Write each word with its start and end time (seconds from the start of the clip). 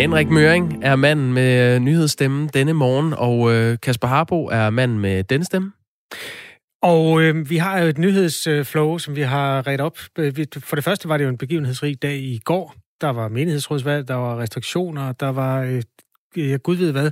Henrik 0.00 0.28
Møring 0.28 0.84
er 0.84 0.96
manden 0.96 1.32
med 1.32 1.80
nyhedsstemmen 1.80 2.50
denne 2.54 2.72
morgen, 2.72 3.12
og 3.12 3.52
øh, 3.52 3.78
Kasper 3.82 4.08
Harbo 4.08 4.46
er 4.46 4.70
manden 4.70 4.98
med 4.98 5.24
denne 5.24 5.44
stemme. 5.44 5.72
Og 6.82 7.22
øh, 7.22 7.50
vi 7.50 7.56
har 7.56 7.78
jo 7.78 7.88
et 7.88 7.98
nyhedsflow, 7.98 8.98
som 8.98 9.16
vi 9.16 9.20
har 9.20 9.66
ret 9.66 9.80
op. 9.80 9.98
For 10.64 10.76
det 10.76 10.84
første 10.84 11.08
var 11.08 11.16
det 11.16 11.24
jo 11.24 11.28
en 11.28 11.38
begivenhedsrig 11.38 12.02
dag 12.02 12.16
i 12.16 12.40
går. 12.44 12.74
Der 13.00 13.10
var 13.10 13.28
menighedsrådsvalg, 13.28 14.08
der 14.08 14.14
var 14.14 14.38
restriktioner, 14.38 15.12
der 15.12 15.28
var, 15.28 15.62
øh, 15.62 15.82
jeg 16.36 16.62
gud 16.62 16.76
ved 16.76 16.92
hvad. 16.92 17.10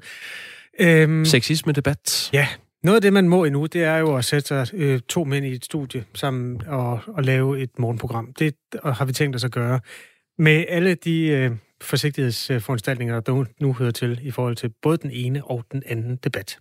Øhm, 0.80 1.24
Sexisme-debat. 1.24 2.30
Ja, 2.32 2.48
noget 2.82 2.96
af 2.96 3.02
det, 3.02 3.12
man 3.12 3.28
må 3.28 3.45
endnu, 3.45 3.66
det 3.66 3.84
er 3.84 3.96
jo 3.96 4.16
at 4.16 4.24
sætte 4.24 4.48
sig 4.48 4.66
øh, 4.74 5.00
to 5.09 5.24
mænd 5.24 5.46
i 5.46 5.52
et 5.52 5.64
studie 5.64 6.05
sammen 6.14 6.62
og, 6.66 7.00
og 7.06 7.23
lave 7.23 7.60
et 7.60 7.78
morgenprogram. 7.78 8.32
Det 8.38 8.55
har 8.84 9.05
vi 9.05 9.12
tænkt 9.12 9.36
os 9.36 9.45
at 9.45 9.52
gøre. 9.52 9.80
Med 10.38 10.64
alle 10.68 10.95
de 10.95 11.27
øh, 11.27 11.50
forsigtighedsforanstaltninger, 11.80 13.20
der 13.20 13.45
nu 13.60 13.73
hører 13.73 13.91
til 13.91 14.20
i 14.23 14.30
forhold 14.30 14.56
til 14.56 14.70
både 14.82 14.96
den 14.96 15.10
ene 15.10 15.45
og 15.45 15.64
den 15.73 15.82
anden 15.87 16.16
debat. 16.16 16.59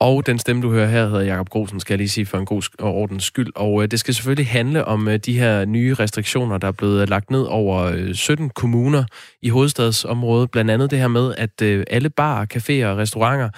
Og 0.00 0.26
den 0.26 0.38
stemme, 0.38 0.62
du 0.62 0.72
hører 0.72 0.86
her, 0.86 1.06
hedder 1.06 1.24
Jakob 1.24 1.48
Grosen, 1.48 1.80
skal 1.80 1.94
jeg 1.94 1.98
lige 1.98 2.08
sige 2.08 2.26
for 2.26 2.38
en 2.38 2.44
god 2.44 2.62
og 2.78 2.94
ordens 2.94 3.24
skyld. 3.24 3.52
Og 3.54 3.82
øh, 3.82 3.90
det 3.90 4.00
skal 4.00 4.14
selvfølgelig 4.14 4.46
handle 4.46 4.84
om 4.84 5.08
øh, 5.08 5.16
de 5.16 5.38
her 5.38 5.64
nye 5.64 5.94
restriktioner, 5.94 6.58
der 6.58 6.68
er 6.68 6.72
blevet 6.72 7.08
lagt 7.08 7.30
ned 7.30 7.42
over 7.42 7.82
øh, 7.82 8.14
17 8.14 8.50
kommuner 8.50 9.04
i 9.42 9.48
hovedstadsområdet. 9.48 10.50
Blandt 10.50 10.70
andet 10.70 10.90
det 10.90 10.98
her 10.98 11.08
med, 11.08 11.34
at 11.38 11.62
øh, 11.62 11.84
alle 11.90 12.10
barer, 12.10 12.46
caféer 12.54 12.86
og 12.86 12.98
restauranter 12.98 13.50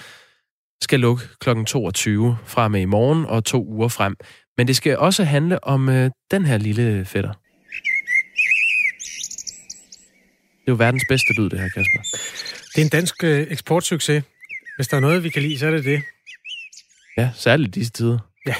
skal 0.82 1.00
lukke 1.00 1.24
kl. 1.40 1.64
22 1.66 2.36
fra 2.44 2.68
med 2.68 2.80
i 2.80 2.84
morgen 2.84 3.26
og 3.26 3.44
to 3.44 3.64
uger 3.64 3.88
frem. 3.88 4.16
Men 4.56 4.66
det 4.66 4.76
skal 4.76 4.98
også 4.98 5.24
handle 5.24 5.64
om 5.64 5.88
øh, 5.88 6.10
den 6.30 6.44
her 6.44 6.58
lille 6.58 7.04
fætter. 7.04 7.32
Det 10.68 10.72
er 10.72 10.76
jo 10.76 10.84
verdens 10.84 11.04
bedste 11.08 11.32
lyd, 11.38 11.50
det 11.50 11.60
her, 11.60 11.68
Kasper. 11.68 12.00
Det 12.74 12.80
er 12.80 12.84
en 12.84 12.88
dansk 12.88 13.24
øh, 13.24 13.46
eksportsucces. 13.50 14.24
Hvis 14.76 14.88
der 14.88 14.96
er 14.96 15.00
noget, 15.00 15.24
vi 15.24 15.28
kan 15.28 15.42
lide, 15.42 15.58
så 15.58 15.66
er 15.66 15.70
det 15.70 15.84
det. 15.84 16.02
Ja, 17.18 17.30
særligt 17.34 17.74
disse 17.74 17.92
tider. 17.92 18.18
Ja. 18.46 18.54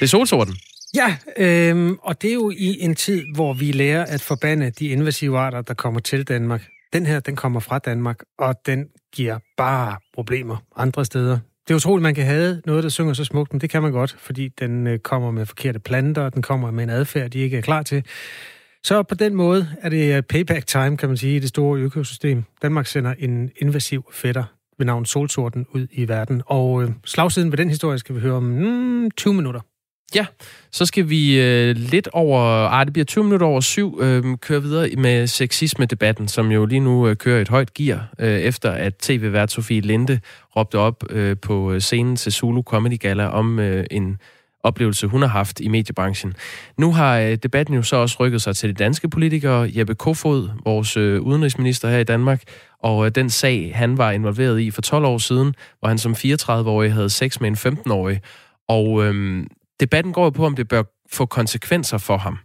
Det 0.00 0.02
er 0.02 0.06
solsorten. 0.06 0.54
Ja, 0.94 1.16
øhm, 1.36 1.98
og 2.02 2.22
det 2.22 2.30
er 2.30 2.34
jo 2.34 2.50
i 2.50 2.76
en 2.80 2.94
tid, 2.94 3.22
hvor 3.34 3.54
vi 3.54 3.72
lærer 3.72 4.04
at 4.04 4.20
forbande 4.20 4.70
de 4.70 4.88
invasive 4.88 5.38
arter, 5.38 5.62
der 5.62 5.74
kommer 5.74 6.00
til 6.00 6.28
Danmark. 6.28 6.62
Den 6.92 7.06
her, 7.06 7.20
den 7.20 7.36
kommer 7.36 7.60
fra 7.60 7.78
Danmark, 7.78 8.18
og 8.38 8.54
den 8.66 8.86
giver 9.12 9.38
bare 9.56 9.96
problemer 10.14 10.56
andre 10.76 11.04
steder. 11.04 11.38
Det 11.68 11.70
er 11.70 11.76
utroligt, 11.76 12.02
man 12.02 12.14
kan 12.14 12.24
have 12.24 12.62
noget, 12.66 12.82
der 12.84 12.90
synger 12.90 13.14
så 13.14 13.24
smukt, 13.24 13.52
men 13.52 13.60
det 13.60 13.70
kan 13.70 13.82
man 13.82 13.92
godt, 13.92 14.16
fordi 14.18 14.48
den 14.48 14.86
øh, 14.86 14.98
kommer 14.98 15.30
med 15.30 15.46
forkerte 15.46 15.78
planter, 15.78 16.22
og 16.22 16.34
den 16.34 16.42
kommer 16.42 16.70
med 16.70 16.84
en 16.84 16.90
adfærd, 16.90 17.30
de 17.30 17.38
ikke 17.38 17.56
er 17.56 17.62
klar 17.62 17.82
til. 17.82 18.04
Så 18.84 19.02
på 19.02 19.14
den 19.14 19.34
måde 19.34 19.68
er 19.80 19.88
det 19.88 20.16
øh, 20.16 20.22
payback 20.22 20.66
time, 20.66 20.96
kan 20.96 21.08
man 21.08 21.16
sige, 21.16 21.36
i 21.36 21.38
det 21.38 21.48
store 21.48 21.80
økosystem. 21.80 22.44
Danmark 22.62 22.86
sender 22.86 23.14
en 23.18 23.50
invasiv 23.60 24.04
fætter 24.12 24.44
ved 24.78 24.86
navn 24.86 25.06
Solsorten 25.06 25.66
ud 25.74 25.86
i 25.92 26.08
verden. 26.08 26.42
Og 26.46 26.82
øh, 26.82 26.90
slagsiden 27.04 27.50
ved 27.52 27.58
den 27.58 27.68
historie 27.68 27.98
skal 27.98 28.14
vi 28.14 28.20
høre 28.20 28.34
om 28.34 28.42
mm, 28.42 29.10
20 29.10 29.34
minutter. 29.34 29.60
Ja, 30.14 30.26
så 30.72 30.86
skal 30.86 31.08
vi 31.08 31.40
øh, 31.40 31.76
lidt 31.76 32.08
over, 32.12 32.40
ah, 32.68 32.86
det 32.86 32.92
bliver 32.92 33.04
20 33.04 33.24
minutter 33.24 33.46
over 33.46 33.60
syv, 33.60 33.98
øh, 34.02 34.24
køre 34.40 34.62
videre 34.62 34.90
med 34.96 35.26
sexisme-debatten, 35.26 36.28
som 36.28 36.50
jo 36.50 36.66
lige 36.66 36.80
nu 36.80 37.08
øh, 37.08 37.16
kører 37.16 37.40
et 37.40 37.48
højt 37.48 37.74
gear, 37.74 38.08
øh, 38.18 38.40
efter 38.40 38.70
at 38.70 38.94
tv-vært 38.96 39.52
Sofie 39.52 39.80
Linde 39.80 40.20
råbte 40.56 40.78
op 40.78 41.04
øh, 41.10 41.36
på 41.42 41.72
øh, 41.72 41.80
scenen 41.80 42.16
til 42.16 42.32
Zulu 42.32 42.62
Comedy 42.62 43.00
Gala 43.00 43.26
om 43.26 43.58
øh, 43.58 43.86
en 43.90 44.18
oplevelse, 44.64 45.06
hun 45.06 45.22
har 45.22 45.28
haft 45.28 45.60
i 45.60 45.68
mediebranchen. 45.68 46.34
Nu 46.78 46.92
har 46.92 47.18
øh, 47.18 47.34
debatten 47.34 47.74
jo 47.74 47.82
så 47.82 47.96
også 47.96 48.16
rykket 48.20 48.42
sig 48.42 48.56
til 48.56 48.68
de 48.68 48.74
danske 48.74 49.08
politikere. 49.08 49.70
Jeppe 49.76 49.94
Kofod, 49.94 50.48
vores 50.64 50.96
øh, 50.96 51.20
udenrigsminister 51.20 51.88
her 51.88 51.98
i 51.98 52.04
Danmark, 52.04 52.42
og 52.82 53.06
øh, 53.06 53.12
den 53.14 53.30
sag, 53.30 53.72
han 53.74 53.98
var 53.98 54.10
involveret 54.10 54.60
i 54.60 54.70
for 54.70 54.82
12 54.82 55.04
år 55.04 55.18
siden, 55.18 55.54
hvor 55.78 55.88
han 55.88 55.98
som 55.98 56.12
34-årig 56.12 56.92
havde 56.92 57.10
sex 57.10 57.40
med 57.40 57.48
en 57.48 57.56
15-årig. 57.56 58.20
Og 58.68 59.04
øhm, 59.04 59.46
debatten 59.80 60.12
går 60.12 60.24
jo 60.24 60.30
på, 60.30 60.46
om 60.46 60.56
det 60.56 60.68
bør 60.68 60.82
få 61.12 61.26
konsekvenser 61.26 61.98
for 61.98 62.16
ham. 62.16 62.38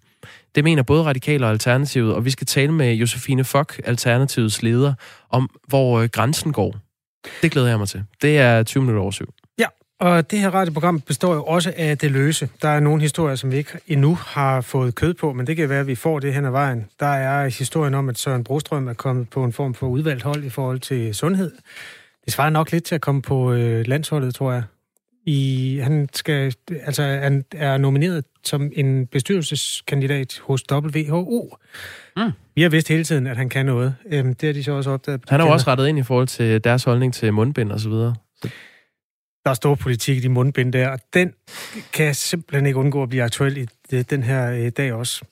Det 0.55 0.63
mener 0.63 0.83
både 0.83 1.03
Radikale 1.03 1.45
og 1.45 1.49
Alternativet, 1.49 2.13
og 2.13 2.25
vi 2.25 2.29
skal 2.29 2.47
tale 2.47 2.71
med 2.71 2.93
Josefine 2.93 3.43
Fock, 3.43 3.81
Alternativets 3.83 4.63
leder, 4.63 4.93
om 5.29 5.49
hvor 5.67 5.99
øh, 5.99 6.09
grænsen 6.09 6.53
går. 6.53 6.75
Det 7.41 7.51
glæder 7.51 7.67
jeg 7.67 7.77
mig 7.77 7.87
til. 7.87 8.03
Det 8.21 8.39
er 8.39 8.63
20 8.63 8.81
minutter 8.81 9.01
over 9.01 9.11
syv. 9.11 9.33
Og 9.99 10.31
det 10.31 10.39
her 10.39 10.49
radioprogram 10.49 11.01
består 11.01 11.33
jo 11.33 11.43
også 11.43 11.73
af 11.77 11.97
det 11.97 12.11
løse. 12.11 12.49
Der 12.61 12.69
er 12.69 12.79
nogle 12.79 13.01
historier, 13.01 13.35
som 13.35 13.51
vi 13.51 13.57
ikke 13.57 13.71
endnu 13.87 14.15
har 14.15 14.61
fået 14.61 14.95
kød 14.95 15.13
på, 15.13 15.33
men 15.33 15.47
det 15.47 15.55
kan 15.55 15.69
være, 15.69 15.79
at 15.79 15.87
vi 15.87 15.95
får 15.95 16.19
det 16.19 16.33
hen 16.33 16.45
ad 16.45 16.51
vejen. 16.51 16.85
Der 16.99 17.05
er 17.05 17.47
historien 17.47 17.93
om, 17.93 18.09
at 18.09 18.17
Søren 18.17 18.43
Brostrøm 18.43 18.87
er 18.87 18.93
kommet 18.93 19.29
på 19.29 19.43
en 19.43 19.53
form 19.53 19.73
for 19.73 19.87
udvalgt 19.87 20.23
hold 20.23 20.43
i 20.43 20.49
forhold 20.49 20.79
til 20.79 21.15
sundhed. 21.15 21.51
Det 22.25 22.33
svarer 22.33 22.49
nok 22.49 22.71
lidt 22.71 22.83
til 22.83 22.95
at 22.95 23.01
komme 23.01 23.21
på 23.21 23.53
øh, 23.53 23.87
landsholdet, 23.87 24.35
tror 24.35 24.51
jeg. 24.51 24.63
I, 25.25 25.79
han, 25.83 26.09
skal, 26.13 26.53
altså, 26.85 27.03
han 27.03 27.45
er 27.51 27.77
nomineret 27.77 28.25
som 28.43 28.71
en 28.75 29.07
bestyrelseskandidat 29.07 30.41
hos 30.43 30.63
WHO. 30.71 31.55
Mm. 32.17 32.31
Vi 32.55 32.61
har 32.61 32.69
vidst 32.69 32.87
hele 32.87 33.03
tiden, 33.03 33.27
at 33.27 33.37
han 33.37 33.49
kan 33.49 33.65
noget. 33.65 33.95
Øhm, 34.11 34.35
det 34.35 34.47
har 34.47 34.53
de 34.53 34.63
så 34.63 34.71
også 34.71 34.89
opdaget. 34.89 35.21
Han 35.27 35.39
har 35.39 35.47
jo 35.47 35.53
også 35.53 35.67
rettet 35.67 35.87
ind 35.87 35.99
i 35.99 36.03
forhold 36.03 36.27
til 36.27 36.63
deres 36.63 36.83
holdning 36.83 37.13
til 37.13 37.33
mundbind 37.33 37.71
og 37.71 37.79
så 37.79 37.89
videre. 37.89 38.15
Der 39.49 39.51
er 39.51 39.55
stor 39.55 39.75
politik 39.75 40.17
i 40.17 40.19
de 40.19 40.29
mundbind 40.29 40.73
der, 40.73 40.89
og 40.89 40.99
den 41.13 41.33
kan 41.93 42.15
simpelthen 42.15 42.65
ikke 42.65 42.79
undgå 42.79 43.03
at 43.03 43.09
blive 43.09 43.23
aktuel 43.23 43.57
i 43.57 44.01
den 44.01 44.23
her 44.23 44.51
øh, 44.51 44.71
dag 44.77 44.93
også. 44.93 45.25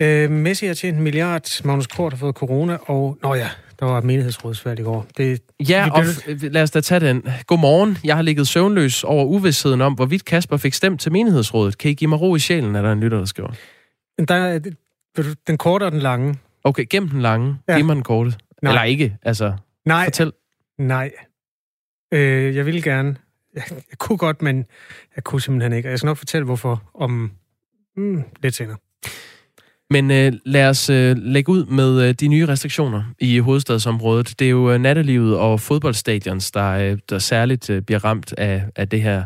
Øh, 0.00 0.30
Messi 0.30 0.66
har 0.66 0.74
tjent 0.74 0.96
en 0.96 1.02
milliard, 1.02 1.64
Magnus 1.64 1.86
Kort 1.86 2.12
har 2.12 2.18
fået 2.18 2.34
corona, 2.34 2.78
og 2.86 3.18
nå 3.22 3.34
ja, 3.34 3.48
der 3.80 3.86
var 3.86 4.00
menighedsrådsvalg 4.00 4.80
i 4.80 4.82
går. 4.82 5.06
Det, 5.16 5.42
ja, 5.68 5.88
og 5.92 6.04
lad 6.42 6.62
os 6.62 6.70
da 6.70 6.80
tage 6.80 7.00
den. 7.00 7.28
Godmorgen. 7.46 7.98
Jeg 8.04 8.16
har 8.16 8.22
ligget 8.22 8.48
søvnløs 8.48 9.04
over 9.04 9.24
uvidsheden 9.24 9.80
om, 9.80 9.94
hvorvidt 9.94 10.24
Kasper 10.24 10.56
fik 10.56 10.74
stemt 10.74 11.00
til 11.00 11.12
menighedsrådet. 11.12 11.78
Kan 11.78 11.90
I 11.90 11.94
give 11.94 12.08
mig 12.08 12.20
ro 12.20 12.36
i 12.36 12.38
sjælen, 12.38 12.76
er 12.76 12.82
der 12.82 12.92
en 12.92 13.00
lytter, 13.00 13.18
der 13.18 13.24
skriver? 13.24 13.52
Der 14.28 14.34
er 14.34 14.60
den 15.46 15.58
korte 15.58 15.84
og 15.84 15.92
den 15.92 16.00
lange. 16.00 16.36
Okay, 16.64 16.84
gem 16.90 17.08
den 17.08 17.22
lange. 17.22 17.56
Ja. 17.68 17.76
Giv 17.76 17.84
mig 17.84 17.96
den 17.96 18.04
korte. 18.04 18.32
Nej. 18.62 18.72
Eller 18.72 18.82
ikke, 18.82 19.16
altså. 19.22 19.52
Nej. 19.86 20.04
Fortæl. 20.04 20.32
Nej. 20.78 21.10
Øh, 22.12 22.56
jeg 22.56 22.66
vil 22.66 22.82
gerne 22.82 23.16
jeg, 23.54 23.62
jeg 23.70 23.98
kunne 23.98 24.18
godt, 24.18 24.42
men 24.42 24.66
jeg 25.16 25.24
kunne 25.24 25.40
simpelthen 25.40 25.72
ikke. 25.72 25.88
Og 25.88 25.90
jeg 25.90 25.98
skal 25.98 26.06
nok 26.06 26.16
fortælle, 26.16 26.44
hvorfor 26.44 26.90
om 26.94 27.30
mm, 27.96 28.22
lidt 28.42 28.54
senere. 28.54 28.76
Men 29.90 30.10
øh, 30.10 30.32
lad 30.44 30.68
os 30.68 30.90
øh, 30.90 31.16
lægge 31.16 31.52
ud 31.52 31.66
med 31.66 32.08
øh, 32.08 32.14
de 32.14 32.28
nye 32.28 32.46
restriktioner 32.46 33.04
i 33.18 33.38
hovedstadsområdet. 33.38 34.34
Det 34.38 34.44
er 34.44 34.50
jo 34.50 34.72
øh, 34.72 34.80
nattelivet 34.80 35.38
og 35.38 35.60
fodboldstadions, 35.60 36.50
der, 36.50 36.70
øh, 36.70 36.98
der 37.10 37.18
særligt 37.18 37.70
øh, 37.70 37.82
bliver 37.82 38.04
ramt 38.04 38.34
af, 38.38 38.64
af 38.76 38.88
det 38.88 39.02
her 39.02 39.24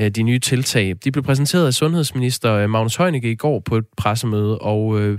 øh, 0.00 0.10
de 0.10 0.22
nye 0.22 0.38
tiltag. 0.38 0.94
De 1.04 1.12
blev 1.12 1.24
præsenteret 1.24 1.66
af 1.66 1.74
sundhedsminister 1.74 2.52
øh, 2.52 2.70
Magnus 2.70 2.96
Heunicke 2.96 3.30
i 3.30 3.34
går 3.34 3.60
på 3.60 3.76
et 3.76 3.84
pressemøde, 3.96 4.58
og 4.58 5.00
øh, 5.00 5.18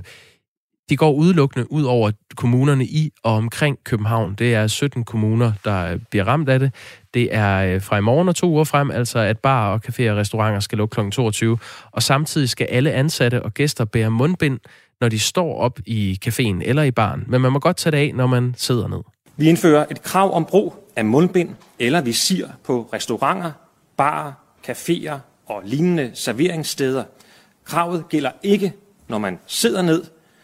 de 0.90 0.98
går 0.98 1.12
udelukkende 1.14 1.72
ud 1.72 1.84
over 1.84 2.12
kommunerne 2.36 2.86
i 2.86 3.12
og 3.24 3.34
omkring 3.34 3.78
København. 3.84 4.36
Det 4.36 4.54
er 4.54 4.68
17 4.68 5.04
kommuner, 5.04 5.52
der 5.66 5.86
øh, 5.86 6.00
bliver 6.10 6.24
ramt 6.24 6.50
af 6.50 6.60
det. 6.60 6.74
Det 7.14 7.36
er 7.36 7.58
øh, 7.58 7.82
fra 7.82 7.98
i 7.98 8.02
morgen 8.02 8.28
og 8.28 8.36
to 8.36 8.50
uger 8.50 8.64
frem, 8.64 8.92
altså 8.92 9.20
at 9.20 9.40
bar 9.40 9.74
og 9.74 9.82
caféer 9.88 10.10
og 10.10 10.18
restauranter 10.18 10.60
skal 10.60 10.78
lukke 10.78 10.94
kl. 10.94 11.10
22. 11.10 11.58
Og 11.92 12.04
samtidig 12.04 12.50
skal 12.50 12.68
alle 12.70 12.92
ansatte 12.92 13.44
og 13.44 13.54
gæster 13.54 13.86
bære 13.86 14.10
mundbind, 14.10 14.60
når 15.02 15.10
de 15.10 15.20
står 15.20 15.58
op 15.58 15.80
i 15.86 16.20
caféen 16.26 16.62
eller 16.62 16.84
i 16.84 16.92
baren. 16.92 17.24
Men 17.28 17.42
man 17.42 17.52
må 17.52 17.60
godt 17.60 17.78
tage 17.78 17.92
det 17.92 17.98
af, 17.98 18.12
når 18.16 18.28
man 18.28 18.56
sidder 18.58 18.88
ned. 18.88 19.00
Vi 19.38 19.50
indfører 19.50 19.86
et 19.92 20.04
krav 20.04 20.36
om 20.36 20.46
brug 20.46 20.90
af 20.96 21.06
mundbind 21.06 21.50
eller 21.80 22.02
visir 22.02 22.48
på 22.64 22.90
restauranter, 22.94 23.52
barer, 23.98 24.32
caféer 24.68 25.16
og 25.46 25.62
lignende 25.66 26.12
serveringssteder. 26.14 27.04
Kravet 27.66 28.10
gælder 28.10 28.32
ikke, 28.44 28.74
når 29.08 29.18
man 29.18 29.40
sidder 29.48 29.82
ned, 29.82 30.04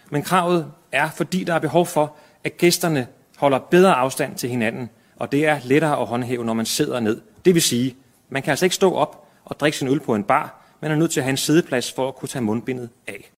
men 0.09 0.23
kravet 0.23 0.65
er, 0.91 1.09
fordi 1.17 1.43
der 1.43 1.53
er 1.53 1.59
behov 1.59 1.85
for, 1.85 2.15
at 2.43 2.57
gæsterne 2.57 3.07
holder 3.37 3.59
bedre 3.59 3.93
afstand 3.93 4.35
til 4.35 4.49
hinanden, 4.49 4.89
og 5.19 5.31
det 5.31 5.45
er 5.45 5.59
lettere 5.65 6.01
at 6.01 6.07
håndhæve, 6.07 6.45
når 6.45 6.53
man 6.53 6.65
sidder 6.65 6.99
ned. 6.99 7.21
Det 7.45 7.53
vil 7.53 7.61
sige, 7.61 7.95
man 8.29 8.41
kan 8.41 8.49
altså 8.49 8.65
ikke 8.65 8.75
stå 8.75 8.93
op 8.93 9.27
og 9.45 9.59
drikke 9.59 9.77
sin 9.77 9.87
øl 9.87 9.99
på 9.99 10.15
en 10.15 10.23
bar, 10.23 10.75
man 10.81 10.91
er 10.91 10.95
nødt 10.95 11.11
til 11.11 11.19
at 11.19 11.23
have 11.23 11.31
en 11.31 11.37
sideplads 11.37 11.93
for 11.93 12.07
at 12.07 12.15
kunne 12.15 12.29
tage 12.29 12.43
mundbindet 12.43 12.89
af. 13.07 13.31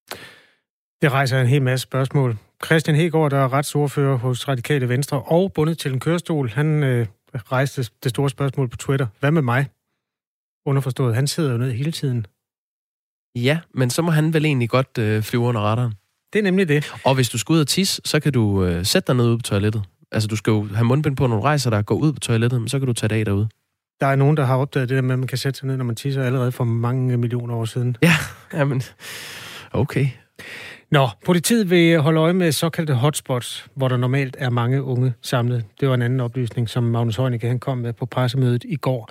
Det 1.01 1.11
rejser 1.11 1.41
en 1.41 1.47
hel 1.47 1.61
masse 1.61 1.83
spørgsmål. 1.83 2.37
Christian 2.65 2.95
Hegård, 2.95 3.31
der 3.31 3.37
er 3.37 3.53
retsordfører 3.53 4.17
hos 4.17 4.47
Radikale 4.47 4.89
Venstre 4.89 5.21
og 5.21 5.53
bundet 5.53 5.77
til 5.77 5.93
en 5.93 5.99
kørestol, 5.99 6.49
han 6.49 6.83
øh, 6.83 7.07
rejste 7.33 7.85
det 8.03 8.09
store 8.09 8.29
spørgsmål 8.29 8.69
på 8.69 8.77
Twitter. 8.77 9.07
Hvad 9.19 9.31
med 9.31 9.41
mig? 9.41 9.65
Underforstået, 10.65 11.15
han 11.15 11.27
sidder 11.27 11.51
jo 11.51 11.57
ned 11.57 11.71
hele 11.71 11.91
tiden. 11.91 12.25
Ja, 13.35 13.59
men 13.73 13.89
så 13.89 14.01
må 14.01 14.11
han 14.11 14.33
vel 14.33 14.45
egentlig 14.45 14.69
godt 14.69 14.97
øh, 14.97 15.23
flyve 15.23 15.43
under 15.43 15.61
radaren. 15.61 15.93
Det 16.33 16.39
er 16.39 16.43
nemlig 16.43 16.67
det. 16.67 16.93
Og 17.05 17.15
hvis 17.15 17.29
du 17.29 17.37
skal 17.37 17.53
ud 17.53 17.59
og 17.59 17.67
tisse, 17.67 18.01
så 18.05 18.19
kan 18.19 18.33
du 18.33 18.65
øh, 18.65 18.85
sætte 18.85 19.07
dig 19.07 19.15
ned 19.15 19.25
ude 19.25 19.37
på 19.37 19.41
toilettet. 19.41 19.83
Altså, 20.11 20.27
du 20.27 20.35
skal 20.35 20.51
jo 20.51 20.67
have 20.73 20.85
mundbind 20.85 21.17
på, 21.17 21.27
når 21.27 21.35
du 21.35 21.41
rejser 21.41 21.69
dig, 21.69 21.85
gå 21.85 21.95
ud 21.95 22.13
på 22.13 22.19
toilettet, 22.19 22.61
men 22.61 22.69
så 22.69 22.79
kan 22.79 22.87
du 22.87 22.93
tage 22.93 23.07
det 23.09 23.15
af 23.15 23.25
derude. 23.25 23.49
Der 23.99 24.07
er 24.07 24.15
nogen, 24.15 24.37
der 24.37 24.45
har 24.45 24.57
opdaget 24.57 24.89
det 24.89 24.95
der 24.95 25.01
med, 25.01 25.13
at 25.13 25.19
man 25.19 25.27
kan 25.27 25.37
sætte 25.37 25.59
sig 25.59 25.67
ned, 25.67 25.77
når 25.77 25.85
man 25.85 25.95
tisser 25.95 26.23
allerede 26.23 26.51
for 26.51 26.63
mange 26.63 27.17
millioner 27.17 27.55
år 27.55 27.65
siden. 27.65 27.97
Ja, 28.01 28.13
jamen, 28.53 28.81
okay. 29.71 30.07
Nå, 30.91 31.09
politiet 31.25 31.69
vil 31.69 31.99
holde 31.99 32.19
øje 32.19 32.33
med 32.33 32.51
såkaldte 32.51 32.93
hotspots, 32.93 33.67
hvor 33.75 33.87
der 33.87 33.97
normalt 33.97 34.35
er 34.39 34.49
mange 34.49 34.83
unge 34.83 35.13
samlet. 35.21 35.65
Det 35.79 35.87
var 35.87 35.93
en 35.93 36.01
anden 36.01 36.19
oplysning, 36.19 36.69
som 36.69 36.83
Magnus 36.83 37.15
Heunicke 37.15 37.47
han 37.47 37.59
kom 37.59 37.77
med 37.77 37.93
på 37.93 38.05
pressemødet 38.05 38.63
i 38.63 38.75
går. 38.75 39.09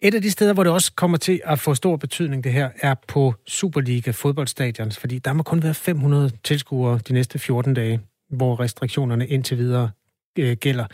Et 0.00 0.14
af 0.14 0.22
de 0.22 0.30
steder, 0.30 0.54
hvor 0.54 0.64
det 0.64 0.72
også 0.72 0.92
kommer 0.92 1.16
til 1.18 1.40
at 1.44 1.58
få 1.58 1.74
stor 1.74 1.96
betydning, 1.96 2.44
det 2.44 2.52
her, 2.52 2.70
er 2.82 2.94
på 3.08 3.34
Superliga 3.46 4.10
fodboldstadions, 4.10 4.98
fordi 4.98 5.18
der 5.18 5.32
må 5.32 5.42
kun 5.42 5.62
være 5.62 5.74
500 5.74 6.30
tilskuere 6.44 7.00
de 7.08 7.12
næste 7.12 7.38
14 7.38 7.74
dage, 7.74 8.00
hvor 8.30 8.60
restriktionerne 8.60 9.26
indtil 9.26 9.58
videre 9.58 9.90
øh, 10.38 10.56
gælder. 10.56 10.86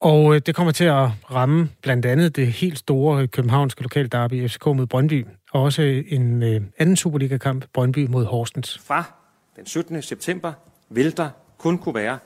Og 0.00 0.34
øh, 0.34 0.40
det 0.46 0.54
kommer 0.54 0.72
til 0.72 0.84
at 0.84 1.08
ramme 1.30 1.70
blandt 1.82 2.06
andet 2.06 2.36
det 2.36 2.46
helt 2.46 2.78
store 2.78 3.22
øh, 3.22 3.28
københavnske 3.28 3.82
lokale 3.82 4.08
derby 4.08 4.48
FCK 4.48 4.66
mod 4.66 4.86
Brøndby, 4.86 5.26
og 5.52 5.62
også 5.62 5.82
øh, 5.82 6.04
en 6.08 6.42
øh, 6.42 6.60
anden 6.78 6.96
Superliga-kamp, 6.96 7.64
Brøndby 7.72 8.06
mod 8.06 8.24
Horsens. 8.24 8.78
Fra 8.78 9.04
den 9.56 9.66
17. 9.66 10.02
september 10.02 10.52
vil 10.90 11.16
der 11.16 11.30
kun 11.58 11.78
kunne 11.78 11.94
være 11.94 12.18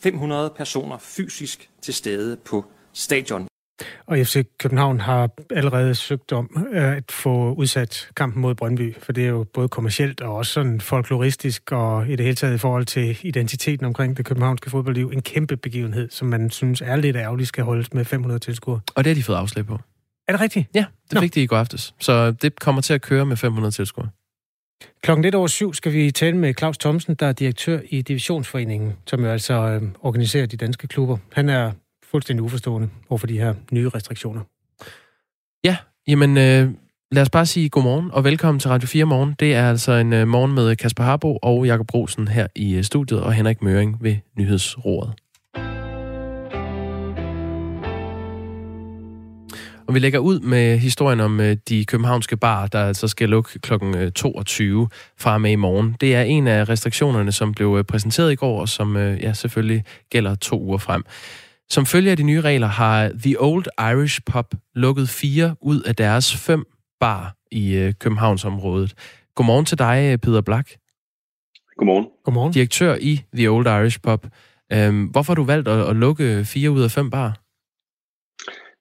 500 0.00 0.50
personer 0.56 0.98
fysisk 0.98 1.70
til 1.82 1.94
stede 1.94 2.36
på 2.36 2.64
stadion. 2.92 3.49
Og 4.06 4.18
FC 4.18 4.46
København 4.58 5.00
har 5.00 5.30
allerede 5.50 5.94
søgt 5.94 6.32
om 6.32 6.66
øh, 6.72 6.96
at 6.96 7.12
få 7.12 7.52
udsat 7.52 8.08
kampen 8.16 8.42
mod 8.42 8.54
Brøndby, 8.54 8.94
for 8.98 9.12
det 9.12 9.24
er 9.24 9.28
jo 9.28 9.46
både 9.54 9.68
kommercielt 9.68 10.20
og 10.20 10.34
også 10.36 10.52
sådan 10.52 10.80
folkloristisk 10.80 11.72
og 11.72 12.08
i 12.08 12.16
det 12.16 12.24
hele 12.24 12.36
taget 12.36 12.54
i 12.54 12.58
forhold 12.58 12.86
til 12.86 13.18
identiteten 13.22 13.86
omkring 13.86 14.16
det 14.16 14.24
københavnske 14.24 14.70
fodboldliv 14.70 15.10
en 15.14 15.22
kæmpe 15.22 15.56
begivenhed, 15.56 16.10
som 16.10 16.28
man 16.28 16.50
synes 16.50 16.80
er 16.80 16.96
lidt 16.96 17.16
ærgerligt 17.16 17.48
skal 17.48 17.64
holdes 17.64 17.94
med 17.94 18.04
500 18.04 18.38
tilskuere. 18.38 18.80
Og 18.94 19.04
det 19.04 19.10
har 19.10 19.14
de 19.14 19.22
fået 19.22 19.36
afslag 19.36 19.66
på. 19.66 19.78
Er 20.28 20.32
det 20.32 20.40
rigtigt? 20.40 20.66
Ja, 20.74 20.84
det 21.04 21.14
Nå. 21.14 21.20
fik 21.20 21.34
de 21.34 21.42
i 21.42 21.46
går 21.46 21.56
aftes. 21.56 21.94
Så 22.00 22.30
det 22.30 22.60
kommer 22.60 22.82
til 22.82 22.94
at 22.94 23.02
køre 23.02 23.26
med 23.26 23.36
500 23.36 23.74
tilskuere. 23.74 24.08
Klokken 25.02 25.22
lidt 25.22 25.34
over 25.34 25.46
syv 25.46 25.74
skal 25.74 25.92
vi 25.92 26.10
tale 26.10 26.36
med 26.36 26.54
Claus 26.58 26.78
Thomsen, 26.78 27.14
der 27.14 27.26
er 27.26 27.32
direktør 27.32 27.80
i 27.88 28.02
Divisionsforeningen, 28.02 28.92
som 29.06 29.24
jo 29.24 29.30
altså 29.30 29.54
øh, 29.54 29.82
organiserer 30.00 30.46
de 30.46 30.56
danske 30.56 30.86
klubber. 30.86 31.16
Han 31.32 31.48
er 31.48 31.72
fuldstændig 32.10 32.42
uforstående 32.42 32.88
overfor 33.08 33.26
de 33.26 33.38
her 33.38 33.54
nye 33.72 33.88
restriktioner. 33.88 34.40
Ja, 35.64 35.76
jamen 36.06 36.36
øh, 36.36 36.70
lad 37.12 37.22
os 37.22 37.30
bare 37.30 37.46
sige 37.46 37.68
godmorgen 37.68 38.10
og 38.10 38.24
velkommen 38.24 38.60
til 38.60 38.70
Radio 38.70 38.88
4 38.88 39.04
Morgen. 39.04 39.34
Det 39.40 39.54
er 39.54 39.68
altså 39.68 39.92
en 39.92 40.12
øh, 40.12 40.28
morgen 40.28 40.54
med 40.54 40.76
Kasper 40.76 41.04
Harbo 41.04 41.38
og 41.42 41.66
Jakob 41.66 41.86
Brosen 41.86 42.28
her 42.28 42.46
i 42.56 42.74
øh, 42.74 42.84
studiet 42.84 43.20
og 43.20 43.32
Henrik 43.32 43.62
Møring 43.62 43.96
ved 44.00 44.16
Nyhedsrådet. 44.38 45.12
Og 49.90 49.94
vi 49.94 49.98
lægger 49.98 50.18
ud 50.18 50.40
med 50.40 50.78
historien 50.78 51.20
om 51.20 51.40
øh, 51.40 51.56
de 51.68 51.84
københavnske 51.84 52.36
bar, 52.36 52.66
der 52.66 52.84
altså 52.84 53.08
skal 53.08 53.28
lukke 53.28 53.58
kl. 53.58 53.72
22 54.14 54.82
øh, 54.82 54.88
fra 55.18 55.38
med 55.38 55.50
i 55.50 55.56
morgen. 55.56 55.96
Det 56.00 56.14
er 56.14 56.22
en 56.22 56.46
af 56.46 56.68
restriktionerne, 56.68 57.32
som 57.32 57.54
blev 57.54 57.76
øh, 57.78 57.84
præsenteret 57.84 58.32
i 58.32 58.34
går, 58.34 58.60
og 58.60 58.68
som 58.68 58.96
øh, 58.96 59.22
ja, 59.22 59.32
selvfølgelig 59.32 59.84
gælder 60.10 60.34
to 60.34 60.60
uger 60.60 60.78
frem. 60.78 61.04
Som 61.70 61.86
følge 61.86 62.10
af 62.10 62.16
de 62.16 62.22
nye 62.22 62.40
regler 62.40 62.66
har 62.66 63.08
The 63.22 63.36
Old 63.38 63.64
Irish 63.78 64.20
Pub 64.32 64.46
lukket 64.74 65.08
fire 65.08 65.56
ud 65.60 65.80
af 65.80 65.96
deres 65.96 66.36
fem 66.46 66.64
bar 67.00 67.34
i 67.50 67.76
øh, 67.76 67.92
Københavnsområdet. 68.00 68.94
Godmorgen 69.34 69.64
til 69.64 69.78
dig, 69.78 70.20
Peter 70.20 70.40
Black. 70.40 70.76
Godmorgen. 71.76 72.06
Godmorgen. 72.24 72.52
Direktør 72.52 72.96
i 73.00 73.20
The 73.34 73.48
Old 73.50 73.66
Irish 73.66 74.00
Pub. 74.02 74.26
Øhm, 74.72 75.04
hvorfor 75.04 75.32
har 75.32 75.34
du 75.36 75.44
valgt 75.44 75.68
at, 75.68 75.88
at 75.90 75.96
lukke 75.96 76.44
fire 76.44 76.70
ud 76.70 76.82
af 76.82 76.90
fem 76.90 77.10
bar? 77.10 77.40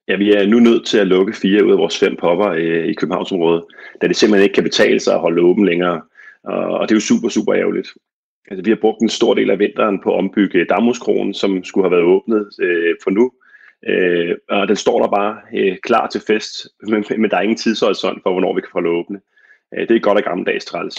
Ja, 0.07 0.15
vi 0.17 0.33
er 0.33 0.47
nu 0.47 0.59
nødt 0.59 0.85
til 0.85 0.97
at 0.97 1.07
lukke 1.07 1.33
fire 1.33 1.65
ud 1.65 1.71
af 1.71 1.77
vores 1.77 1.99
fem 1.99 2.15
popper 2.19 2.47
øh, 2.47 2.85
i 2.85 2.93
Københavnsområdet, 2.93 3.63
da 4.01 4.07
det 4.07 4.15
simpelthen 4.15 4.43
ikke 4.43 4.53
kan 4.53 4.63
betale 4.63 4.99
sig 4.99 5.13
at 5.13 5.19
holde 5.19 5.41
åben 5.41 5.65
længere. 5.65 6.01
Og 6.43 6.89
det 6.89 6.91
er 6.91 6.95
jo 6.95 6.99
super, 6.99 7.29
super 7.29 7.55
ærgerligt. 7.55 7.89
Altså, 8.49 8.63
vi 8.63 8.69
har 8.69 8.77
brugt 8.81 9.01
en 9.01 9.09
stor 9.09 9.33
del 9.33 9.49
af 9.49 9.59
vinteren 9.59 9.99
på 10.03 10.13
at 10.13 10.17
ombygge 10.17 10.65
Damhuskronen, 10.65 11.33
som 11.33 11.63
skulle 11.63 11.85
have 11.85 11.91
været 11.91 12.11
åbnet 12.15 12.49
øh, 12.61 12.95
for 13.03 13.11
nu. 13.11 13.31
Øh, 13.87 14.35
og 14.49 14.67
den 14.67 14.75
står 14.75 15.01
der 15.01 15.09
bare 15.09 15.37
øh, 15.53 15.77
klar 15.83 16.07
til 16.07 16.21
fest, 16.27 16.67
men, 16.83 17.05
men 17.17 17.29
der 17.29 17.37
er 17.37 17.41
ingen 17.41 17.57
tidshorisont 17.57 18.23
for, 18.23 18.31
hvornår 18.31 18.55
vi 18.55 18.61
kan 18.61 18.69
få 18.71 18.81
det 18.81 18.89
åbne. 18.89 19.19
Øh, 19.73 19.87
det 19.87 19.95
er 19.95 19.99
godt 19.99 20.17
og 20.17 20.23
gammeldags 20.23 20.65
træls. 20.65 20.95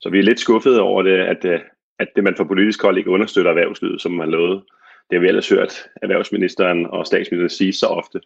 Så 0.00 0.08
vi 0.10 0.18
er 0.18 0.22
lidt 0.22 0.40
skuffede 0.40 0.80
over 0.80 1.02
det, 1.02 1.18
at, 1.18 1.44
øh, 1.44 1.60
at 1.98 2.08
det 2.16 2.24
man 2.24 2.36
fra 2.36 2.44
politisk 2.44 2.82
hold 2.82 2.98
ikke 2.98 3.10
understøtter 3.10 3.50
erhvervslivet, 3.50 4.00
som 4.00 4.12
man 4.12 4.28
lovede. 4.28 4.64
Det 5.10 5.16
har 5.16 5.20
vi 5.20 5.28
ellers 5.28 5.48
hørt 5.48 5.72
erhvervsministeren 6.02 6.86
og 6.86 7.06
statsministeren 7.06 7.50
sige 7.50 7.72
så 7.72 7.86
ofte. 7.86 8.20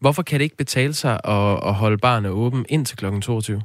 Hvorfor 0.00 0.22
kan 0.22 0.38
det 0.38 0.44
ikke 0.44 0.56
betale 0.56 0.92
sig 0.92 1.12
at, 1.24 1.68
at 1.68 1.74
holde 1.74 1.98
barnet 1.98 2.30
åben 2.30 2.66
indtil 2.68 2.96
kl. 2.96 3.04
22? 3.22 3.62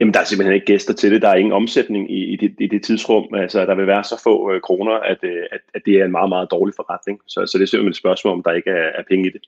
Jamen, 0.00 0.14
der 0.14 0.20
er 0.20 0.24
simpelthen 0.24 0.54
ikke 0.54 0.66
gæster 0.66 0.94
til 0.94 1.12
det. 1.12 1.22
Der 1.22 1.28
er 1.28 1.34
ingen 1.34 1.52
omsætning 1.52 2.10
i, 2.10 2.24
i, 2.24 2.36
det, 2.36 2.54
i 2.60 2.66
det 2.66 2.82
tidsrum. 2.82 3.34
Altså, 3.34 3.66
der 3.66 3.74
vil 3.74 3.86
være 3.86 4.04
så 4.04 4.20
få 4.24 4.52
øh, 4.52 4.60
kroner, 4.60 4.92
at, 4.92 5.18
øh, 5.22 5.42
at, 5.52 5.60
at 5.74 5.82
det 5.86 5.94
er 5.94 6.04
en 6.04 6.10
meget, 6.10 6.28
meget 6.28 6.48
dårlig 6.50 6.74
forretning. 6.76 7.20
Så, 7.26 7.46
så 7.46 7.58
det 7.58 7.62
er 7.62 7.66
simpelthen 7.66 7.90
et 7.90 7.96
spørgsmål, 7.96 8.32
om 8.32 8.42
der 8.42 8.52
ikke 8.52 8.70
er, 8.70 8.90
er 8.98 9.02
penge 9.10 9.28
i 9.28 9.32
det. 9.32 9.40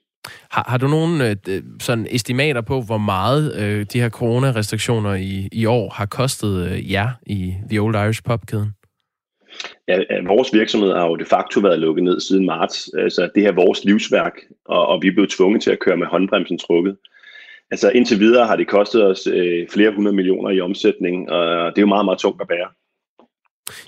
Har, 0.51 0.65
har 0.67 0.77
du 0.77 0.87
nogle 0.87 1.29
øh, 1.29 1.61
sådan 1.81 2.07
estimater 2.09 2.61
på, 2.61 2.81
hvor 2.81 2.97
meget 2.97 3.43
øh, 3.61 3.85
de 3.93 4.01
her 4.01 4.09
coronarestriktioner 4.09 5.13
i, 5.13 5.49
i 5.51 5.65
år 5.65 5.89
har 5.89 6.05
kostet 6.05 6.71
øh, 6.71 6.91
jer 6.91 7.09
i 7.25 7.53
The 7.69 7.79
Old 7.79 7.95
Irish 7.95 8.23
Pub-kæden? 8.23 8.69
Ja, 9.87 9.97
vores 10.27 10.53
virksomhed 10.53 10.93
har 10.93 11.07
jo 11.07 11.15
de 11.15 11.25
facto 11.25 11.59
været 11.59 11.79
lukket 11.79 12.03
ned 12.03 12.19
siden 12.19 12.45
marts. 12.45 12.89
Altså, 12.97 13.29
det 13.35 13.43
her 13.43 13.51
er 13.51 13.55
vores 13.55 13.85
livsværk, 13.85 14.33
og, 14.65 14.87
og 14.87 15.01
vi 15.01 15.07
er 15.07 15.11
blevet 15.11 15.29
tvunget 15.29 15.63
til 15.63 15.71
at 15.71 15.79
køre 15.79 15.97
med 15.97 16.07
håndbremsen 16.07 16.57
trukket. 16.57 16.97
Altså 17.71 17.91
indtil 17.95 18.19
videre 18.19 18.47
har 18.47 18.55
det 18.55 18.67
kostet 18.67 19.05
os 19.05 19.27
øh, 19.27 19.67
flere 19.73 19.95
hundrede 19.95 20.15
millioner 20.15 20.49
i 20.49 20.61
omsætning, 20.61 21.29
og 21.29 21.71
det 21.71 21.77
er 21.77 21.81
jo 21.81 21.87
meget, 21.87 22.05
meget 22.05 22.19
tungt 22.19 22.41
at 22.41 22.47
bære. 22.47 22.67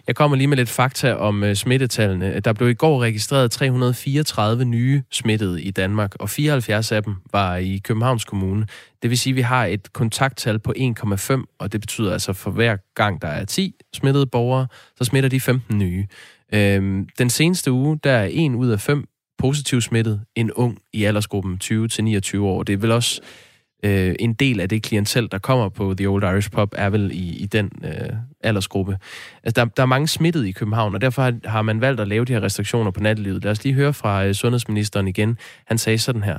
Jeg 0.08 0.16
kommer 0.16 0.38
lige 0.38 0.48
med 0.48 0.58
lidt 0.58 0.70
fakta 0.70 1.14
om 1.14 1.44
øh, 1.44 1.56
smittetallene. 1.56 2.40
Der 2.40 2.54
blev 2.54 2.70
i 2.70 2.74
går 2.74 3.02
registreret 3.02 3.52
334 3.52 4.66
nye 4.66 5.04
smittede 5.12 5.64
i 5.64 5.72
Danmark, 5.72 6.16
og 6.20 6.30
74 6.30 6.92
af 6.92 7.04
dem 7.04 7.16
var 7.32 7.56
i 7.56 7.82
Københavns 7.84 8.26
Kommune. 8.26 8.66
Det 9.02 9.10
vil 9.10 9.18
sige, 9.20 9.32
at 9.32 9.36
vi 9.36 9.42
har 9.42 9.66
et 9.66 9.94
kontakttal 9.94 10.60
på 10.60 10.74
1,5, 10.78 11.56
og 11.60 11.72
det 11.72 11.82
betyder 11.82 12.14
altså, 12.14 12.34
for 12.34 12.52
hver 12.52 12.78
gang 12.96 13.22
der 13.22 13.28
er 13.28 13.46
10 13.46 13.76
smittede 13.94 14.26
borgere, 14.26 14.68
så 14.98 15.04
smitter 15.04 15.30
de 15.30 15.40
15 15.40 15.78
nye. 15.78 16.08
Øhm, 16.54 17.08
den 17.18 17.30
seneste 17.30 17.72
uge, 17.72 18.00
der 18.04 18.12
er 18.12 18.30
en 18.32 18.56
ud 18.56 18.70
af 18.70 18.80
fem 18.80 19.06
positiv 19.38 19.82
smittet, 19.82 20.22
en 20.36 20.52
ung 20.52 20.80
i 20.94 21.04
aldersgruppen 21.04 21.60
20-29 21.64 22.40
år. 22.40 22.64
Det 22.64 22.74
er 22.74 22.78
vel 22.78 22.92
også 22.92 23.22
øh, 23.84 24.16
en 24.20 24.34
del 24.34 24.60
af 24.60 24.70
det 24.70 24.84
klientel, 24.84 25.32
der 25.32 25.38
kommer 25.38 25.70
på 25.70 25.94
The 25.98 26.08
Old 26.08 26.24
Irish 26.24 26.52
Pub, 26.52 26.74
er 26.78 26.90
vel 26.90 27.12
i, 27.14 27.38
i 27.38 27.46
den 27.46 27.72
øh, 27.84 28.10
aldersgruppe. 28.44 28.98
Altså, 29.44 29.62
der, 29.62 29.70
der 29.70 29.84
er 29.84 29.88
mange 29.88 30.08
smittede 30.08 30.50
i 30.50 30.52
København, 30.52 30.96
og 30.96 31.02
derfor 31.02 31.22
har, 31.22 31.34
har 31.46 31.62
man 31.62 31.82
valgt 31.82 32.02
at 32.02 32.08
lave 32.08 32.26
de 32.26 32.34
her 32.34 32.44
restriktioner 32.44 32.92
på 32.92 33.00
nattelivet. 33.00 33.44
Lad 33.44 33.52
os 33.52 33.64
lige 33.64 33.74
høre 33.74 33.94
fra 33.94 34.26
øh, 34.26 34.34
sundhedsministeren 34.34 35.08
igen. 35.08 35.38
Han 35.66 35.78
sagde 35.78 35.98
sådan 35.98 36.24
her. 36.24 36.38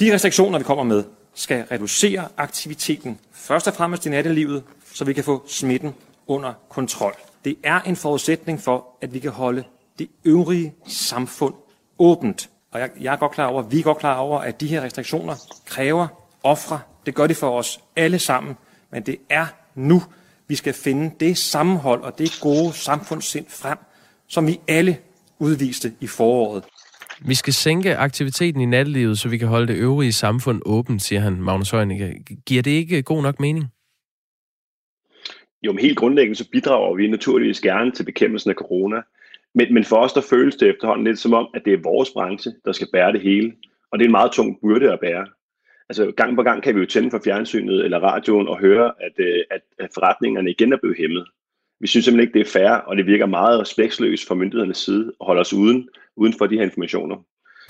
De 0.00 0.14
restriktioner, 0.14 0.58
vi 0.58 0.64
kommer 0.64 0.84
med, 0.84 1.04
skal 1.34 1.64
reducere 1.72 2.28
aktiviteten 2.36 3.18
først 3.34 3.68
og 3.68 3.74
fremmest 3.74 4.06
i 4.06 4.08
nattelivet, 4.08 4.62
så 4.94 5.04
vi 5.04 5.12
kan 5.12 5.24
få 5.24 5.44
smitten 5.48 5.94
under 6.26 6.52
kontrol. 6.68 7.14
Det 7.44 7.56
er 7.64 7.80
en 7.80 7.96
forudsætning 7.96 8.60
for, 8.60 8.86
at 9.02 9.14
vi 9.14 9.18
kan 9.18 9.30
holde 9.30 9.64
det 9.98 10.08
øvrige 10.24 10.74
samfund 10.86 11.54
åbent. 11.98 12.50
Og 12.72 12.80
jeg, 12.80 12.90
jeg 13.00 13.12
er 13.12 13.16
godt 13.16 13.32
klar 13.32 13.46
over, 13.46 13.62
vi 13.62 13.78
er 13.78 13.82
godt 13.82 13.98
klar 13.98 14.16
over, 14.16 14.38
at 14.38 14.60
de 14.60 14.66
her 14.66 14.82
restriktioner 14.82 15.34
kræver 15.66 16.25
ofre. 16.46 16.80
Det 17.06 17.14
gør 17.14 17.26
det 17.26 17.36
for 17.36 17.50
os 17.58 17.80
alle 17.96 18.18
sammen. 18.18 18.54
Men 18.92 19.02
det 19.02 19.16
er 19.30 19.46
nu, 19.74 20.02
vi 20.48 20.54
skal 20.54 20.74
finde 20.74 21.14
det 21.20 21.38
sammenhold 21.38 22.00
og 22.00 22.18
det 22.18 22.38
gode 22.42 22.72
samfundssind 22.72 23.46
frem, 23.48 23.78
som 24.28 24.46
vi 24.46 24.60
alle 24.68 24.96
udviste 25.38 25.92
i 26.00 26.06
foråret. 26.06 26.64
Vi 27.20 27.34
skal 27.34 27.52
sænke 27.52 27.96
aktiviteten 27.96 28.60
i 28.60 28.66
nattelivet, 28.66 29.18
så 29.18 29.28
vi 29.28 29.38
kan 29.38 29.48
holde 29.48 29.66
det 29.66 29.76
øvrige 29.76 30.12
samfund 30.12 30.62
åbent, 30.66 31.02
siger 31.02 31.20
han, 31.20 31.42
Magnus 31.42 31.70
Heunicke. 31.70 32.24
Giver 32.46 32.62
det 32.62 32.70
ikke 32.70 33.02
god 33.02 33.22
nok 33.22 33.40
mening? 33.40 33.64
Jo, 35.62 35.72
men 35.72 35.78
helt 35.78 35.98
grundlæggende 35.98 36.38
så 36.38 36.48
bidrager 36.52 36.96
vi 36.96 37.08
naturligvis 37.08 37.60
gerne 37.60 37.90
til 37.90 38.04
bekæmpelsen 38.04 38.50
af 38.50 38.56
corona. 38.56 38.96
Men, 39.54 39.74
men 39.74 39.84
for 39.84 39.96
os 39.96 40.12
der 40.12 40.20
føles 40.20 40.56
det 40.56 40.68
efterhånden 40.68 41.06
lidt 41.06 41.18
som 41.18 41.34
om, 41.34 41.48
at 41.54 41.62
det 41.64 41.72
er 41.72 41.82
vores 41.82 42.10
branche, 42.10 42.52
der 42.64 42.72
skal 42.72 42.88
bære 42.92 43.12
det 43.12 43.20
hele. 43.20 43.52
Og 43.92 43.98
det 43.98 44.04
er 44.04 44.08
en 44.08 44.18
meget 44.20 44.32
tung 44.32 44.60
byrde 44.62 44.92
at 44.92 45.00
bære 45.00 45.26
altså 45.88 46.12
gang 46.16 46.36
på 46.36 46.42
gang 46.42 46.62
kan 46.62 46.74
vi 46.74 46.80
jo 46.80 46.86
tænde 46.86 47.10
for 47.10 47.20
fjernsynet 47.24 47.84
eller 47.84 47.98
radioen 47.98 48.48
og 48.48 48.58
høre, 48.58 48.92
at, 49.00 49.12
øh, 49.18 49.40
at, 49.50 49.60
at 49.78 49.90
forretningerne 49.94 50.50
igen 50.50 50.72
er 50.72 50.76
blevet 50.76 50.96
hæmmet. 50.98 51.26
Vi 51.80 51.86
synes 51.86 52.04
simpelthen 52.04 52.28
ikke, 52.28 52.38
det 52.38 52.46
er 52.46 52.58
fair, 52.58 52.70
og 52.70 52.96
det 52.96 53.06
virker 53.06 53.26
meget 53.26 53.60
respektløst 53.60 54.28
fra 54.28 54.34
myndighedernes 54.34 54.78
side 54.78 55.12
at 55.20 55.26
holde 55.26 55.40
os 55.40 55.52
uden, 55.52 55.88
uden 56.16 56.34
for 56.38 56.46
de 56.46 56.56
her 56.56 56.62
informationer. 56.62 57.16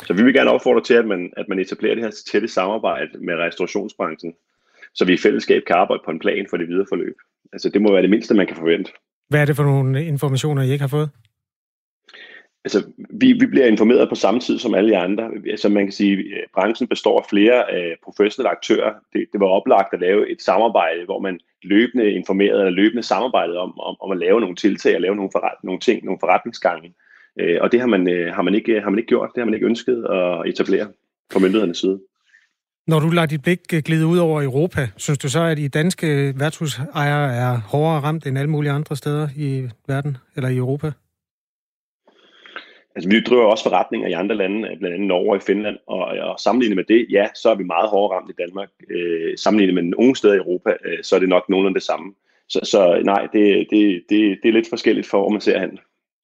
Så 0.07 0.13
vi 0.15 0.23
vil 0.23 0.35
gerne 0.35 0.51
opfordre 0.51 0.85
til, 0.85 0.95
at 0.95 1.07
man, 1.07 1.33
at 1.37 1.49
man 1.49 1.59
etablerer 1.59 1.95
det 1.95 2.05
her 2.05 2.11
tætte 2.33 2.49
samarbejde 2.49 3.19
med 3.19 3.35
restaurationsbranchen, 3.35 4.35
så 4.95 5.05
vi 5.05 5.13
i 5.13 5.17
fællesskab 5.17 5.63
kan 5.67 5.77
arbejde 5.77 6.03
på 6.05 6.11
en 6.11 6.19
plan 6.19 6.47
for 6.51 6.57
det 6.57 6.69
videre 6.69 6.87
forløb. 6.89 7.17
Altså 7.53 7.69
det 7.69 7.83
må 7.83 7.93
være 7.93 8.03
det 8.03 8.11
mindste, 8.11 8.35
man 8.35 8.47
kan 8.47 8.57
forvente. 8.57 8.93
Hvad 9.29 9.41
er 9.41 9.45
det 9.45 9.57
for 9.57 9.65
nogle 9.65 10.05
informationer, 10.05 10.63
I 10.63 10.71
ikke 10.71 10.83
har 10.83 10.89
fået? 10.89 11.11
Altså, 12.67 12.81
vi, 13.11 13.33
vi 13.33 13.47
bliver 13.47 13.67
informeret 13.67 14.09
på 14.09 14.15
samme 14.15 14.41
tid 14.41 14.59
som 14.59 14.75
alle 14.75 14.99
andre. 14.99 15.31
Altså, 15.51 15.69
man 15.69 15.85
kan 15.87 15.93
sige, 15.93 16.13
at 16.13 16.49
branchen 16.55 16.89
består 16.89 17.19
af 17.21 17.27
flere 17.31 17.59
øh, 17.75 17.95
professionelle 18.05 18.51
aktører. 18.51 18.93
Det, 19.13 19.27
det 19.33 19.41
var 19.41 19.47
oplagt 19.47 19.95
at 19.95 20.01
lave 20.01 20.31
et 20.33 20.43
samarbejde, 20.43 21.05
hvor 21.05 21.21
man 21.21 21.39
løbende 21.63 22.13
informerede 22.13 22.61
eller 22.61 22.81
løbende 22.83 23.03
samarbejdede 23.03 23.59
om, 23.59 23.81
om, 23.81 23.97
om 24.01 24.11
at 24.11 24.19
lave 24.19 24.41
nogle 24.41 24.57
tiltag 24.57 24.95
og 24.95 25.01
lave 25.01 25.17
nogle, 25.17 25.31
forret, 25.33 25.59
nogle 25.65 25.81
ting, 25.81 26.05
nogle 26.05 26.19
forretningsgange. 26.21 26.95
Øh, 27.41 27.59
og 27.61 27.73
det 27.73 27.81
har 27.81 27.87
man, 27.87 28.11
øh, 28.11 28.35
har, 28.35 28.43
man 28.43 28.55
ikke, 28.55 28.81
har 28.81 28.91
man 28.91 28.99
ikke 28.99 29.09
gjort. 29.09 29.31
Det 29.35 29.41
har 29.41 29.45
man 29.45 29.55
ikke 29.55 29.67
ønsket 29.67 29.99
at 30.05 30.49
etablere 30.51 30.87
fra 31.33 31.41
myndighedernes 31.41 31.79
side. 31.79 32.01
Når 32.87 33.01
du 33.01 33.09
lader 33.09 33.27
dit 33.27 33.43
blik 33.43 33.61
øh, 33.75 33.83
glide 33.83 34.07
ud 34.07 34.19
over 34.19 34.43
Europa, 34.43 34.89
synes 34.97 35.19
du 35.19 35.29
så, 35.29 35.43
at 35.43 35.59
I 35.59 35.69
danske 35.69 36.35
værtshusejere 36.37 37.35
er 37.35 37.61
hårdere 37.73 38.01
ramt 38.01 38.27
end 38.27 38.39
alle 38.39 38.51
mulige 38.51 38.73
andre 38.73 38.97
steder 38.97 39.29
i 39.37 39.69
verden 39.89 40.17
eller 40.37 40.49
i 40.49 40.57
Europa? 40.57 40.93
Altså, 42.97 43.09
vi 43.11 43.21
driver 43.21 43.45
også 43.45 43.65
forretninger 43.65 44.09
i 44.09 44.13
andre 44.13 44.37
lande, 44.37 44.69
øh, 44.69 44.79
blandt 44.79 44.95
andet 44.95 45.09
Norge 45.09 45.37
og 45.37 45.43
Finland, 45.43 45.77
og, 45.87 45.99
og 45.99 46.41
sammenlignet 46.41 46.77
med 46.77 46.85
det, 46.85 47.07
ja, 47.11 47.27
så 47.35 47.51
er 47.51 47.55
vi 47.55 47.65
meget 47.65 47.89
hårdere 47.89 48.17
ramt 48.17 48.31
i 48.31 48.41
Danmark. 48.43 48.69
Øh, 48.91 49.39
sammenlignet 49.39 49.75
med 49.75 49.83
nogle 49.83 50.17
steder 50.17 50.35
i 50.35 50.37
Europa, 50.37 50.71
øh, 50.85 50.99
så 51.03 51.17
er 51.17 51.21
det 51.21 51.29
nok 51.29 51.49
nogenlunde 51.49 51.75
det 51.75 51.87
samme. 51.87 52.15
Så, 52.49 52.61
så 52.63 53.03
nej, 53.05 53.23
det, 53.33 53.67
det, 53.71 54.03
det, 54.11 54.39
det 54.43 54.49
er 54.49 54.53
lidt 54.53 54.69
forskelligt 54.69 55.07
for, 55.07 55.19
hvor 55.19 55.29
man 55.29 55.41
ser 55.41 55.61
hen. 55.61 55.79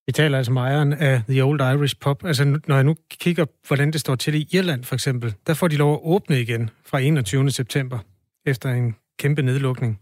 Vi 0.07 0.13
taler 0.13 0.39
altså 0.39 0.53
med 0.53 0.63
ejeren 0.63 0.93
af 0.93 1.23
The 1.29 1.45
Old 1.45 1.61
Irish 1.61 1.97
Pub. 2.01 2.25
Altså, 2.25 2.61
når 2.67 2.75
jeg 2.75 2.85
nu 2.85 2.97
kigger, 3.21 3.45
hvordan 3.69 3.91
det 3.93 4.01
står 4.01 4.15
til 4.15 4.35
i 4.35 4.47
Irland 4.53 4.85
for 4.85 4.95
eksempel, 4.95 5.35
der 5.47 5.55
får 5.55 5.69
de 5.69 5.77
lov 5.77 5.93
at 5.93 6.01
åbne 6.05 6.41
igen 6.41 6.71
fra 6.87 6.99
21. 7.01 7.51
september, 7.51 7.99
efter 8.47 8.69
en 8.69 8.97
kæmpe 9.19 9.43
nedlukning. 9.43 10.01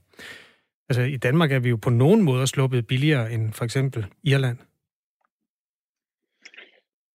Altså, 0.89 1.03
i 1.03 1.17
Danmark 1.17 1.53
er 1.53 1.59
vi 1.59 1.69
jo 1.69 1.77
på 1.77 1.91
nogen 1.91 2.23
måde 2.23 2.47
sluppet 2.47 2.87
billigere 2.87 3.33
end 3.33 3.53
for 3.53 3.65
eksempel 3.65 4.07
Irland. 4.25 4.59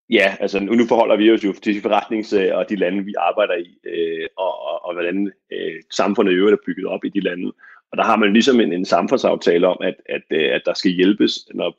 Ja, 0.09 0.35
altså 0.39 0.59
nu, 0.59 0.85
forholder 0.87 1.15
vi 1.15 1.31
os 1.31 1.43
jo 1.43 1.53
til 1.53 1.75
de 1.75 1.89
forretnings- 1.89 2.55
og 2.55 2.69
de 2.69 2.75
lande, 2.75 3.05
vi 3.05 3.13
arbejder 3.17 3.55
i, 3.55 3.77
øh, 3.85 4.27
og, 4.37 4.65
og, 4.67 4.85
og 4.85 4.93
hvordan 4.93 5.31
øh, 5.53 5.75
samfundet 5.91 6.31
i 6.31 6.35
øvrigt 6.35 6.53
er 6.53 6.65
bygget 6.65 6.85
op 6.85 7.05
i 7.05 7.09
de 7.09 7.19
lande. 7.19 7.51
Og 7.91 7.97
der 7.97 8.03
har 8.03 8.15
man 8.15 8.33
ligesom 8.33 8.59
en, 8.59 8.73
en 8.73 8.85
samfundsaftale 8.85 9.67
om, 9.67 9.77
at, 9.81 9.95
at, 10.09 10.21
øh, 10.31 10.55
at 10.55 10.61
der 10.65 10.73
skal 10.73 10.91
hjælpes, 10.91 11.47
når, 11.53 11.75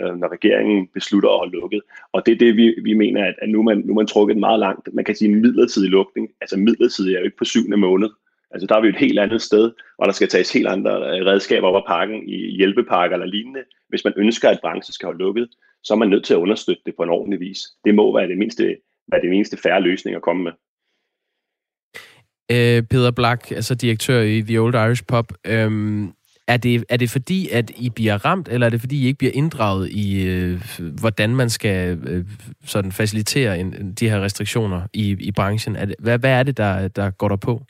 når, 0.00 0.16
når 0.16 0.32
regeringen 0.32 0.88
beslutter 0.94 1.28
at 1.28 1.38
holde 1.38 1.52
lukket. 1.52 1.80
Og 2.12 2.26
det 2.26 2.32
er 2.32 2.38
det, 2.38 2.56
vi, 2.56 2.74
vi 2.82 2.94
mener, 2.94 3.24
at, 3.24 3.34
at 3.42 3.48
nu, 3.48 3.62
man, 3.62 3.82
nu 3.84 3.94
man 3.94 4.06
trukket 4.06 4.36
meget 4.36 4.60
langt. 4.60 4.88
Man 4.94 5.04
kan 5.04 5.14
sige 5.14 5.30
en 5.30 5.40
midlertidig 5.40 5.90
lukning. 5.90 6.28
Altså 6.40 6.56
midlertidig 6.56 7.14
er 7.14 7.18
jo 7.18 7.24
ikke 7.24 7.36
på 7.36 7.44
syvende 7.44 7.76
måned. 7.76 8.08
Altså 8.50 8.66
der 8.66 8.74
er 8.76 8.80
vi 8.80 8.88
et 8.88 8.96
helt 8.96 9.18
andet 9.18 9.42
sted, 9.42 9.72
og 9.98 10.06
der 10.06 10.12
skal 10.12 10.28
tages 10.28 10.52
helt 10.52 10.66
andre 10.66 10.90
øh, 10.90 11.26
redskaber 11.26 11.68
op 11.68 11.76
af 11.76 11.84
pakken 11.88 12.28
i 12.28 12.56
hjælpepakker 12.56 13.16
eller 13.16 13.26
lignende, 13.26 13.60
hvis 13.88 14.04
man 14.04 14.12
ønsker, 14.16 14.48
at 14.48 14.60
branchen 14.60 14.92
skal 14.92 15.06
holde 15.06 15.18
lukket 15.18 15.48
så 15.82 15.94
er 15.94 15.98
man 15.98 16.08
nødt 16.08 16.24
til 16.24 16.34
at 16.34 16.38
understøtte 16.38 16.82
det 16.86 16.94
på 16.96 17.02
en 17.02 17.10
ordentlig 17.10 17.40
vis. 17.40 17.58
Det 17.84 17.94
må 17.94 18.18
være 18.18 18.28
det 18.28 18.38
mindste, 18.38 18.76
være 19.12 19.20
det 19.20 19.30
mindste 19.30 19.56
færre 19.56 19.80
løsning 19.80 20.16
at 20.16 20.22
komme 20.22 20.42
med. 20.42 20.52
Øh, 22.50 22.82
Peter 22.82 23.10
Black, 23.10 23.50
altså 23.50 23.74
direktør 23.74 24.20
i 24.20 24.42
The 24.42 24.58
Old 24.58 24.74
Irish 24.74 25.04
Pub, 25.08 25.32
øhm, 25.46 26.12
er 26.48 26.56
det, 26.56 26.84
er 26.88 26.96
det 26.96 27.10
fordi, 27.10 27.48
at 27.48 27.70
I 27.76 27.90
bliver 27.90 28.24
ramt, 28.24 28.48
eller 28.48 28.66
er 28.66 28.70
det 28.70 28.80
fordi, 28.80 29.02
I 29.02 29.06
ikke 29.06 29.18
bliver 29.18 29.32
inddraget 29.34 29.90
i, 29.90 30.26
øh, 30.26 30.60
hvordan 31.00 31.36
man 31.36 31.50
skal 31.50 31.98
øh, 32.06 32.24
sådan 32.64 32.92
facilitere 32.92 33.58
en, 33.58 33.92
de 33.92 34.08
her 34.08 34.20
restriktioner 34.20 34.82
i, 34.92 35.16
i 35.20 35.32
branchen? 35.32 35.76
Er 35.76 35.84
det, 35.84 35.94
hvad, 35.98 36.18
hvad 36.18 36.30
er 36.30 36.42
det, 36.42 36.56
der, 36.56 36.88
der 36.88 37.10
går 37.10 37.28
der 37.28 37.36
på? 37.36 37.62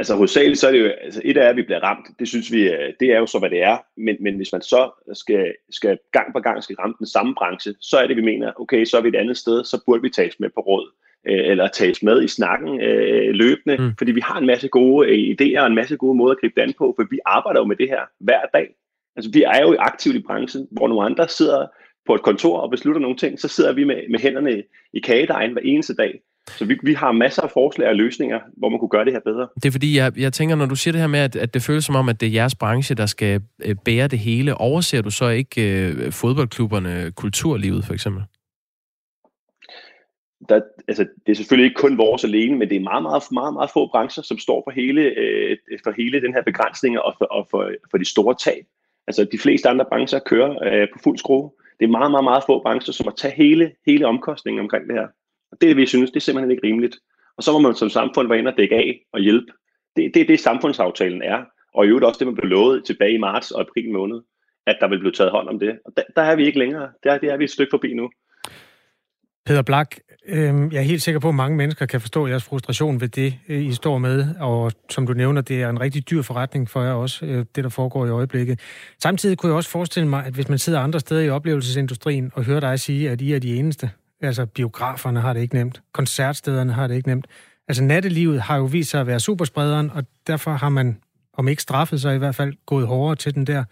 Altså 0.00 0.14
hovedsageligt 0.14 0.60
så 0.60 0.66
er 0.68 0.72
det 0.72 0.80
jo, 0.80 0.86
altså 0.86 1.20
et 1.24 1.36
af 1.36 1.48
at 1.48 1.56
vi 1.56 1.62
bliver 1.62 1.80
ramt, 1.80 2.06
det 2.18 2.28
synes 2.28 2.52
vi, 2.52 2.62
øh, 2.68 2.92
det 3.00 3.08
er 3.12 3.18
jo 3.18 3.26
så, 3.26 3.38
hvad 3.38 3.50
det 3.50 3.62
er, 3.62 3.78
men, 3.96 4.16
men 4.20 4.36
hvis 4.36 4.52
man 4.52 4.62
så 4.62 4.90
skal, 5.12 5.54
skal 5.70 5.98
gang 6.12 6.32
på 6.32 6.40
gang 6.40 6.62
skal 6.62 6.76
ramme 6.76 6.94
den 6.98 7.06
samme 7.06 7.34
branche, 7.34 7.74
så 7.80 7.96
er 7.96 8.06
det, 8.06 8.16
vi 8.16 8.22
mener, 8.22 8.52
okay, 8.60 8.84
så 8.84 8.96
er 8.96 9.02
vi 9.02 9.08
et 9.08 9.14
andet 9.14 9.36
sted, 9.36 9.64
så 9.64 9.82
burde 9.86 10.02
vi 10.02 10.10
tages 10.10 10.40
med 10.40 10.50
på 10.54 10.60
råd, 10.60 10.86
øh, 11.28 11.50
eller 11.50 11.68
tages 11.68 12.02
med 12.02 12.22
i 12.22 12.28
snakken 12.28 12.80
øh, 12.80 13.34
løbende, 13.34 13.76
mm. 13.76 13.90
fordi 13.98 14.12
vi 14.12 14.20
har 14.20 14.38
en 14.38 14.46
masse 14.46 14.68
gode 14.68 15.08
øh, 15.08 15.18
idéer 15.34 15.60
og 15.60 15.66
en 15.66 15.74
masse 15.74 15.96
gode 15.96 16.16
måder 16.16 16.32
at 16.32 16.40
gribe 16.40 16.54
det 16.56 16.62
an 16.62 16.74
på, 16.78 16.94
for 16.98 17.06
vi 17.10 17.18
arbejder 17.26 17.60
jo 17.60 17.66
med 17.66 17.76
det 17.76 17.88
her 17.88 18.02
hver 18.20 18.42
dag. 18.54 18.68
Altså 19.16 19.30
vi 19.32 19.42
er 19.42 19.62
jo 19.62 19.76
aktivt 19.78 20.16
i 20.16 20.22
branchen, 20.22 20.68
hvor 20.70 20.88
nogle 20.88 21.04
andre 21.04 21.28
sidder 21.28 21.66
på 22.06 22.14
et 22.14 22.22
kontor 22.22 22.58
og 22.58 22.70
beslutter 22.70 23.00
nogle 23.00 23.16
ting, 23.16 23.40
så 23.40 23.48
sidder 23.48 23.72
vi 23.72 23.84
med, 23.84 23.96
med 24.10 24.20
hænderne 24.20 24.62
i 24.92 25.00
kagedejen 25.00 25.52
hver 25.52 25.62
eneste 25.62 25.94
dag. 25.94 26.20
Så 26.58 26.64
vi, 26.64 26.78
vi 26.82 26.94
har 26.94 27.12
masser 27.12 27.42
af 27.42 27.50
forslag 27.50 27.88
og 27.88 27.96
løsninger, 27.96 28.40
hvor 28.56 28.68
man 28.68 28.78
kunne 28.78 28.88
gøre 28.88 29.04
det 29.04 29.12
her 29.12 29.20
bedre. 29.20 29.48
Det 29.54 29.64
er 29.64 29.72
fordi, 29.72 29.96
jeg, 29.96 30.12
jeg 30.18 30.32
tænker, 30.32 30.56
når 30.56 30.66
du 30.66 30.76
siger 30.76 30.92
det 30.92 31.00
her 31.00 31.08
med, 31.08 31.20
at, 31.20 31.36
at 31.36 31.54
det 31.54 31.62
føles 31.62 31.84
som 31.84 31.96
om, 31.96 32.08
at 32.08 32.20
det 32.20 32.26
er 32.26 32.32
jeres 32.32 32.54
branche, 32.54 32.94
der 32.94 33.06
skal 33.06 33.40
øh, 33.64 33.76
bære 33.84 34.08
det 34.08 34.18
hele, 34.18 34.54
overser 34.54 35.02
du 35.02 35.10
så 35.10 35.28
ikke 35.28 35.86
øh, 35.88 36.12
fodboldklubberne, 36.12 37.12
kulturlivet 37.16 37.84
for 37.84 37.94
eksempel? 37.94 38.22
Der, 40.48 40.60
altså, 40.88 41.06
det 41.26 41.32
er 41.32 41.36
selvfølgelig 41.36 41.64
ikke 41.64 41.80
kun 41.80 41.98
vores 41.98 42.24
alene, 42.24 42.58
men 42.58 42.68
det 42.68 42.76
er 42.76 42.80
meget, 42.80 43.02
meget, 43.02 43.22
meget, 43.32 43.54
meget 43.54 43.70
få 43.70 43.90
brancher, 43.90 44.22
som 44.22 44.38
står 44.38 44.62
for 44.66 44.70
hele, 44.70 45.02
øh, 45.02 45.56
for 45.84 45.92
hele 45.96 46.22
den 46.22 46.34
her 46.34 46.42
begrænsning 46.42 47.00
og 47.00 47.14
for, 47.18 47.24
og 47.24 47.46
for, 47.50 47.70
for 47.90 47.98
de 47.98 48.04
store 48.04 48.34
tab. 48.34 48.64
Altså, 49.06 49.26
de 49.32 49.38
fleste 49.38 49.68
andre 49.68 49.84
brancher 49.88 50.18
kører 50.18 50.50
øh, 50.50 50.88
på 50.92 50.98
fuld 51.04 51.18
skrue. 51.18 51.50
Det 51.78 51.86
er 51.86 51.90
meget, 51.90 52.10
meget, 52.10 52.24
meget 52.24 52.42
få 52.46 52.62
brancher, 52.62 52.92
som 52.92 53.06
må 53.06 53.12
tage 53.16 53.34
hele, 53.34 53.72
hele 53.86 54.06
omkostningen 54.06 54.60
omkring 54.60 54.88
det 54.88 54.94
her. 54.94 55.06
Og 55.52 55.58
det, 55.60 55.76
vi 55.76 55.86
synes, 55.86 56.10
det 56.10 56.16
er 56.16 56.20
simpelthen 56.20 56.50
ikke 56.50 56.66
rimeligt. 56.66 56.96
Og 57.36 57.42
så 57.42 57.52
må 57.52 57.58
man 57.58 57.74
som 57.74 57.90
samfund 57.90 58.28
være 58.28 58.38
inde 58.38 58.50
og 58.50 58.56
dække 58.56 58.74
af 58.74 59.00
og 59.12 59.20
hjælpe. 59.20 59.52
Det 59.96 60.04
er 60.04 60.10
det, 60.14 60.28
det, 60.28 60.40
samfundsaftalen 60.40 61.22
er. 61.22 61.44
Og 61.74 61.84
i 61.84 61.88
øvrigt 61.88 62.04
også 62.04 62.18
det, 62.18 62.26
man 62.26 62.34
blev 62.34 62.48
lovet 62.48 62.84
tilbage 62.84 63.14
i 63.14 63.18
marts 63.18 63.50
og 63.50 63.60
april 63.60 63.92
måned, 63.92 64.20
at 64.66 64.76
der 64.80 64.88
vil 64.88 64.98
blive 64.98 65.12
taget 65.12 65.32
hånd 65.32 65.48
om 65.48 65.58
det. 65.58 65.78
Og 65.84 65.92
der, 65.96 66.02
der 66.16 66.22
er 66.22 66.36
vi 66.36 66.46
ikke 66.46 66.58
længere. 66.58 66.88
Der, 67.04 67.18
det 67.18 67.30
er 67.30 67.36
vi 67.36 67.44
et 67.44 67.50
stykke 67.50 67.70
forbi 67.70 67.94
nu. 67.94 68.10
Peter 69.46 69.62
Blak, 69.62 69.96
øh, 70.26 70.72
jeg 70.72 70.78
er 70.78 70.82
helt 70.82 71.02
sikker 71.02 71.20
på, 71.20 71.28
at 71.28 71.34
mange 71.34 71.56
mennesker 71.56 71.86
kan 71.86 72.00
forstå 72.00 72.26
jeres 72.26 72.44
frustration 72.44 73.00
ved 73.00 73.08
det, 73.08 73.34
øh, 73.48 73.64
I 73.64 73.72
står 73.72 73.98
med, 73.98 74.34
og 74.40 74.72
som 74.90 75.06
du 75.06 75.12
nævner, 75.12 75.40
det 75.40 75.62
er 75.62 75.68
en 75.68 75.80
rigtig 75.80 76.10
dyr 76.10 76.22
forretning 76.22 76.70
for 76.70 76.82
jer 76.82 76.92
også, 76.92 77.26
øh, 77.26 77.44
det 77.56 77.64
der 77.64 77.70
foregår 77.70 78.06
i 78.06 78.10
øjeblikket. 78.10 78.60
Samtidig 79.02 79.38
kunne 79.38 79.50
jeg 79.50 79.56
også 79.56 79.70
forestille 79.70 80.08
mig, 80.08 80.26
at 80.26 80.32
hvis 80.32 80.48
man 80.48 80.58
sidder 80.58 80.80
andre 80.80 81.00
steder 81.00 81.20
i 81.20 81.30
oplevelsesindustrien 81.30 82.30
og 82.34 82.44
hører 82.44 82.60
dig 82.60 82.80
sige, 82.80 83.10
at 83.10 83.20
I 83.20 83.32
er 83.32 83.38
de 83.38 83.56
eneste, 83.56 83.90
Altså 84.20 84.46
biograferne 84.46 85.20
har 85.20 85.32
det 85.32 85.40
ikke 85.40 85.54
nemt, 85.54 85.82
koncertstederne 85.92 86.72
har 86.72 86.86
det 86.86 86.96
ikke 86.96 87.08
nemt. 87.08 87.26
Altså 87.68 87.84
nattelivet 87.84 88.40
har 88.40 88.56
jo 88.56 88.64
vist 88.64 88.90
sig 88.90 89.00
at 89.00 89.06
være 89.06 89.20
supersprederen, 89.20 89.90
og 89.90 90.04
derfor 90.26 90.50
har 90.50 90.68
man, 90.68 90.98
om 91.32 91.48
ikke 91.48 91.62
straffet 91.62 92.00
sig 92.00 92.14
i 92.14 92.18
hvert 92.18 92.34
fald, 92.34 92.52
gået 92.66 92.86
hårdere 92.86 93.16
til 93.16 93.34
den 93.34 93.46
der. 93.46 93.64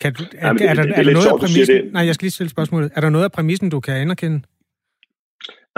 Kan 0.00 0.14
du, 0.14 0.24
er, 0.32 0.46
Jamen, 0.46 0.58
det, 0.58 0.68
er, 0.68 0.74
der, 0.74 0.82
det, 0.82 0.90
det 0.90 0.96
er, 0.96 1.00
er 1.00 1.04
der 1.04 1.12
noget 1.12 1.28
sjovt, 1.28 1.42
af 1.42 1.48
præmissen? 1.48 1.84
Det. 1.84 1.92
Nej, 1.92 2.06
jeg 2.06 2.14
skal 2.14 2.24
lige 2.24 2.32
stille 2.32 2.50
spørgsmålet. 2.50 2.90
Er 2.94 3.00
der 3.00 3.10
noget 3.10 3.24
af 3.24 3.32
præmissen, 3.32 3.70
du 3.70 3.80
kan 3.80 3.94
anerkende? 3.94 4.42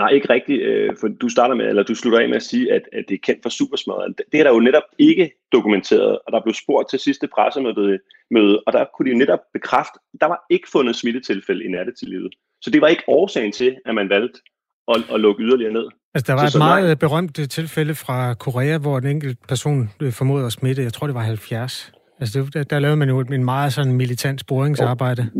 Nej, 0.00 0.08
ikke 0.08 0.30
rigtigt, 0.30 0.62
øh, 0.62 0.96
for 1.00 1.08
du 1.08 1.28
starter 1.28 1.54
med, 1.54 1.66
eller 1.68 1.82
du 1.82 1.94
slutter 1.94 2.20
af 2.20 2.28
med 2.28 2.36
at 2.36 2.42
sige, 2.42 2.72
at, 2.72 2.82
at 2.92 3.04
det 3.08 3.14
er 3.14 3.18
kendt 3.22 3.42
for 3.42 3.48
supersmadret. 3.48 4.20
Det 4.32 4.40
er 4.40 4.44
der 4.44 4.50
jo 4.50 4.60
netop 4.60 4.82
ikke 4.98 5.32
dokumenteret, 5.52 6.18
og 6.26 6.32
der 6.32 6.40
blev 6.42 6.54
spurgt 6.54 6.90
til 6.90 6.98
sidste 6.98 7.28
pressemøde, 7.34 7.98
møde, 8.30 8.62
og 8.66 8.72
der 8.72 8.84
kunne 8.94 9.10
de 9.10 9.18
netop 9.18 9.38
bekræfte, 9.52 9.98
at 10.14 10.20
der 10.20 10.26
var 10.26 10.46
ikke 10.50 10.68
fundet 10.72 10.96
smittetilfælde 10.96 11.64
i 11.64 11.68
nattelivet. 11.68 12.34
Så 12.66 12.70
det 12.70 12.80
var 12.80 12.88
ikke 12.88 13.04
årsagen 13.06 13.52
til, 13.52 13.76
at 13.84 13.94
man 13.94 14.08
valgte 14.08 14.40
at, 14.88 14.96
at 15.14 15.20
lukke 15.20 15.42
yderligere 15.42 15.72
ned. 15.72 15.88
Altså, 16.14 16.32
der 16.32 16.40
var 16.40 16.48
så, 16.48 16.58
et 16.58 16.60
meget 16.60 16.84
nej. 16.84 16.94
berømt 16.94 17.38
øh, 17.38 17.48
tilfælde 17.48 17.94
fra 17.94 18.34
Korea, 18.34 18.78
hvor 18.78 18.98
en 18.98 19.06
enkelt 19.06 19.38
person 19.48 19.90
øh, 20.02 20.12
formodede 20.12 20.46
at 20.46 20.52
smitte. 20.52 20.82
Jeg 20.82 20.92
tror, 20.92 21.06
det 21.06 21.14
var 21.14 21.20
70. 21.20 21.92
Altså, 22.20 22.40
det, 22.40 22.54
der, 22.54 22.62
der 22.62 22.78
lavede 22.78 22.96
man 22.96 23.08
jo 23.08 23.20
en 23.20 23.44
meget 23.44 23.72
sådan 23.72 23.92
militant 23.92 24.40
sporingsarbejde. 24.40 25.30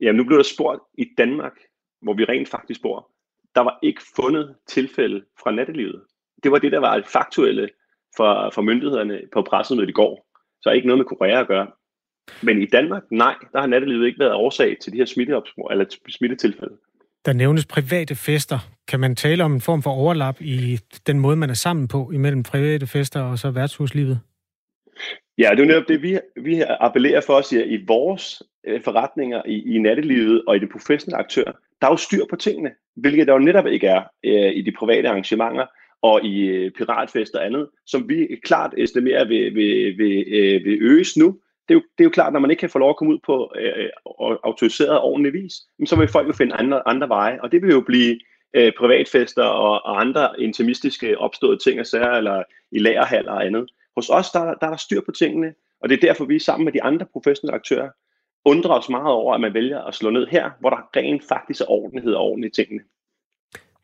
Jamen, 0.00 0.16
nu 0.16 0.24
blev 0.24 0.38
der 0.38 0.44
spurgt 0.44 0.80
i 0.98 1.06
Danmark, 1.18 1.52
hvor 2.02 2.14
vi 2.14 2.24
rent 2.24 2.48
faktisk 2.48 2.82
bor. 2.82 3.10
Der 3.54 3.60
var 3.60 3.78
ikke 3.82 4.02
fundet 4.16 4.54
tilfælde 4.68 5.22
fra 5.42 5.50
nattelivet. 5.50 6.00
Det 6.42 6.52
var 6.52 6.58
det, 6.58 6.72
der 6.72 6.80
var 6.80 7.02
faktuelle 7.12 7.68
for, 8.16 8.50
for 8.54 8.62
myndighederne 8.62 9.20
på 9.32 9.42
pressemødet 9.42 9.88
i 9.88 9.92
går. 9.92 10.26
Så 10.62 10.70
ikke 10.70 10.86
noget 10.86 10.98
med 10.98 11.06
Korea 11.06 11.40
at 11.40 11.48
gøre. 11.48 11.66
Men 12.42 12.62
i 12.62 12.66
Danmark, 12.66 13.02
nej, 13.10 13.34
der 13.52 13.60
har 13.60 13.66
nattelivet 13.66 14.06
ikke 14.06 14.18
været 14.18 14.34
årsag 14.34 14.76
til 14.82 14.92
de 14.92 14.98
her 14.98 15.04
smitteopspor, 15.04 15.70
eller 15.70 15.84
smittetilfælde. 16.08 16.74
Der 17.24 17.32
nævnes 17.32 17.66
private 17.66 18.14
fester. 18.14 18.58
Kan 18.88 19.00
man 19.00 19.16
tale 19.16 19.44
om 19.44 19.52
en 19.52 19.60
form 19.60 19.82
for 19.82 19.90
overlap 19.90 20.40
i 20.40 20.78
den 21.06 21.18
måde, 21.18 21.36
man 21.36 21.50
er 21.50 21.54
sammen 21.54 21.88
på 21.88 22.10
imellem 22.14 22.42
private 22.42 22.86
fester 22.86 23.22
og 23.22 23.38
så 23.38 23.50
værtshuslivet? 23.50 24.20
Ja, 25.38 25.50
det 25.50 25.60
er 25.60 25.64
jo 25.64 25.68
netop 25.68 25.88
det, 25.88 26.02
vi, 26.02 26.18
vi 26.36 26.62
appellerer 26.80 27.20
for 27.26 27.34
os 27.34 27.52
i 27.52 27.84
vores 27.86 28.42
øh, 28.66 28.82
forretninger 28.84 29.42
i, 29.46 29.74
i 29.74 29.78
nattelivet 29.78 30.42
og 30.46 30.56
i 30.56 30.58
de 30.58 30.68
professionelle 30.72 31.18
aktører. 31.18 31.52
Der 31.80 31.86
er 31.86 31.90
jo 31.90 31.96
styr 31.96 32.24
på 32.30 32.36
tingene, 32.36 32.70
hvilket 32.96 33.26
der 33.26 33.32
jo 33.32 33.38
netop 33.38 33.66
ikke 33.66 33.86
er 33.86 34.02
øh, 34.24 34.52
i 34.54 34.62
de 34.62 34.72
private 34.72 35.08
arrangementer 35.08 35.66
og 36.02 36.24
i 36.24 36.46
øh, 36.46 36.70
piratfester 36.70 37.38
og 37.38 37.46
andet, 37.46 37.68
som 37.86 38.08
vi 38.08 38.40
klart 38.44 38.74
estimerer 38.78 39.24
vil, 39.24 39.54
vil, 39.54 39.98
vil, 39.98 40.24
øh, 40.28 40.64
vil 40.64 40.78
øges 40.82 41.16
nu, 41.16 41.38
det 41.70 41.76
er, 41.76 41.80
jo, 41.80 41.82
det 41.98 42.04
er 42.04 42.04
jo 42.04 42.10
klart, 42.10 42.32
når 42.32 42.40
man 42.40 42.50
ikke 42.50 42.60
kan 42.60 42.70
få 42.70 42.78
lov 42.78 42.90
at 42.90 42.96
komme 42.96 43.14
ud 43.14 43.18
på 43.26 43.52
øh, 43.56 43.88
autoriseret 44.44 45.00
ordentlig 45.00 45.32
vis, 45.32 45.52
så 45.86 45.96
vil 45.96 46.08
folk 46.08 46.28
jo 46.28 46.32
finde 46.32 46.54
andre, 46.54 46.88
andre 46.88 47.08
veje, 47.08 47.38
og 47.42 47.52
det 47.52 47.62
vil 47.62 47.70
jo 47.70 47.80
blive 47.80 48.20
øh, 48.54 48.72
privatfester 48.78 49.42
og, 49.42 49.84
og 49.84 50.00
andre 50.00 50.40
intimistiske 50.40 51.18
opståede 51.18 51.58
ting 51.58 51.80
og 51.80 51.86
sager, 51.86 52.10
eller 52.10 52.42
i 52.72 52.78
lagerhaller 52.78 53.32
og 53.32 53.46
andet. 53.46 53.70
Hos 53.96 54.08
os, 54.08 54.30
der, 54.30 54.40
der 54.40 54.66
er 54.66 54.70
der 54.70 54.76
styr 54.76 55.00
på 55.00 55.12
tingene, 55.12 55.54
og 55.80 55.88
det 55.88 55.96
er 55.96 56.08
derfor, 56.08 56.24
vi 56.24 56.38
sammen 56.38 56.64
med 56.64 56.72
de 56.72 56.82
andre 56.82 57.06
professionelle 57.12 57.54
aktører 57.54 57.88
undrer 58.44 58.78
os 58.78 58.88
meget 58.88 59.12
over, 59.12 59.34
at 59.34 59.40
man 59.40 59.54
vælger 59.54 59.80
at 59.80 59.94
slå 59.94 60.10
ned 60.10 60.26
her, 60.26 60.50
hvor 60.60 60.70
der 60.70 60.90
rent 60.96 61.22
faktisk 61.28 61.60
er 61.60 61.70
ordentlighed 61.70 62.14
og 62.14 62.24
ordentlige 62.24 62.50
tingene. 62.50 62.82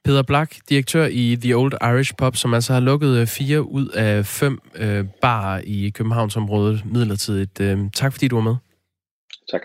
Peter 0.06 0.22
Black, 0.22 0.58
direktør 0.68 1.06
i 1.06 1.36
The 1.40 1.56
Old 1.56 1.72
Irish 1.82 2.14
Pub, 2.18 2.36
som 2.36 2.54
altså 2.54 2.72
har 2.72 2.80
lukket 2.80 3.16
øh, 3.16 3.26
fire 3.26 3.62
ud 3.62 3.88
af 3.88 4.26
fem 4.26 4.58
øh, 4.74 5.04
barer 5.22 5.60
i 5.64 5.90
Københavnsområdet 5.90 6.82
midlertidigt. 6.84 7.60
Øh, 7.60 7.78
tak 7.94 8.12
fordi 8.12 8.28
du 8.28 8.36
var 8.36 8.42
med. 8.42 8.56
Tak. 9.50 9.60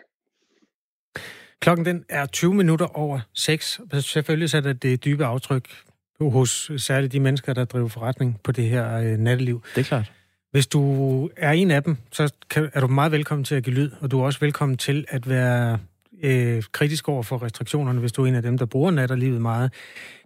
Klokken 1.60 1.86
den 1.86 2.04
er 2.10 2.26
20 2.26 2.54
minutter 2.54 2.86
over 2.86 3.20
6. 3.34 3.80
Selvfølgelig 4.00 4.50
sætter 4.50 4.74
det 4.74 5.06
dybe 5.06 5.26
aftryk 5.26 5.70
hos 6.22 6.72
særligt 6.78 7.14
de 7.14 7.20
mennesker, 7.20 7.54
der 7.54 7.66
driver 7.66 7.88
forretning 7.88 8.40
på 8.44 8.52
det 8.52 8.70
her 8.70 8.98
øh, 8.98 9.18
natteliv. 9.18 9.64
Det 9.76 9.82
er 9.82 9.86
klart. 9.86 10.12
Hvis 10.52 10.68
du 10.68 11.30
er 11.38 11.52
en 11.52 11.72
af 11.72 11.84
dem, 11.84 11.98
så 12.12 12.34
kan, 12.50 12.70
er 12.74 12.82
du 12.82 12.88
meget 12.88 13.12
velkommen 13.12 13.46
til 13.46 13.56
at 13.56 13.64
give 13.64 13.76
lyd, 13.76 13.92
og 14.00 14.12
du 14.12 14.20
er 14.20 14.26
også 14.26 14.40
velkommen 14.40 14.78
til 14.78 15.06
at 15.10 15.30
være 15.30 15.80
øh, 16.24 16.64
kritisk 16.72 17.10
over 17.10 17.24
for 17.24 17.44
restriktionerne, 17.44 18.00
hvis 18.00 18.12
du 18.12 18.24
er 18.24 18.28
en 18.28 18.36
af 18.36 18.42
dem, 18.42 18.58
der 18.58 18.66
bruger 18.66 18.92
natterlivet 18.92 19.42
meget. 19.42 19.74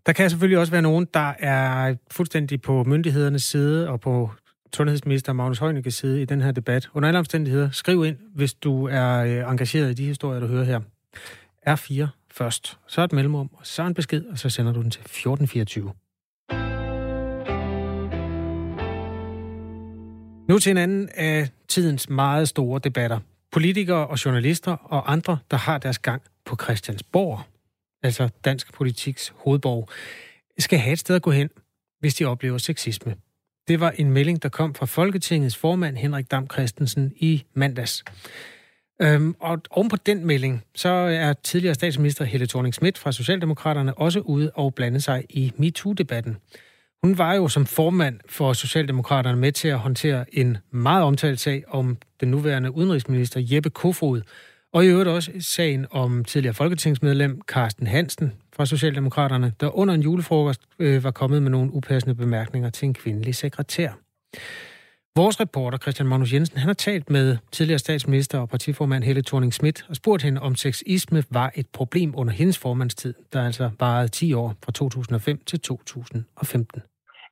Der 0.05 0.13
kan 0.13 0.29
selvfølgelig 0.29 0.59
også 0.59 0.71
være 0.71 0.81
nogen, 0.81 1.07
der 1.13 1.33
er 1.39 1.95
fuldstændig 2.11 2.61
på 2.61 2.83
myndighedernes 2.83 3.43
side 3.43 3.89
og 3.89 3.99
på 3.99 4.31
sundhedsminister 4.75 5.33
Magnus 5.33 5.59
Heunicke's 5.59 5.89
side 5.89 6.21
i 6.21 6.25
den 6.25 6.41
her 6.41 6.51
debat. 6.51 6.89
Under 6.93 7.09
alle 7.09 7.19
omstændigheder, 7.19 7.69
skriv 7.71 8.05
ind, 8.05 8.17
hvis 8.35 8.53
du 8.53 8.87
er 8.87 9.17
øh, 9.17 9.51
engageret 9.51 9.89
i 9.89 9.93
de 9.93 10.05
historier, 10.05 10.39
du 10.39 10.47
hører 10.47 10.63
her. 10.63 10.79
R4 11.69 12.07
først, 12.31 12.77
så 12.87 13.03
et 13.03 13.13
mellemrum, 13.13 13.49
og 13.53 13.67
så 13.67 13.83
en 13.83 13.93
besked, 13.93 14.25
og 14.25 14.39
så 14.39 14.49
sender 14.49 14.73
du 14.73 14.81
den 14.81 14.91
til 14.91 15.01
1424. 15.01 15.93
Nu 20.49 20.59
til 20.59 20.71
en 20.71 20.77
anden 20.77 21.09
af 21.15 21.49
tidens 21.67 22.09
meget 22.09 22.49
store 22.49 22.79
debatter. 22.83 23.19
Politikere 23.55 24.07
og 24.07 24.25
journalister 24.25 24.71
og 24.71 25.11
andre, 25.11 25.37
der 25.51 25.57
har 25.57 25.77
deres 25.77 25.99
gang 25.99 26.21
på 26.45 26.57
Christiansborg, 26.63 27.41
altså 28.03 28.29
dansk 28.45 28.73
politiks 28.73 29.33
hovedborg, 29.35 29.89
skal 30.59 30.79
have 30.79 30.93
et 30.93 30.99
sted 30.99 31.15
at 31.15 31.21
gå 31.21 31.31
hen, 31.31 31.49
hvis 31.99 32.15
de 32.15 32.25
oplever 32.25 32.57
sexisme. 32.57 33.15
Det 33.67 33.79
var 33.79 33.91
en 33.91 34.11
melding, 34.11 34.43
der 34.43 34.49
kom 34.49 34.75
fra 34.75 34.85
Folketingets 34.85 35.57
formand 35.57 35.97
Henrik 35.97 36.31
Dam 36.31 36.47
Christensen 36.53 37.13
i 37.17 37.43
mandags. 37.53 38.03
Øhm, 39.01 39.35
og 39.39 39.61
oven 39.69 39.89
på 39.89 39.95
den 39.95 40.25
melding, 40.25 40.63
så 40.75 40.89
er 40.89 41.33
tidligere 41.33 41.75
statsminister 41.75 42.25
Helle 42.25 42.47
thorning 42.47 42.73
Schmidt 42.73 42.97
fra 42.97 43.11
Socialdemokraterne 43.11 43.97
også 43.97 44.19
ude 44.19 44.51
og 44.51 44.75
blande 44.75 45.01
sig 45.01 45.25
i 45.29 45.51
MeToo-debatten. 45.57 46.37
Hun 47.03 47.17
var 47.17 47.33
jo 47.33 47.47
som 47.47 47.65
formand 47.65 48.19
for 48.29 48.53
Socialdemokraterne 48.53 49.37
med 49.37 49.51
til 49.51 49.67
at 49.67 49.79
håndtere 49.79 50.25
en 50.35 50.57
meget 50.71 51.03
omtalt 51.03 51.39
sag 51.39 51.63
om 51.67 51.97
den 52.19 52.31
nuværende 52.31 52.75
udenrigsminister 52.75 53.41
Jeppe 53.43 53.69
Kofod, 53.69 54.21
og 54.73 54.85
i 54.85 54.87
øvrigt 54.87 55.09
også 55.09 55.31
sagen 55.39 55.85
om 55.91 56.25
tidligere 56.25 56.53
folketingsmedlem 56.53 57.41
Carsten 57.47 57.87
Hansen 57.87 58.33
fra 58.55 58.65
Socialdemokraterne, 58.65 59.53
der 59.59 59.77
under 59.77 59.93
en 59.93 60.01
julefrokost 60.01 60.61
øh, 60.79 61.03
var 61.03 61.11
kommet 61.11 61.43
med 61.43 61.51
nogle 61.51 61.73
upassende 61.73 62.15
bemærkninger 62.15 62.69
til 62.69 62.85
en 62.85 62.93
kvindelig 62.93 63.35
sekretær. 63.35 63.89
Vores 65.21 65.37
reporter 65.45 65.77
Christian 65.83 66.07
Magnus 66.11 66.33
Jensen 66.33 66.57
han 66.63 66.69
har 66.73 66.79
talt 66.87 67.07
med 67.09 67.27
tidligere 67.55 67.83
statsminister 67.87 68.37
og 68.43 68.49
partiformand 68.49 69.03
Helle 69.03 69.23
thorning 69.29 69.53
Schmidt 69.53 69.79
og 69.89 69.95
spurgt 70.01 70.23
hende, 70.27 70.39
om 70.47 70.53
sexisme 70.55 71.19
var 71.39 71.49
et 71.61 71.67
problem 71.79 72.09
under 72.19 72.33
hendes 72.39 72.57
formandstid, 72.65 73.13
der 73.33 73.41
altså 73.49 73.65
varede 73.79 74.07
10 74.07 74.33
år 74.41 74.49
fra 74.63 74.71
2005 74.71 75.37
til 75.49 75.57
2015. 75.61 76.81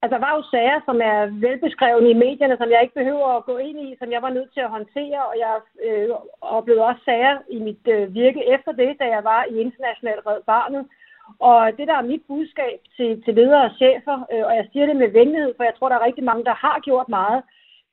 Altså, 0.02 0.14
der 0.16 0.22
var 0.28 0.34
jo 0.38 0.44
sager, 0.54 0.80
som 0.88 0.98
er 1.12 1.20
velbeskrevet 1.46 2.06
i 2.12 2.20
medierne, 2.26 2.56
som 2.60 2.70
jeg 2.74 2.82
ikke 2.82 3.00
behøver 3.02 3.28
at 3.38 3.46
gå 3.50 3.56
ind 3.68 3.78
i, 3.88 3.90
som 4.00 4.10
jeg 4.16 4.22
var 4.26 4.32
nødt 4.38 4.52
til 4.54 4.64
at 4.66 4.74
håndtere, 4.78 5.20
og 5.30 5.36
jeg 5.44 5.54
øh, 5.88 6.10
oplevede 6.58 6.88
også 6.90 7.02
sager 7.10 7.36
i 7.56 7.58
mit 7.68 7.84
øh, 7.96 8.04
virke 8.22 8.42
efter 8.56 8.72
det, 8.82 8.92
da 9.02 9.06
jeg 9.16 9.24
var 9.32 9.42
i 9.52 9.54
International 9.66 10.20
Red 10.28 10.42
Barnet. 10.52 10.84
Og 11.50 11.60
det, 11.78 11.86
der 11.90 11.96
er 11.98 12.10
mit 12.12 12.24
budskab 12.32 12.80
til, 12.98 13.10
til 13.24 13.34
ledere 13.40 13.68
og 13.70 13.76
chefer, 13.82 14.18
øh, 14.34 14.44
og 14.50 14.54
jeg 14.60 14.66
siger 14.72 14.86
det 14.88 14.96
med 15.02 15.10
venlighed, 15.20 15.52
for 15.56 15.64
jeg 15.70 15.76
tror, 15.76 15.90
der 15.90 15.98
er 15.98 16.08
rigtig 16.08 16.26
mange, 16.30 16.44
der 16.50 16.56
har 16.66 16.78
gjort 16.88 17.10
meget, 17.20 17.42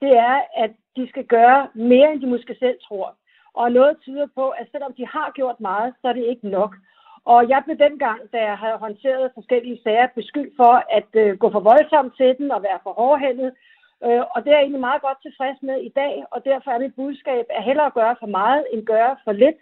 det 0.02 0.12
er, 0.28 0.36
at 0.64 0.72
de 0.96 1.08
skal 1.08 1.24
gøre 1.24 1.68
mere, 1.74 2.12
end 2.12 2.20
de 2.20 2.26
måske 2.26 2.56
selv 2.58 2.78
tror. 2.88 3.14
Og 3.54 3.72
noget 3.72 3.96
tyder 4.02 4.26
på, 4.34 4.48
at 4.48 4.66
selvom 4.72 4.92
de 4.98 5.06
har 5.06 5.32
gjort 5.34 5.60
meget, 5.60 5.94
så 6.00 6.08
er 6.08 6.12
det 6.12 6.26
ikke 6.32 6.48
nok. 6.48 6.72
Og 7.24 7.48
jeg 7.48 7.62
blev 7.64 7.78
dengang, 7.78 8.20
da 8.32 8.38
jeg 8.50 8.58
havde 8.58 8.82
håndteret 8.84 9.34
forskellige 9.34 9.80
sager, 9.82 10.06
beskyldt 10.14 10.56
for 10.56 10.74
at 10.98 11.10
øh, 11.14 11.38
gå 11.38 11.50
for 11.50 11.60
voldsomt 11.60 12.16
til 12.16 12.38
den 12.38 12.50
og 12.50 12.62
være 12.62 12.78
for 12.82 12.92
hårdhændet. 12.92 13.50
Øh, 14.04 14.22
og 14.34 14.38
det 14.42 14.48
er 14.50 14.56
jeg 14.56 14.62
egentlig 14.62 14.88
meget 14.88 15.02
godt 15.02 15.22
tilfreds 15.22 15.58
med 15.62 15.78
i 15.88 15.92
dag, 16.00 16.24
og 16.30 16.44
derfor 16.44 16.70
er 16.70 16.78
mit 16.78 16.94
budskab 16.94 17.44
at 17.50 17.64
hellere 17.64 17.90
gøre 17.90 18.16
for 18.20 18.26
meget, 18.26 18.66
end 18.72 18.86
gøre 18.86 19.16
for 19.24 19.32
lidt 19.32 19.60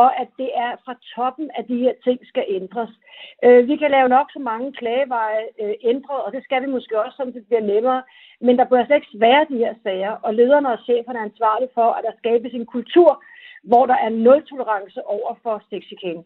og 0.00 0.08
at 0.22 0.28
det 0.40 0.50
er 0.64 0.72
fra 0.84 0.94
toppen, 1.14 1.50
at 1.58 1.64
de 1.68 1.82
her 1.84 1.94
ting 2.04 2.18
skal 2.30 2.44
ændres. 2.58 2.92
Øh, 3.44 3.68
vi 3.68 3.76
kan 3.76 3.90
lave 3.90 4.08
nok 4.16 4.26
så 4.32 4.40
mange 4.50 4.72
klageveje 4.80 5.44
øh, 5.62 5.74
ændret, 5.92 6.20
og 6.24 6.32
det 6.32 6.42
skal 6.44 6.62
vi 6.62 6.68
måske 6.76 7.02
også, 7.02 7.16
så 7.16 7.24
det 7.34 7.46
bliver 7.46 7.66
nemmere. 7.72 8.02
Men 8.46 8.54
der 8.58 8.66
bør 8.70 8.84
slet 8.84 8.96
ikke 8.96 9.20
være 9.26 9.46
de 9.50 9.56
her 9.64 9.74
sager, 9.82 10.12
og 10.26 10.34
lederne 10.34 10.68
og 10.74 10.78
cheferne 10.86 11.18
er 11.18 11.28
ansvarlige 11.30 11.74
for, 11.74 11.88
at 11.96 12.04
der 12.06 12.14
skabes 12.20 12.52
en 12.54 12.66
kultur, 12.66 13.10
hvor 13.70 13.86
der 13.86 13.98
er 14.04 14.08
nul 14.08 14.40
tolerance 14.46 15.00
over 15.16 15.32
for 15.42 15.54
sexchikane. 15.70 16.24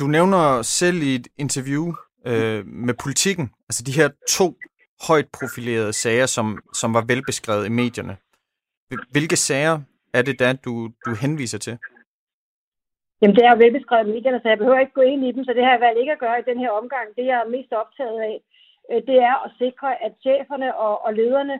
Du 0.00 0.06
nævner 0.16 0.62
selv 0.62 0.98
i 1.08 1.14
et 1.14 1.28
interview 1.44 1.84
øh, 2.30 2.66
med 2.66 2.94
politikken, 3.04 3.46
altså 3.68 3.82
de 3.88 3.98
her 4.00 4.08
to 4.38 4.46
højt 5.08 5.28
profilerede 5.38 5.92
sager, 5.92 6.26
som, 6.26 6.46
som 6.80 6.94
var 6.94 7.04
velbeskrevet 7.12 7.66
i 7.66 7.76
medierne. 7.82 8.16
Hvilke 9.14 9.36
sager 9.36 9.76
er 10.14 10.22
det 10.22 10.38
da, 10.40 10.48
du, 10.66 10.72
du 11.06 11.10
henviser 11.22 11.58
til? 11.58 11.74
Jamen, 13.20 13.36
det 13.36 13.44
er 13.44 13.52
jo 13.52 13.62
velbeskrevet 13.64 14.06
i 14.06 14.12
medierne, 14.14 14.40
så 14.40 14.48
jeg 14.48 14.58
behøver 14.58 14.80
ikke 14.84 14.98
gå 15.00 15.04
ind 15.12 15.22
i 15.24 15.32
dem, 15.36 15.44
så 15.44 15.52
det 15.56 15.64
har 15.64 15.72
jeg 15.72 15.84
valgt 15.86 16.00
ikke 16.00 16.14
at 16.16 16.22
gøre 16.24 16.38
i 16.40 16.48
den 16.50 16.58
her 16.64 16.70
omgang. 16.80 17.06
Det, 17.16 17.24
jeg 17.30 17.38
er 17.40 17.54
mest 17.56 17.72
optaget 17.82 18.18
af, 18.30 18.34
Øh, 18.90 19.02
det 19.08 19.18
er 19.30 19.36
at 19.46 19.50
sikre, 19.62 19.90
at 20.06 20.12
cheferne 20.24 20.68
og, 20.76 20.94
og 21.06 21.14
lederne 21.14 21.56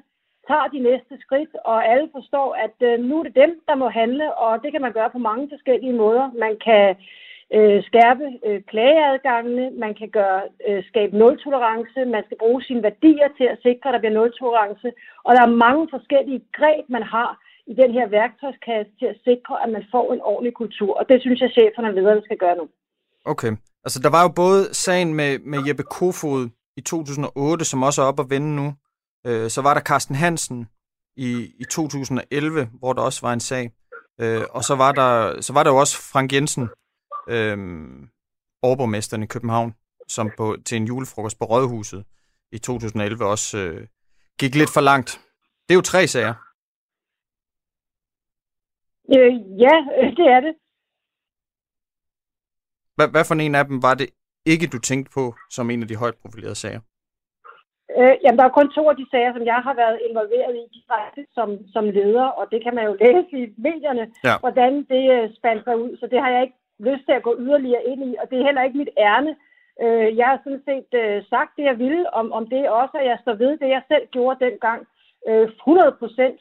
tager 0.49 0.69
de 0.75 0.81
næste 0.89 1.15
skridt, 1.25 1.53
og 1.65 1.79
alle 1.93 2.09
forstår, 2.17 2.49
at 2.67 2.77
øh, 2.89 3.01
nu 3.09 3.15
er 3.19 3.25
det 3.25 3.35
dem, 3.35 3.53
der 3.69 3.75
må 3.83 3.89
handle, 3.89 4.35
og 4.35 4.63
det 4.63 4.73
kan 4.73 4.83
man 4.87 4.93
gøre 4.93 5.11
på 5.11 5.19
mange 5.19 5.49
forskellige 5.53 5.99
måder. 6.03 6.27
Man 6.45 6.55
kan 6.67 6.87
øh, 7.57 7.79
skærpe 7.89 8.27
øh, 8.47 8.61
klageadgangene, 8.71 9.67
man 9.85 9.95
kan 10.01 10.11
gøre 10.19 10.43
øh, 10.69 10.85
skabe 10.91 11.19
nul-tolerance, 11.19 11.99
man 12.05 12.25
skal 12.25 12.39
bruge 12.43 12.63
sine 12.63 12.83
værdier 12.83 13.29
til 13.39 13.47
at 13.55 13.59
sikre, 13.67 13.89
at 13.89 13.95
der 13.95 14.03
bliver 14.03 14.19
nul-tolerance, 14.19 14.89
og 15.25 15.31
der 15.35 15.43
er 15.43 15.61
mange 15.67 15.85
forskellige 15.95 16.43
greb, 16.59 16.85
man 16.89 17.03
har 17.03 17.31
i 17.67 17.75
den 17.75 17.91
her 17.93 18.07
værktøjskasse 18.09 18.93
til 18.99 19.07
at 19.07 19.21
sikre, 19.25 19.55
at 19.65 19.71
man 19.77 19.85
får 19.91 20.13
en 20.13 20.23
ordentlig 20.31 20.55
kultur. 20.55 20.93
Og 20.99 21.09
det 21.09 21.21
synes 21.21 21.41
jeg, 21.41 21.51
cheferne 21.51 21.89
og 21.89 21.95
lederne 21.95 22.23
skal 22.25 22.39
gøre 22.45 22.57
nu. 22.57 22.69
Okay. 23.25 23.53
Altså, 23.85 23.99
der 24.05 24.11
var 24.17 24.23
jo 24.27 24.31
både 24.43 24.61
sagen 24.85 25.15
med, 25.15 25.39
med 25.39 25.59
Jeppe 25.67 25.83
Kofod 25.83 26.43
i 26.77 26.81
2008, 26.81 27.65
som 27.65 27.83
også 27.83 28.03
er 28.03 28.07
op 28.07 28.21
at 28.21 28.31
vende 28.31 28.57
nu. 28.57 28.75
Øh, 29.27 29.51
så 29.51 29.63
var 29.63 29.75
der 29.75 29.81
Carsten 29.81 30.15
Hansen 30.15 30.69
i, 31.17 31.53
i 31.59 31.65
2011, 31.71 32.71
hvor 32.79 32.93
der 32.93 33.03
også 33.03 33.21
var 33.23 33.33
en 33.33 33.41
sag. 33.41 33.73
Øh, 34.21 34.43
og 34.51 34.65
så 34.65 34.75
var, 34.75 34.93
der, 34.93 35.41
så 35.41 35.53
var 35.53 35.63
der 35.63 35.71
jo 35.71 35.77
også 35.77 35.97
Frank 36.13 36.33
Jensen, 36.33 36.69
øh, 37.29 37.59
overborgmesteren 38.63 39.23
i 39.23 39.27
København, 39.27 39.75
som 40.09 40.31
på, 40.37 40.57
til 40.67 40.77
en 40.77 40.87
julefrokost 40.87 41.39
på 41.39 41.45
Rådhuset 41.45 42.05
i 42.53 42.59
2011 42.59 43.25
også 43.25 43.59
øh, 43.59 43.87
gik 44.39 44.55
lidt 44.55 44.71
for 44.75 44.81
langt. 44.81 45.11
Det 45.69 45.75
er 45.75 45.75
jo 45.75 45.81
tre 45.81 46.07
sager. 46.07 46.35
Øh, 49.15 49.35
ja, 49.65 49.77
øh, 49.99 50.17
det 50.17 50.27
er 50.35 50.41
det. 50.41 50.55
Hvad, 52.95 53.09
hvad 53.09 53.25
for 53.25 53.35
en 53.35 53.55
af 53.55 53.65
dem 53.65 53.83
var 53.83 53.95
det 53.95 54.09
ikke, 54.47 54.67
du 54.67 54.79
tænkte 54.79 55.11
på 55.15 55.35
som 55.51 55.71
en 55.71 55.83
af 55.83 55.89
de 55.89 55.97
højt 55.97 56.15
profilerede 56.23 56.55
sager? 56.55 56.81
Øh, 57.99 58.15
jamen, 58.23 58.39
der 58.39 58.45
er 58.47 58.59
kun 58.59 58.69
to 58.77 58.83
af 58.91 58.97
de 58.97 59.07
sager, 59.11 59.33
som 59.33 59.45
jeg 59.53 59.61
har 59.67 59.75
været 59.83 59.99
involveret 60.09 60.55
i 60.63 60.65
direkte 60.77 61.23
som, 61.37 61.49
som 61.75 61.85
leder, 61.99 62.29
og 62.39 62.45
det 62.53 62.63
kan 62.65 62.75
man 62.75 62.85
jo 62.89 62.95
læse 63.05 63.35
i 63.43 63.45
medierne, 63.67 64.05
ja. 64.25 64.35
hvordan 64.43 64.73
det 64.93 65.05
uh, 65.17 65.35
spandt 65.39 65.65
sig 65.65 65.77
ud. 65.85 65.93
Så 66.01 66.07
det 66.13 66.19
har 66.23 66.31
jeg 66.31 66.43
ikke 66.43 66.59
lyst 66.89 67.05
til 67.07 67.15
at 67.19 67.27
gå 67.29 67.33
yderligere 67.39 67.85
ind 67.93 68.01
i, 68.11 68.13
og 68.21 68.31
det 68.31 68.37
er 68.39 68.47
heller 68.49 68.63
ikke 68.63 68.79
mit 68.79 68.95
ærne. 68.99 69.33
Øh, 69.83 70.09
jeg 70.19 70.27
har 70.31 70.39
sådan 70.45 70.65
set 70.69 70.91
uh, 71.03 71.17
sagt 71.33 71.51
det, 71.57 71.65
jeg 71.71 71.79
ville 71.79 72.15
om, 72.21 72.33
om 72.39 72.45
det 72.55 72.71
også, 72.81 72.95
at 73.01 73.07
jeg 73.11 73.19
står 73.21 73.35
ved 73.45 73.53
det, 73.61 73.69
jeg 73.77 73.83
selv 73.89 74.05
gjorde 74.15 74.45
dengang. 74.47 74.81
Uh, 75.31 75.47
100 75.67 75.93
procent. 76.01 76.39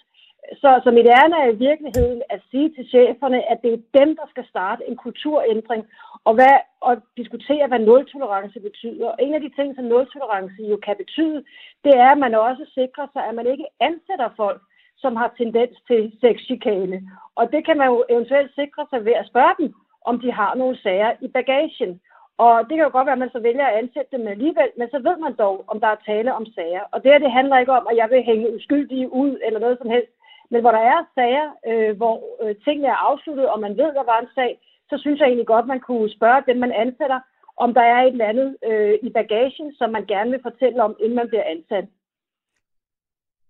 Så, 0.62 0.82
så 0.84 0.92
mit 0.92 1.08
ærne 1.18 1.36
er 1.44 1.50
i 1.52 1.62
virkeligheden 1.70 2.22
at 2.30 2.42
sige 2.52 2.70
til 2.76 2.86
cheferne, 2.94 3.52
at 3.52 3.60
det 3.64 3.74
er 3.74 4.00
dem, 4.00 4.10
der 4.16 4.28
skal 4.30 4.46
starte 4.48 4.84
en 4.90 4.96
kulturændring 4.96 5.84
og, 6.24 6.34
hvad, 6.34 6.56
og 6.82 6.94
diskutere, 7.18 7.68
hvad 7.68 7.80
nul-tolerance 7.80 8.60
betyder. 8.60 9.08
Og 9.10 9.18
en 9.20 9.34
af 9.34 9.42
de 9.42 9.52
ting, 9.58 9.76
som 9.76 9.86
nul-tolerance 9.86 10.62
jo 10.72 10.78
kan 10.86 10.96
betyde, 10.98 11.44
det 11.86 11.94
er, 12.06 12.10
at 12.12 12.18
man 12.18 12.36
også 12.36 12.66
sikrer 12.74 13.08
sig, 13.14 13.24
at 13.26 13.36
man 13.36 13.48
ikke 13.48 13.68
ansætter 13.80 14.30
folk, 14.38 14.62
som 14.98 15.16
har 15.16 15.34
tendens 15.38 15.76
til 15.88 16.02
sexchikane. 16.22 16.98
Og 17.36 17.52
det 17.54 17.66
kan 17.66 17.78
man 17.78 17.88
jo 17.88 18.06
eventuelt 18.10 18.52
sikre 18.56 18.86
sig 18.90 19.06
ved 19.06 19.14
at 19.14 19.28
spørge 19.28 19.56
dem, 19.60 19.74
om 20.06 20.20
de 20.20 20.32
har 20.32 20.56
nogle 20.56 20.78
sager 20.84 21.12
i 21.22 21.28
bagagen. 21.28 22.02
Og 22.38 22.54
det 22.68 22.74
kan 22.76 22.86
jo 22.86 22.92
godt 22.94 23.06
være, 23.06 23.18
at 23.20 23.26
man 23.26 23.36
så 23.36 23.40
vælger 23.40 23.66
at 23.68 23.78
ansætte 23.82 24.18
dem 24.18 24.28
alligevel, 24.28 24.72
men 24.78 24.88
så 24.90 25.00
ved 25.08 25.18
man 25.18 25.34
dog, 25.44 25.56
om 25.68 25.80
der 25.80 25.88
er 25.88 26.06
tale 26.06 26.34
om 26.34 26.46
sager. 26.46 26.84
Og 26.92 27.04
det 27.04 27.12
her, 27.12 27.20
det 27.20 27.32
handler 27.32 27.58
ikke 27.60 27.78
om, 27.80 27.88
at 27.92 27.98
jeg 27.98 28.08
vil 28.10 28.24
hænge 28.24 28.56
uskyldige 28.56 29.14
ud 29.14 29.40
eller 29.46 29.60
noget 29.60 29.78
som 29.82 29.90
helst. 29.90 30.14
Men 30.52 30.62
hvor 30.62 30.72
der 30.78 30.84
er 30.94 31.00
sager, 31.16 31.48
øh, 31.70 31.98
hvor 32.00 32.16
øh, 32.44 32.56
tingene 32.66 32.88
er 32.88 33.04
afsluttet, 33.10 33.50
og 33.54 33.60
man 33.60 33.78
ved, 33.82 33.90
der 34.00 34.06
var 34.12 34.20
en 34.20 34.32
sag, 34.36 34.52
så 34.90 34.96
synes 35.02 35.20
jeg 35.20 35.28
egentlig 35.28 35.48
godt, 35.54 35.68
man 35.68 35.80
kunne 35.88 36.16
spørge 36.18 36.44
dem, 36.48 36.58
man 36.58 36.74
ansætter, 36.84 37.20
om 37.64 37.74
der 37.74 37.82
er 37.82 38.00
et 38.02 38.12
eller 38.12 38.32
andet 38.32 38.50
øh, 38.70 38.94
i 39.08 39.10
bagagen, 39.18 39.68
som 39.80 39.90
man 39.90 40.06
gerne 40.06 40.32
vil 40.32 40.42
fortælle 40.50 40.84
om, 40.84 40.96
inden 41.00 41.16
man 41.16 41.28
bliver 41.28 41.44
ansat. 41.54 41.86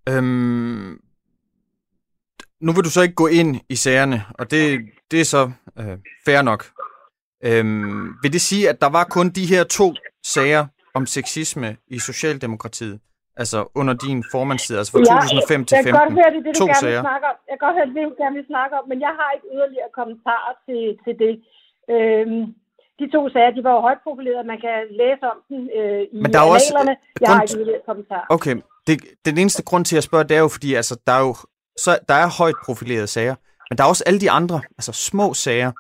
Øhm, 0.09 0.91
nu 2.65 2.69
vil 2.75 2.83
du 2.87 2.89
så 2.89 3.01
ikke 3.01 3.21
gå 3.23 3.27
ind 3.27 3.51
i 3.69 3.75
sagerne, 3.75 4.19
og 4.39 4.51
det, 4.51 4.61
det 5.11 5.19
er 5.21 5.25
så 5.35 5.51
øh, 5.79 5.97
fair 6.25 6.41
nok. 6.41 6.61
Øhm, 7.43 8.07
vil 8.23 8.33
det 8.33 8.41
sige, 8.41 8.69
at 8.69 8.81
der 8.81 8.89
var 8.89 9.03
kun 9.03 9.29
de 9.29 9.45
her 9.45 9.63
to 9.63 9.93
sager 10.23 10.67
om 10.93 11.05
sexisme 11.05 11.77
i 11.87 11.99
Socialdemokratiet, 11.99 12.99
altså 13.43 13.59
under 13.79 13.95
din 14.05 14.19
formandstid, 14.33 14.73
altså 14.79 14.91
fra 14.93 14.99
2005 14.99 15.65
til 15.69 15.75
2015? 15.77 15.77
Jeg 15.77 15.83
kan 15.85 15.95
godt 16.03 16.13
høre, 16.19 16.29
det, 16.35 16.41
det, 16.45 16.53
to 16.61 16.67
gerne 16.67 16.83
sager. 16.83 17.01
Snakke 17.07 17.25
om. 17.31 17.35
Jeg 17.49 17.55
kan 17.57 17.63
godt 17.67 17.75
høre, 17.77 17.87
det, 17.89 17.95
det 17.97 18.03
du 18.11 18.15
gerne 18.23 18.35
vil 18.39 18.47
snakke 18.53 18.73
om, 18.79 18.83
men 18.91 18.97
jeg 19.05 19.13
har 19.19 19.29
ikke 19.35 19.47
yderligere 19.55 19.89
kommentarer 19.99 20.53
til, 20.67 20.81
til 21.03 21.13
det. 21.23 21.33
Øhm, 21.93 22.41
de 22.99 23.05
to 23.15 23.21
sager, 23.33 23.51
de 23.57 23.61
var 23.67 23.73
jo 23.77 23.81
højt 23.87 24.01
profilerede. 24.05 24.45
Man 24.53 24.59
kan 24.65 24.77
læse 25.01 25.23
om 25.33 25.37
dem 25.49 25.61
øh, 25.79 26.01
i 26.15 26.17
men 26.23 26.29
der 26.33 26.39
er 26.43 26.49
også, 26.55 26.69
Jeg 26.73 26.85
grund... 26.85 27.37
har 27.37 27.41
ikke 27.45 27.57
yderligere 27.59 27.83
kommentarer. 27.89 28.27
Okay, 28.37 28.55
det, 28.87 28.95
den 29.27 29.35
eneste 29.41 29.61
grund 29.69 29.83
til 29.89 29.97
at 30.01 30.05
spørge, 30.09 30.25
det 30.29 30.35
er 30.39 30.43
jo, 30.45 30.51
fordi 30.55 30.69
altså, 30.81 30.93
der 31.07 31.15
er 31.19 31.23
jo 31.29 31.33
så 31.83 31.91
der 32.09 32.17
er 32.23 32.37
højt 32.41 32.59
profilerede 32.65 33.11
sager, 33.15 33.35
men 33.67 33.75
der 33.77 33.83
er 33.83 33.89
også 33.93 34.03
alle 34.07 34.21
de 34.25 34.31
andre, 34.39 34.57
altså 34.79 34.93
små 35.09 35.27
sager, 35.45 35.71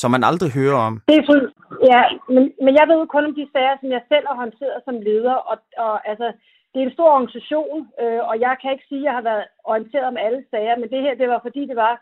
som 0.00 0.10
man 0.14 0.24
aldrig 0.30 0.50
hører 0.60 0.78
om. 0.88 0.94
Det 1.08 1.16
er 1.20 1.26
fuldt, 1.30 1.50
ja, 1.92 2.02
men, 2.34 2.42
men 2.64 2.72
jeg 2.78 2.84
ved 2.88 2.96
jo 3.02 3.06
kun 3.14 3.28
om 3.30 3.34
de 3.40 3.46
sager, 3.54 3.74
som 3.80 3.88
jeg 3.96 4.02
selv 4.12 4.24
har 4.30 4.36
håndteret 4.42 4.78
som 4.86 4.96
leder, 5.08 5.36
og, 5.50 5.56
og 5.84 5.94
altså, 6.10 6.28
det 6.72 6.78
er 6.80 6.86
en 6.86 6.96
stor 6.98 7.10
organisation, 7.16 7.78
øh, 8.02 8.22
og 8.30 8.34
jeg 8.46 8.54
kan 8.60 8.72
ikke 8.72 8.88
sige, 8.88 9.02
at 9.02 9.04
jeg 9.08 9.14
har 9.18 9.26
været 9.30 9.44
orienteret 9.64 10.06
om 10.12 10.16
alle 10.26 10.44
sager, 10.50 10.76
men 10.80 10.90
det 10.90 11.00
her, 11.04 11.14
det 11.14 11.28
var 11.28 11.40
fordi, 11.42 11.62
det 11.70 11.76
var 11.76 11.94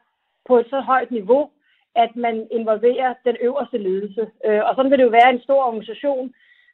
på 0.48 0.58
et 0.58 0.66
så 0.70 0.80
højt 0.80 1.10
niveau, 1.10 1.42
at 2.04 2.12
man 2.16 2.48
involverer 2.58 3.14
den 3.24 3.36
øverste 3.40 3.78
ledelse. 3.78 4.22
Øh, 4.46 4.62
og 4.66 4.72
sådan 4.74 4.90
vil 4.90 4.98
det 4.98 5.08
jo 5.08 5.18
være 5.20 5.30
en 5.32 5.42
stor 5.46 5.60
organisation, 5.68 6.26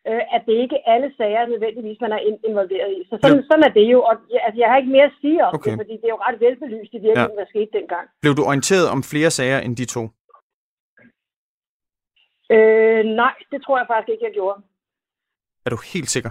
øh, 0.09 0.23
at 0.35 0.43
det 0.47 0.57
ikke 0.65 0.77
er 0.77 0.93
alle 0.95 1.11
sager 1.17 1.47
nødvendigvis, 1.47 2.01
man 2.01 2.13
er 2.13 2.21
involveret 2.49 2.91
i. 2.99 3.01
Så 3.09 3.15
sådan, 3.23 3.43
sådan 3.51 3.65
er 3.69 3.73
det 3.79 3.87
jo. 3.95 3.99
Og 4.03 4.15
altså, 4.47 4.59
jeg 4.63 4.69
har 4.71 4.77
ikke 4.77 4.95
mere 4.97 5.11
at 5.11 5.19
sige 5.21 5.45
om 5.47 5.55
okay. 5.55 5.71
det, 5.71 5.79
fordi 5.83 5.95
det 6.01 6.07
er 6.09 6.15
jo 6.17 6.25
ret 6.27 6.41
velbelyst 6.41 6.93
i 6.95 6.99
virkeligheden, 7.07 7.37
ja. 7.37 7.41
hvad 7.41 7.53
skete 7.53 7.71
dengang. 7.79 8.07
Blev 8.23 8.35
du 8.39 8.43
orienteret 8.51 8.87
om 8.95 9.01
flere 9.13 9.31
sager 9.39 9.59
end 9.67 9.77
de 9.77 9.87
to? 9.97 10.03
Øh, 12.55 13.03
nej, 13.23 13.35
det 13.51 13.59
tror 13.65 13.79
jeg 13.79 13.87
faktisk 13.93 14.11
ikke, 14.13 14.25
jeg 14.25 14.35
gjorde. 14.39 14.59
Er 15.67 15.71
du 15.71 15.79
helt 15.93 16.11
sikker? 16.17 16.31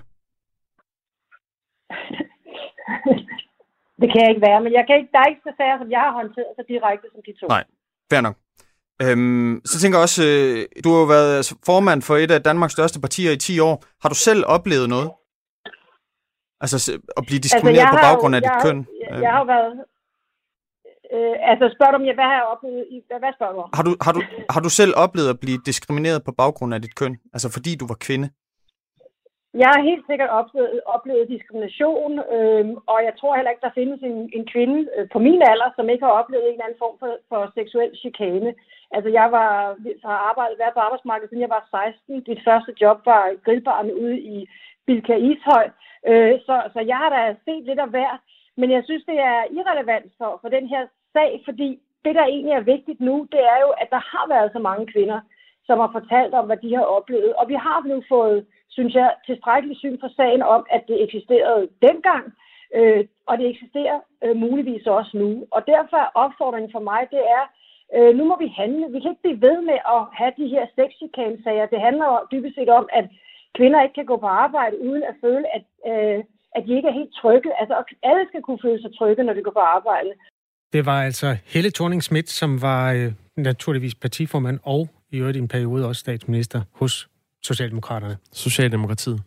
det 4.01 4.07
kan 4.11 4.19
jeg 4.21 4.29
ikke 4.31 4.45
være, 4.49 4.59
men 4.65 4.71
jeg 4.77 4.83
kan 4.87 4.95
ikke, 4.99 5.11
der 5.13 5.19
er 5.19 5.29
ikke 5.31 5.45
så 5.47 5.53
sager, 5.57 5.77
som 5.81 5.89
jeg 5.95 6.01
har 6.05 6.13
håndteret 6.19 6.51
så 6.57 6.63
direkte 6.73 7.07
som 7.11 7.21
de 7.27 7.33
to. 7.39 7.45
Nej, 7.47 7.63
fair 8.11 8.21
nok. 8.27 8.35
Øhm, 9.03 9.61
så 9.65 9.75
tænker 9.79 9.97
jeg 9.97 10.07
også, 10.07 10.21
øh, 10.29 10.83
du 10.83 10.89
har 10.91 10.99
jo 10.99 11.07
været 11.15 11.37
altså, 11.37 11.55
formand 11.65 12.01
for 12.01 12.15
et 12.23 12.31
af 12.31 12.43
Danmarks 12.43 12.73
største 12.73 13.01
partier 13.05 13.31
i 13.31 13.37
10 13.37 13.59
år. 13.59 13.75
Har 14.01 14.09
du 14.09 14.15
selv 14.15 14.41
oplevet 14.55 14.89
noget? 14.89 15.09
Altså 16.61 16.77
at 17.17 17.23
blive 17.27 17.41
diskrimineret 17.45 17.87
altså, 17.87 17.97
på 17.97 18.05
baggrund 18.07 18.35
af 18.35 18.41
dit 18.41 18.55
har, 18.55 18.61
køn? 18.65 18.77
Jeg, 19.01 19.21
jeg 19.23 19.31
har 19.31 19.39
jo 19.43 19.47
været... 19.55 19.71
Øh, 21.13 21.35
altså 21.51 21.65
spørger 21.75 21.91
du 21.91 21.97
om, 22.01 22.05
hvad 22.19 22.27
har 22.31 22.37
jeg 22.41 22.47
oplevet? 22.53 22.83
Hvad, 23.07 23.19
hvad 23.23 23.33
spørger 23.37 23.53
du 23.53 23.59
om? 23.65 23.69
Har 23.77 23.83
du, 23.87 23.91
har, 24.05 24.11
du, 24.17 24.21
har 24.49 24.61
du 24.65 24.69
selv 24.69 24.93
oplevet 25.03 25.29
at 25.29 25.39
blive 25.39 25.59
diskrimineret 25.65 26.23
på 26.23 26.31
baggrund 26.41 26.73
af 26.73 26.81
dit 26.81 26.95
køn? 26.95 27.17
Altså 27.33 27.47
fordi 27.55 27.71
du 27.75 27.87
var 27.87 27.97
kvinde? 28.07 28.27
Jeg 29.61 29.69
har 29.73 29.89
helt 29.89 30.05
sikkert 30.09 30.31
oplevet, 30.39 30.81
oplevet 30.95 31.29
diskrimination, 31.33 32.13
øh, 32.35 32.65
og 32.91 32.99
jeg 33.07 33.13
tror 33.19 33.35
heller 33.35 33.51
ikke, 33.51 33.65
der 33.67 33.79
findes 33.79 33.99
en, 34.09 34.17
en 34.37 34.45
kvinde 34.53 34.79
øh, 34.95 35.05
på 35.13 35.19
min 35.27 35.41
alder, 35.51 35.69
som 35.75 35.89
ikke 35.89 36.05
har 36.05 36.19
oplevet 36.21 36.45
en 36.45 36.53
eller 36.53 36.65
anden 36.65 36.83
form 36.83 36.95
for, 37.01 37.11
for 37.29 37.41
seksuel 37.57 37.91
chikane. 38.01 38.51
Altså, 38.95 39.09
jeg 39.19 39.27
var, 39.37 39.51
har 40.09 40.19
arbejdet 40.29 40.59
været 40.59 40.73
på 40.75 40.83
arbejdsmarkedet, 40.85 41.29
siden 41.29 41.45
jeg 41.45 41.55
var 41.57 41.63
16. 41.71 42.23
Dit 42.29 42.41
første 42.47 42.71
job 42.81 42.97
var 43.05 43.23
grillbaren 43.45 43.91
ude 44.03 44.17
i 44.19 44.37
Bilka 44.85 45.15
Ishøj. 45.29 45.67
Øh, 46.09 46.35
så, 46.47 46.55
så 46.73 46.79
jeg 46.91 46.97
har 47.03 47.09
da 47.09 47.21
set 47.45 47.63
lidt 47.65 47.79
af 47.85 47.89
hver. 47.89 48.11
Men 48.59 48.71
jeg 48.71 48.81
synes, 48.85 49.03
det 49.11 49.17
er 49.31 49.39
irrelevant 49.57 50.11
for, 50.17 50.31
for 50.41 50.49
den 50.49 50.67
her 50.73 50.83
sag, 51.13 51.41
fordi 51.45 51.69
det, 52.05 52.15
der 52.15 52.25
egentlig 52.25 52.53
er 52.53 52.71
vigtigt 52.73 52.99
nu, 52.99 53.27
det 53.31 53.43
er 53.53 53.59
jo, 53.65 53.69
at 53.81 53.89
der 53.95 54.01
har 54.11 54.25
været 54.35 54.49
så 54.53 54.59
mange 54.59 54.85
kvinder, 54.93 55.19
som 55.67 55.79
har 55.79 55.91
fortalt 55.97 56.33
om, 56.33 56.45
hvad 56.45 56.57
de 56.57 56.75
har 56.75 56.87
oplevet. 56.97 57.33
Og 57.33 57.45
vi 57.49 57.53
har 57.53 57.87
nu 57.87 58.03
fået, 58.09 58.45
synes 58.77 58.93
jeg, 59.01 59.09
tilstrækkeligt 59.27 59.79
syn 59.79 59.97
for 60.03 60.11
sagen 60.19 60.43
om, 60.55 60.61
at 60.75 60.83
det 60.89 60.97
eksisterede 61.05 61.63
dengang, 61.87 62.25
øh, 62.77 63.01
og 63.29 63.33
det 63.39 63.47
eksisterer 63.53 63.99
øh, 64.23 64.35
muligvis 64.45 64.85
også 64.97 65.13
nu. 65.21 65.29
Og 65.55 65.61
derfor 65.73 65.97
er 66.05 66.15
opfordringen 66.23 66.71
for 66.75 66.83
mig, 66.91 67.01
det 67.15 67.23
er, 67.37 67.43
øh, 67.95 68.11
nu 68.17 68.23
må 68.31 68.35
vi 68.43 68.49
handle. 68.61 68.85
Vi 68.93 68.99
kan 68.99 69.11
ikke 69.11 69.25
blive 69.25 69.43
ved 69.47 69.57
med 69.69 69.79
at 69.95 70.01
have 70.19 70.33
de 70.41 70.47
her 70.53 70.63
sexchikane-sager. 70.77 71.65
Det 71.73 71.79
handler 71.87 72.05
jo 72.11 72.17
dybest 72.33 72.55
set 72.55 72.71
om, 72.79 72.85
at 72.99 73.05
kvinder 73.57 73.79
ikke 73.81 73.97
kan 73.99 74.11
gå 74.11 74.17
på 74.25 74.29
arbejde 74.43 74.75
uden 74.87 75.03
at 75.11 75.15
føle, 75.23 75.45
at, 75.57 75.65
øh, 75.91 76.19
at 76.55 76.61
de 76.65 76.71
ikke 76.77 76.89
er 76.91 76.99
helt 76.99 77.13
trygge. 77.21 77.49
Altså, 77.61 77.75
alle 78.09 78.23
skal 78.29 78.41
kunne 78.41 78.61
føle 78.65 78.81
sig 78.81 78.91
trygge, 78.99 79.23
når 79.23 79.33
de 79.33 79.43
går 79.47 79.55
på 79.59 79.65
arbejde. 79.77 80.11
Det 80.73 80.85
var 80.85 80.99
altså 81.09 81.27
Helle 81.53 81.71
thorning 81.77 82.03
Schmidt, 82.03 82.29
som 82.29 82.61
var 82.61 82.83
øh, 82.93 83.11
naturligvis 83.37 83.95
partiformand 83.95 84.59
og 84.63 84.81
i 85.11 85.17
øvrigt 85.19 85.37
i 85.37 85.39
en 85.39 85.47
periode 85.47 85.87
også 85.87 85.99
statsminister 85.99 86.61
hos 86.79 87.09
Socialdemokraterne. 87.45 88.17
Socialdemokratiet. 88.33 89.21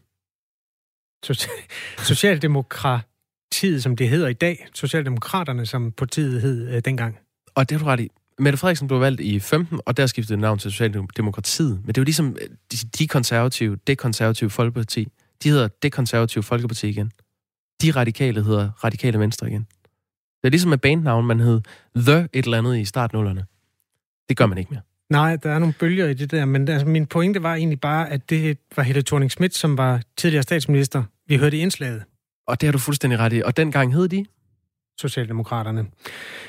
Socialdemokratiet, 1.99 3.83
som 3.83 3.97
det 3.97 4.09
hedder 4.09 4.29
i 4.29 4.33
dag. 4.33 4.67
Socialdemokraterne, 4.75 5.67
som 5.67 5.93
partiet 5.93 6.43
hed 6.43 6.69
øh, 6.69 6.83
dengang. 6.85 7.19
Og 7.55 7.69
det 7.69 7.75
er 7.75 7.79
du 7.79 7.85
ret 7.85 8.01
i. 8.01 8.11
Mette 8.39 8.59
Frederiksen 8.59 8.89
blev 8.89 9.01
valgt 9.01 9.21
i 9.21 9.41
15, 9.41 9.81
og 9.87 9.97
der 9.97 10.07
skiftede 10.07 10.41
navn 10.41 10.59
til 10.59 10.71
Socialdemokratiet. 10.71 11.81
Men 11.81 11.89
det 11.89 11.99
er 11.99 12.03
jo 12.03 12.05
ligesom 12.05 12.37
øh, 12.41 12.49
de, 12.73 12.77
de 12.99 13.09
konservative, 13.09 13.77
det 13.87 13.99
konservative 13.99 14.51
Folkeparti. 14.51 15.09
De 15.43 15.49
hedder 15.49 15.69
det 15.69 15.93
konservative 15.93 16.43
Folkeparti 16.43 16.89
igen. 16.89 17.13
De 17.83 17.91
radikale 17.91 18.45
hedder 18.45 18.71
radikale 18.85 19.19
venstre 19.19 19.49
igen. 19.49 19.67
Det 20.43 20.45
er 20.45 20.51
ligesom 20.51 20.69
med 20.69 20.79
bandnavn, 20.79 21.27
man 21.27 21.41
hed 21.41 21.61
The 21.97 22.29
et 22.33 22.45
eller 22.45 22.59
andet 22.59 22.79
i 22.79 22.85
startnullerne. 22.85 23.47
Det 24.29 24.37
gør 24.37 24.47
man 24.47 24.59
ikke 24.59 24.71
mere. 24.71 24.83
Nej, 25.11 25.37
der 25.37 25.51
er 25.51 25.59
nogle 25.59 25.75
bølger 25.81 26.07
i 26.09 26.15
det 26.15 26.31
der, 26.31 26.45
men 26.45 26.69
altså, 26.69 26.87
min 26.87 27.07
pointe 27.07 27.43
var 27.43 27.55
egentlig 27.55 27.81
bare, 27.81 28.11
at 28.11 28.31
det 28.31 28.59
var 28.77 28.83
Helle 28.83 29.03
thorning 29.03 29.31
Schmidt, 29.31 29.55
som 29.55 29.79
var 29.79 30.03
tidligere 30.17 30.43
statsminister. 30.43 31.03
Vi 31.27 31.37
hørte 31.37 31.57
i 31.57 31.61
indslaget. 31.61 32.03
Og 32.47 32.61
det 32.61 32.67
har 32.67 32.73
du 32.73 32.79
fuldstændig 32.79 33.19
ret 33.19 33.33
i. 33.33 33.43
Og 33.43 33.57
dengang 33.57 33.95
hed 33.95 34.09
de? 34.09 34.25
Socialdemokraterne. 35.01 35.87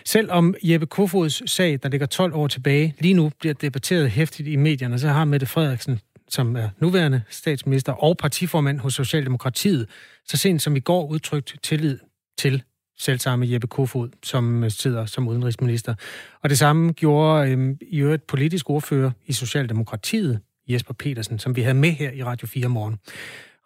Selvom 0.05 0.55
Jeppe 0.63 0.85
Kofods 0.85 1.51
sag, 1.51 1.79
der 1.83 1.89
ligger 1.89 2.07
12 2.07 2.33
år 2.33 2.47
tilbage, 2.47 2.95
lige 2.99 3.13
nu 3.13 3.31
bliver 3.39 3.53
debatteret 3.53 4.11
hæftigt 4.11 4.47
i 4.47 4.55
medierne, 4.55 4.99
så 4.99 5.07
har 5.07 5.25
Mette 5.25 5.45
Frederiksen, 5.45 5.99
som 6.29 6.55
er 6.55 6.69
nuværende 6.79 7.21
statsminister 7.29 7.93
og 7.93 8.17
partiformand 8.17 8.79
hos 8.79 8.93
Socialdemokratiet, 8.93 9.89
så 10.25 10.37
sent 10.37 10.61
som 10.61 10.75
i 10.75 10.79
går 10.79 11.07
udtrykt 11.07 11.55
tillid 11.63 11.99
til 12.37 12.63
selv 12.99 13.19
samme 13.19 13.51
Jeppe 13.51 13.67
Kofod, 13.67 14.09
som 14.23 14.63
øh, 14.63 14.71
sidder 14.71 15.05
som 15.05 15.27
udenrigsminister. 15.27 15.95
Og 16.41 16.49
det 16.49 16.57
samme 16.57 16.91
gjorde 16.91 17.51
øh, 17.51 17.75
i 17.81 17.99
øvrigt 17.99 18.27
politisk 18.27 18.69
ordfører 18.69 19.11
i 19.25 19.33
Socialdemokratiet, 19.33 20.39
Jesper 20.69 20.93
Petersen, 20.93 21.39
som 21.39 21.55
vi 21.55 21.61
havde 21.61 21.77
med 21.77 21.91
her 21.91 22.11
i 22.11 22.23
Radio 22.23 22.47
4 22.47 22.67
morgen. 22.67 22.99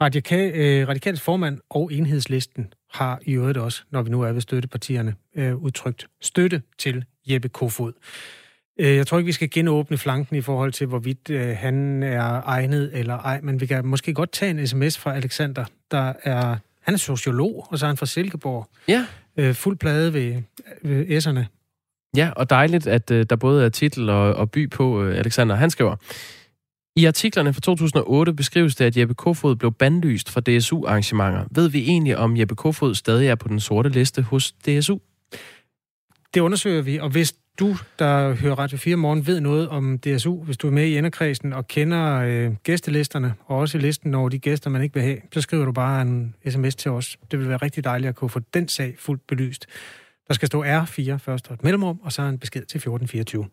Radikal, 0.01 0.51
øh, 0.55 0.87
Radikals 0.87 1.21
formand 1.21 1.59
og 1.69 1.93
enhedslisten 1.93 2.73
har 2.93 3.19
i 3.25 3.33
øvrigt 3.33 3.57
også, 3.57 3.83
når 3.91 4.01
vi 4.01 4.09
nu 4.09 4.21
er 4.21 4.31
ved 4.31 4.41
støttepartierne, 4.41 5.15
øh, 5.35 5.55
udtrykt 5.55 6.07
støtte 6.21 6.61
til 6.77 7.05
Jeppe 7.27 7.49
Kofod. 7.49 7.93
Øh, 8.79 8.95
jeg 8.95 9.07
tror 9.07 9.17
ikke, 9.17 9.25
vi 9.25 9.31
skal 9.31 9.49
genåbne 9.49 9.97
flanken 9.97 10.35
i 10.35 10.41
forhold 10.41 10.71
til, 10.71 10.87
hvorvidt 10.87 11.29
øh, 11.29 11.57
han 11.57 12.03
er 12.03 12.41
egnet 12.45 12.91
eller 12.93 13.17
ej, 13.17 13.41
men 13.41 13.61
vi 13.61 13.65
kan 13.65 13.85
måske 13.85 14.13
godt 14.13 14.31
tage 14.31 14.51
en 14.51 14.67
sms 14.67 14.97
fra 14.97 15.15
Alexander, 15.15 15.65
der 15.91 16.13
er, 16.23 16.57
han 16.81 16.93
er 16.93 16.97
sociolog, 16.97 17.67
og 17.69 17.79
så 17.79 17.85
er 17.85 17.87
han 17.87 17.97
fra 17.97 18.05
Silkeborg. 18.05 18.69
Ja 18.87 19.05
øh, 19.37 19.53
fuld 19.55 19.77
plade 19.77 20.13
ved, 20.13 20.41
ved 20.81 21.23
S'erne. 21.23 21.45
Ja, 22.17 22.31
og 22.35 22.49
dejligt, 22.49 22.87
at 22.87 23.11
øh, 23.11 23.25
der 23.29 23.35
både 23.35 23.65
er 23.65 23.69
titel 23.69 24.09
og, 24.09 24.33
og 24.33 24.51
by 24.51 24.69
på, 24.69 25.03
øh, 25.03 25.17
Alexander. 25.17 25.55
Han 25.55 25.69
skriver, 25.69 25.95
i 26.95 27.05
artiklerne 27.05 27.53
fra 27.53 27.61
2008 27.61 28.33
beskrives 28.33 28.75
det, 28.75 28.85
at 28.85 28.97
Jeppe 28.97 29.13
Kofod 29.13 29.55
blev 29.55 29.71
bandlyst 29.71 30.29
fra 30.29 30.41
DSU-arrangementer. 30.41 31.45
Ved 31.51 31.69
vi 31.69 31.81
egentlig, 31.81 32.17
om 32.17 32.37
Jeppe 32.37 32.55
Kofod 32.55 32.95
stadig 32.95 33.27
er 33.27 33.35
på 33.35 33.47
den 33.47 33.59
sorte 33.59 33.89
liste 33.89 34.21
hos 34.21 34.51
DSU? 34.51 34.97
Det 36.33 36.41
undersøger 36.41 36.81
vi, 36.81 36.97
og 36.97 37.09
hvis 37.09 37.35
du, 37.59 37.75
der 37.99 38.33
hører 38.33 38.55
Radio 38.55 38.77
4 38.77 38.95
morgen, 38.95 39.27
ved 39.27 39.39
noget 39.39 39.69
om 39.69 39.99
DSU, 39.99 40.43
hvis 40.43 40.57
du 40.57 40.67
er 40.67 40.71
med 40.71 40.85
i 40.85 40.97
enderkredsen 40.97 41.53
og 41.53 41.67
kender 41.67 42.21
øh, 42.21 42.51
gæstelisterne, 42.63 43.33
og 43.45 43.57
også 43.57 43.77
listen 43.77 44.13
over 44.15 44.29
de 44.29 44.39
gæster, 44.39 44.69
man 44.69 44.81
ikke 44.81 44.93
vil 44.93 45.03
have, 45.03 45.17
så 45.33 45.41
skriver 45.41 45.65
du 45.65 45.71
bare 45.71 46.01
en 46.01 46.35
sms 46.49 46.75
til 46.75 46.91
os. 46.91 47.17
Det 47.31 47.39
vil 47.39 47.49
være 47.49 47.57
rigtig 47.57 47.83
dejligt 47.83 48.09
at 48.09 48.15
kunne 48.15 48.29
få 48.29 48.39
den 48.53 48.67
sag 48.67 48.95
fuldt 48.99 49.27
belyst. 49.27 49.67
Der 50.27 50.33
skal 50.33 50.47
stå 50.47 50.63
R4 50.63 51.15
først 51.15 51.47
og 51.47 51.53
et 51.53 51.63
mellemrum, 51.63 51.99
og 52.03 52.11
så 52.11 52.21
en 52.21 52.37
besked 52.37 52.61
til 52.61 52.77
1424. 52.77 53.45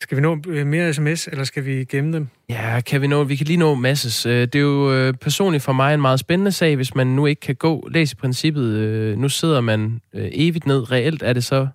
Skal 0.00 0.16
vi 0.16 0.22
nå 0.22 0.38
øh, 0.48 0.66
mere 0.66 0.94
sms, 0.94 1.26
eller 1.26 1.44
skal 1.44 1.64
vi 1.64 1.84
gemme 1.84 2.12
dem? 2.12 2.28
Ja, 2.48 2.80
kan 2.80 3.00
vi 3.00 3.06
nå? 3.06 3.24
Vi 3.24 3.36
kan 3.36 3.46
lige 3.46 3.56
nå 3.56 3.74
masses. 3.74 4.26
Øh, 4.26 4.40
det 4.40 4.54
er 4.54 4.60
jo 4.60 4.92
øh, 4.92 5.14
personligt 5.14 5.64
for 5.64 5.72
mig 5.72 5.94
en 5.94 6.00
meget 6.00 6.20
spændende 6.20 6.52
sag, 6.52 6.76
hvis 6.76 6.94
man 6.94 7.06
nu 7.06 7.26
ikke 7.26 7.40
kan 7.40 7.54
gå. 7.54 7.88
Læs 7.90 8.12
i 8.12 8.16
princippet. 8.16 9.18
Nu 9.18 9.28
sidder 9.28 9.60
man 9.60 10.00
evigt 10.14 10.66
ned. 10.66 10.90
Reelt 10.90 11.22
er 11.22 11.32
det 11.32 11.44
så... 11.44 11.68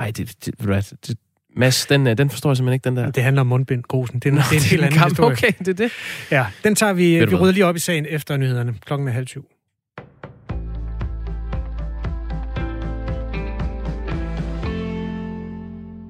Ej, 0.00 0.10
det, 0.10 0.44
det, 0.44 0.58
det, 0.60 0.96
det 1.06 1.18
Mads, 1.56 1.86
den, 1.86 2.06
den 2.06 2.30
forstår 2.30 2.50
jeg 2.50 2.56
simpelthen 2.56 2.74
ikke, 2.74 2.84
den 2.84 2.96
der. 2.96 3.10
Det 3.10 3.22
handler 3.22 3.40
om 3.40 3.46
mundbind, 3.46 3.82
grusen. 3.82 4.18
Det 4.18 4.28
er, 4.28 4.32
Nå, 4.32 4.40
det 4.50 4.56
er 4.56 4.60
en 4.60 4.62
helt 4.62 4.82
anden 4.84 4.98
kamp. 4.98 5.10
historie. 5.12 5.32
Okay, 5.32 5.52
det 5.58 5.68
er 5.68 5.72
det. 5.72 5.90
Ja, 6.30 6.46
den 6.64 6.74
tager 6.74 6.92
vi, 6.92 7.24
vi 7.24 7.34
rydder 7.34 7.52
lige 7.52 7.66
op 7.66 7.76
i 7.76 7.78
sagen 7.78 8.06
efter 8.08 8.36
nyhederne. 8.36 8.74
Klokken 8.86 9.08
er 9.08 9.12
halv 9.12 9.26
syv. 9.26 9.46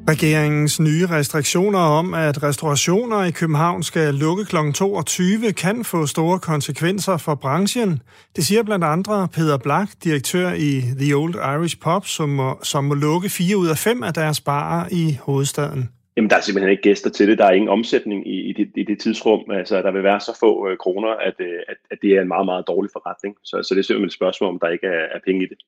Regeringens 0.09 0.81
nye 0.81 1.07
restriktioner 1.11 1.79
om, 1.79 2.15
at 2.15 2.43
restaurationer 2.43 3.25
i 3.25 3.31
København 3.31 3.83
skal 3.83 4.15
lukke 4.15 4.45
kl. 4.45 4.57
22, 4.75 5.53
kan 5.53 5.85
få 5.85 6.07
store 6.07 6.39
konsekvenser 6.39 7.17
for 7.17 7.35
branchen. 7.35 8.03
Det 8.37 8.45
siger 8.45 8.63
blandt 8.63 8.85
andre 8.85 9.29
Peter 9.35 9.59
Black, 9.59 9.91
direktør 10.05 10.53
i 10.53 10.71
The 11.01 11.15
Old 11.15 11.35
Irish 11.35 11.77
Pub, 11.85 12.05
som 12.07 12.29
må, 12.29 12.59
som 12.63 12.85
må 12.85 12.95
lukke 12.95 13.29
fire 13.29 13.57
ud 13.57 13.69
af 13.69 13.79
fem 13.79 14.03
af 14.03 14.15
deres 14.15 14.41
barer 14.41 14.89
i 14.91 15.19
hovedstaden. 15.23 15.89
Jamen, 16.17 16.31
der 16.31 16.37
er 16.37 16.41
simpelthen 16.41 16.71
ikke 16.71 16.83
gæster 16.83 17.11
til 17.11 17.29
det. 17.29 17.39
Der 17.39 17.45
er 17.45 17.53
ingen 17.53 17.69
omsætning 17.69 18.29
i, 18.29 18.37
i, 18.51 18.53
det, 18.53 18.69
i 18.75 18.85
det 18.85 18.99
tidsrum. 19.01 19.51
Altså, 19.51 19.83
der 19.83 19.91
vil 19.91 20.03
være 20.03 20.21
så 20.21 20.37
få 20.41 20.69
øh, 20.69 20.77
kroner, 20.79 21.09
at, 21.29 21.35
øh, 21.39 21.59
at, 21.69 21.77
at 21.91 21.99
det 22.03 22.11
er 22.17 22.21
en 22.21 22.29
meget, 22.29 22.47
meget 22.47 22.65
dårlig 22.67 22.91
forretning. 22.93 23.37
Så, 23.45 23.63
så 23.63 23.75
det 23.75 23.81
er 23.81 23.85
simpelthen 23.85 24.13
et 24.13 24.21
spørgsmål, 24.21 24.51
om 24.51 24.59
der 24.59 24.69
ikke 24.69 24.87
er, 24.87 25.05
er 25.17 25.21
penge 25.27 25.45
i 25.45 25.49
det. 25.49 25.59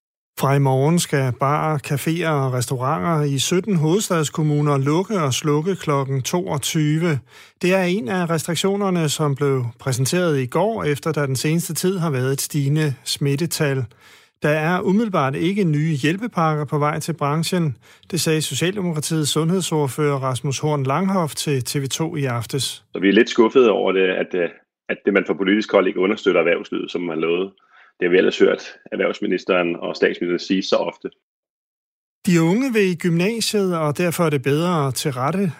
Fra 0.40 0.54
i 0.54 0.58
morgen 0.58 0.98
skal 0.98 1.32
barer, 1.40 1.78
caféer 1.78 2.28
og 2.28 2.52
restauranter 2.52 3.34
i 3.34 3.38
17 3.38 3.76
hovedstadskommuner 3.76 4.78
lukke 4.78 5.20
og 5.20 5.34
slukke 5.34 5.76
kl. 5.76 5.90
22. 6.24 7.18
Det 7.62 7.74
er 7.74 7.82
en 7.82 8.08
af 8.08 8.30
restriktionerne, 8.30 9.08
som 9.08 9.34
blev 9.34 9.64
præsenteret 9.80 10.38
i 10.38 10.46
går, 10.46 10.84
efter 10.84 11.12
der 11.12 11.26
den 11.26 11.36
seneste 11.36 11.74
tid 11.74 11.98
har 11.98 12.10
været 12.10 12.32
et 12.32 12.40
stigende 12.40 12.94
smittetal. 13.04 13.84
Der 14.42 14.48
er 14.48 14.80
umiddelbart 14.80 15.34
ikke 15.34 15.64
nye 15.64 15.94
hjælpepakker 15.94 16.64
på 16.64 16.78
vej 16.78 16.98
til 17.00 17.12
branchen. 17.12 17.76
Det 18.10 18.20
sagde 18.20 18.42
Socialdemokratiets 18.42 19.30
sundhedsordfører 19.30 20.18
Rasmus 20.18 20.58
Horn 20.58 20.82
Langhoff 20.82 21.34
til 21.34 21.58
TV2 21.68 22.16
i 22.16 22.24
aftes. 22.24 22.84
Så 22.92 22.98
vi 23.00 23.08
er 23.08 23.12
lidt 23.12 23.30
skuffede 23.30 23.70
over 23.70 23.92
det, 23.92 24.08
at, 24.08 24.34
øh, 24.34 24.48
at 24.88 24.96
det 25.04 25.12
man 25.12 25.24
fra 25.26 25.34
politisk 25.34 25.72
hold 25.72 25.86
ikke 25.86 26.00
understøtter 26.00 26.40
erhvervslivet, 26.40 26.90
som 26.90 27.00
man 27.00 27.18
lovede. 27.18 27.50
Det 27.98 28.06
har 28.06 28.10
vi 28.10 28.18
ellers 28.18 28.38
hørt 28.38 28.62
erhvervsministeren 28.92 29.76
og 29.76 29.96
statsministeren 29.96 30.38
sige 30.38 30.62
så 30.62 30.76
ofte. 30.76 31.08
De 32.26 32.42
unge 32.42 32.72
vil 32.72 32.90
i 32.90 32.94
gymnasiet, 32.94 33.78
og 33.78 33.98
derfor 33.98 34.24
er 34.24 34.30
det 34.30 34.42
bedre 34.42 34.92
til 34.92 35.12
rette 35.12 35.52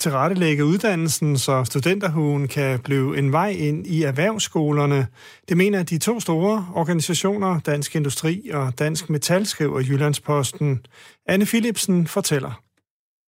tilrettelægge 0.00 0.64
uddannelsen, 0.64 1.38
så 1.38 1.64
studenterhuen 1.64 2.48
kan 2.48 2.80
blive 2.82 3.18
en 3.18 3.32
vej 3.32 3.48
ind 3.48 3.86
i 3.86 4.02
erhvervsskolerne. 4.02 5.06
Det 5.48 5.56
mener 5.56 5.82
de 5.82 5.98
to 5.98 6.20
store 6.20 6.66
organisationer, 6.74 7.60
Dansk 7.60 7.96
Industri 7.96 8.50
og 8.52 8.78
Dansk 8.78 9.10
Metal, 9.10 9.46
skriver 9.46 9.80
Jyllandsposten. 9.80 10.86
Anne 11.26 11.46
Philipsen 11.46 12.06
fortæller. 12.06 12.62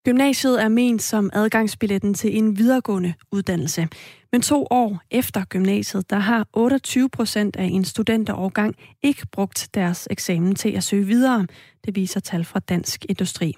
Gymnasiet 0.04 0.62
er 0.62 0.68
ment 0.68 1.02
som 1.02 1.30
adgangsbilletten 1.32 2.14
til 2.14 2.38
en 2.38 2.58
videregående 2.58 3.14
uddannelse. 3.32 3.88
Men 4.32 4.42
to 4.42 4.66
år 4.70 5.00
efter 5.10 5.44
gymnasiet, 5.44 6.10
der 6.10 6.18
har 6.18 6.46
28 6.52 7.08
procent 7.08 7.56
af 7.56 7.64
en 7.64 7.84
studenterårgang 7.84 8.74
ikke 9.02 9.26
brugt 9.32 9.68
deres 9.74 10.08
eksamen 10.10 10.54
til 10.54 10.70
at 10.70 10.84
søge 10.84 11.06
videre. 11.06 11.46
Det 11.84 11.96
viser 11.96 12.20
tal 12.20 12.44
fra 12.44 12.60
Dansk 12.60 13.06
Industri. 13.08 13.54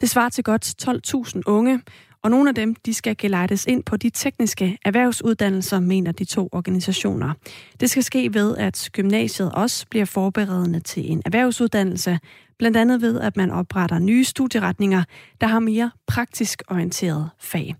Det 0.00 0.10
svarer 0.10 0.28
til 0.28 0.44
godt 0.44 0.88
12.000 0.88 1.40
unge, 1.46 1.80
og 2.22 2.30
nogle 2.30 2.48
af 2.48 2.54
dem 2.54 2.74
de 2.74 2.94
skal 2.94 3.16
gelejtes 3.16 3.66
ind 3.66 3.82
på 3.82 3.96
de 3.96 4.10
tekniske 4.10 4.78
erhvervsuddannelser, 4.84 5.80
mener 5.80 6.12
de 6.12 6.24
to 6.24 6.48
organisationer. 6.52 7.34
Det 7.80 7.90
skal 7.90 8.02
ske 8.02 8.34
ved, 8.34 8.56
at 8.56 8.88
gymnasiet 8.92 9.52
også 9.52 9.86
bliver 9.90 10.04
forberedende 10.04 10.80
til 10.80 11.12
en 11.12 11.22
erhvervsuddannelse, 11.24 12.18
blandt 12.58 12.76
andet 12.76 13.02
ved, 13.02 13.20
at 13.20 13.36
man 13.36 13.50
opretter 13.50 13.98
nye 13.98 14.24
studieretninger, 14.24 15.04
der 15.40 15.46
har 15.46 15.60
mere 15.60 15.90
praktisk 16.06 16.62
orienteret 16.68 17.30
fag. 17.40 17.76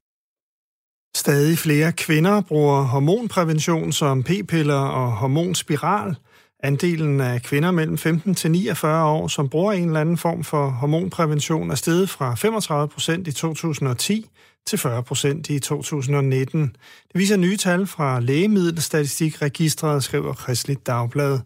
Stadig 1.16 1.58
flere 1.58 1.92
kvinder 1.92 2.40
bruger 2.40 2.82
hormonprævention 2.82 3.92
som 3.92 4.22
p-piller 4.22 4.74
og 4.74 5.12
hormonspiral. 5.12 6.16
Andelen 6.62 7.20
af 7.20 7.42
kvinder 7.42 7.70
mellem 7.70 7.98
15 7.98 8.34
til 8.34 8.50
49 8.50 9.04
år, 9.04 9.28
som 9.28 9.48
bruger 9.48 9.72
en 9.72 9.86
eller 9.86 10.00
anden 10.00 10.16
form 10.16 10.44
for 10.44 10.68
hormonprævention, 10.68 11.70
er 11.70 11.74
steget 11.74 12.10
fra 12.10 12.34
35 12.34 12.88
procent 12.88 13.28
i 13.28 13.32
2010 13.32 14.30
til 14.66 14.78
40 14.78 15.02
procent 15.02 15.50
i 15.50 15.58
2019. 15.58 16.60
Det 17.12 17.18
viser 17.20 17.36
nye 17.36 17.56
tal 17.56 17.86
fra 17.86 18.20
Lægemiddelstatistikregistret, 18.20 20.04
skriver 20.04 20.32
Kristeligt 20.32 20.86
Dagblad. 20.86 21.38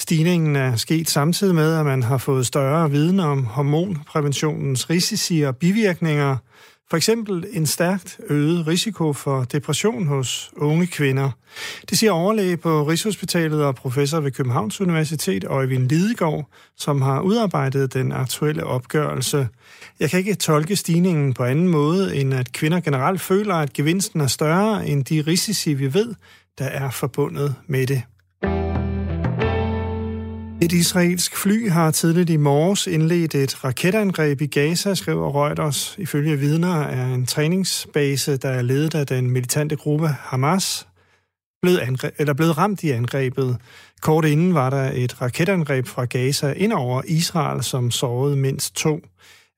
Stigningen 0.00 0.56
er 0.56 0.76
sket 0.76 1.10
samtidig 1.10 1.54
med, 1.54 1.74
at 1.74 1.86
man 1.86 2.02
har 2.02 2.18
fået 2.18 2.46
større 2.46 2.90
viden 2.90 3.20
om 3.20 3.44
hormonpræventionens 3.44 4.90
risici 4.90 5.40
og 5.40 5.56
bivirkninger– 5.56 6.36
for 6.92 6.96
eksempel 6.96 7.46
en 7.52 7.66
stærkt 7.66 8.20
øget 8.28 8.66
risiko 8.66 9.12
for 9.12 9.44
depression 9.44 10.06
hos 10.06 10.50
unge 10.56 10.86
kvinder. 10.86 11.30
Det 11.90 11.98
siger 11.98 12.12
overlæge 12.12 12.56
på 12.56 12.82
Rigshospitalet 12.82 13.64
og 13.64 13.74
professor 13.74 14.20
ved 14.20 14.30
Københavns 14.30 14.80
Universitet, 14.80 15.44
Øjvind 15.44 15.88
Lidegaard, 15.88 16.48
som 16.76 17.02
har 17.02 17.20
udarbejdet 17.20 17.94
den 17.94 18.12
aktuelle 18.12 18.64
opgørelse. 18.64 19.48
Jeg 20.00 20.10
kan 20.10 20.18
ikke 20.18 20.34
tolke 20.34 20.76
stigningen 20.76 21.34
på 21.34 21.44
anden 21.44 21.68
måde, 21.68 22.16
end 22.16 22.34
at 22.34 22.52
kvinder 22.52 22.80
generelt 22.80 23.20
føler, 23.20 23.54
at 23.54 23.72
gevinsten 23.72 24.20
er 24.20 24.26
større 24.26 24.88
end 24.88 25.04
de 25.04 25.24
risici, 25.26 25.74
vi 25.74 25.94
ved, 25.94 26.14
der 26.58 26.64
er 26.64 26.90
forbundet 26.90 27.54
med 27.66 27.86
det. 27.86 28.02
Et 30.62 30.72
israelsk 30.72 31.36
fly 31.36 31.70
har 31.70 31.90
tidligt 31.90 32.30
i 32.30 32.36
morges 32.36 32.86
indledt 32.86 33.34
et 33.34 33.64
raketangreb 33.64 34.40
i 34.40 34.46
Gaza, 34.46 34.94
skriver 34.94 35.44
Reuters. 35.44 35.96
Ifølge 35.98 36.36
vidner 36.36 36.82
er 36.82 37.14
en 37.14 37.26
træningsbase, 37.26 38.36
der 38.36 38.48
er 38.48 38.62
ledet 38.62 38.94
af 38.94 39.06
den 39.06 39.30
militante 39.30 39.76
gruppe 39.76 40.08
Hamas, 40.08 40.86
blevet, 41.62 41.78
angre- 41.78 42.10
eller 42.18 42.34
blevet 42.34 42.58
ramt 42.58 42.82
i 42.82 42.90
angrebet. 42.90 43.56
Kort 44.00 44.24
inden 44.24 44.54
var 44.54 44.70
der 44.70 44.90
et 44.94 45.22
raketangreb 45.22 45.86
fra 45.86 46.04
Gaza 46.04 46.52
ind 46.52 46.72
over 46.72 47.02
Israel, 47.06 47.62
som 47.62 47.90
sårede 47.90 48.36
mindst 48.36 48.76
to. 48.76 49.00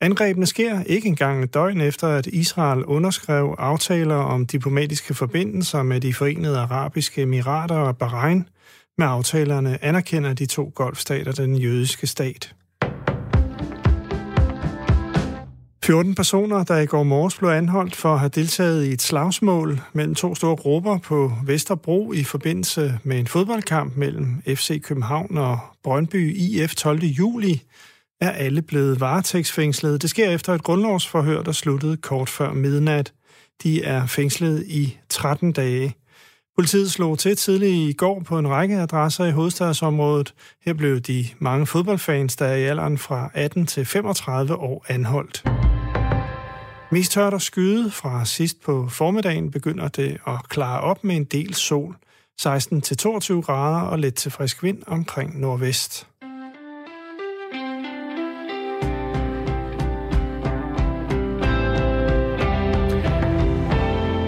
Angrebene 0.01 0.47
sker 0.47 0.83
ikke 0.83 1.09
engang 1.09 1.45
et 1.45 1.55
døgn 1.55 1.81
efter, 1.81 2.09
at 2.09 2.27
Israel 2.27 2.85
underskrev 2.85 3.55
aftaler 3.59 4.17
om 4.17 4.47
diplomatiske 4.47 5.15
forbindelser 5.15 5.83
med 5.83 6.01
de 6.01 6.15
forenede 6.15 6.59
arabiske 6.59 7.23
emirater 7.23 7.77
og 7.77 7.99
Bahrain– 7.99 8.49
med 8.99 9.07
aftalerne 9.07 9.85
anerkender 9.85 10.35
de 10.35 10.47
to 10.47 10.73
golfstater 10.75 11.33
den 11.33 11.57
jødiske 11.57 12.07
stat. 12.07 12.55
14 15.85 16.15
personer, 16.15 16.65
der 16.65 16.79
i 16.79 16.87
går 16.87 17.03
morges 17.03 17.39
blev 17.39 17.51
anholdt 17.51 17.97
for 17.97 18.13
at 18.13 18.19
have 18.19 18.29
deltaget 18.29 18.87
i 18.87 18.93
et 18.93 19.03
slagsmål 19.03 19.81
mellem 19.93 20.15
to 20.15 20.35
store 20.35 20.57
grupper 20.57 20.99
på 20.99 21.33
Vesterbro 21.45 22.13
i 22.13 22.25
forbindelse 22.25 22.99
med 23.03 23.19
en 23.19 23.27
fodboldkamp 23.27 23.97
mellem 23.97 24.43
FC 24.47 24.83
København 24.83 25.39
og 25.39 25.59
Brøndby 25.83 26.37
IF 26.37 26.75
12. 26.75 27.05
juli, 27.05 27.63
er 28.21 28.31
alle 28.31 28.63
blevet 28.63 29.01
varetægtsfængslet. 29.01 30.03
Det 30.03 30.11
sker 30.11 30.31
efter 30.31 30.55
et 30.55 30.63
grundlovsforhør, 30.63 31.43
der 31.43 31.53
sluttede 31.53 31.97
kort 31.97 32.29
før 32.29 32.53
midnat. 32.53 33.13
De 33.63 33.83
er 33.83 34.07
fængslet 34.07 34.65
i 34.67 34.99
13 35.09 35.53
dage. 35.53 35.95
Politiet 36.57 36.91
slog 36.91 37.19
til 37.19 37.37
tidligt 37.37 37.73
i 37.73 37.93
går 37.93 38.21
på 38.21 38.39
en 38.39 38.49
række 38.49 38.77
adresser 38.77 39.25
i 39.25 39.31
hovedstadsområdet. 39.31 40.35
Her 40.65 40.73
blev 40.73 41.01
de 41.01 41.27
mange 41.39 41.67
fodboldfans, 41.67 42.37
der 42.37 42.47
er 42.47 42.57
i 42.57 42.63
alderen 42.65 42.99
fra 42.99 43.31
18 43.35 43.67
til 43.67 43.85
35 43.85 44.57
år 44.57 44.85
anholdt. 44.89 45.45
Mest 46.91 47.13
tørt 47.13 47.35
og 47.35 47.43
skyde 47.43 47.91
fra 47.91 48.25
sidst 48.25 48.63
på 48.63 48.89
formiddagen 48.89 49.51
begynder 49.51 49.89
det 49.89 50.19
at 50.27 50.49
klare 50.49 50.81
op 50.81 51.05
med 51.05 51.17
en 51.17 51.25
del 51.25 51.55
sol. 51.55 51.97
16-22 52.41 52.47
grader 53.41 53.81
og 53.81 53.99
lidt 53.99 54.15
til 54.15 54.31
frisk 54.31 54.63
vind 54.63 54.83
omkring 54.87 55.41
nordvest. 55.41 56.07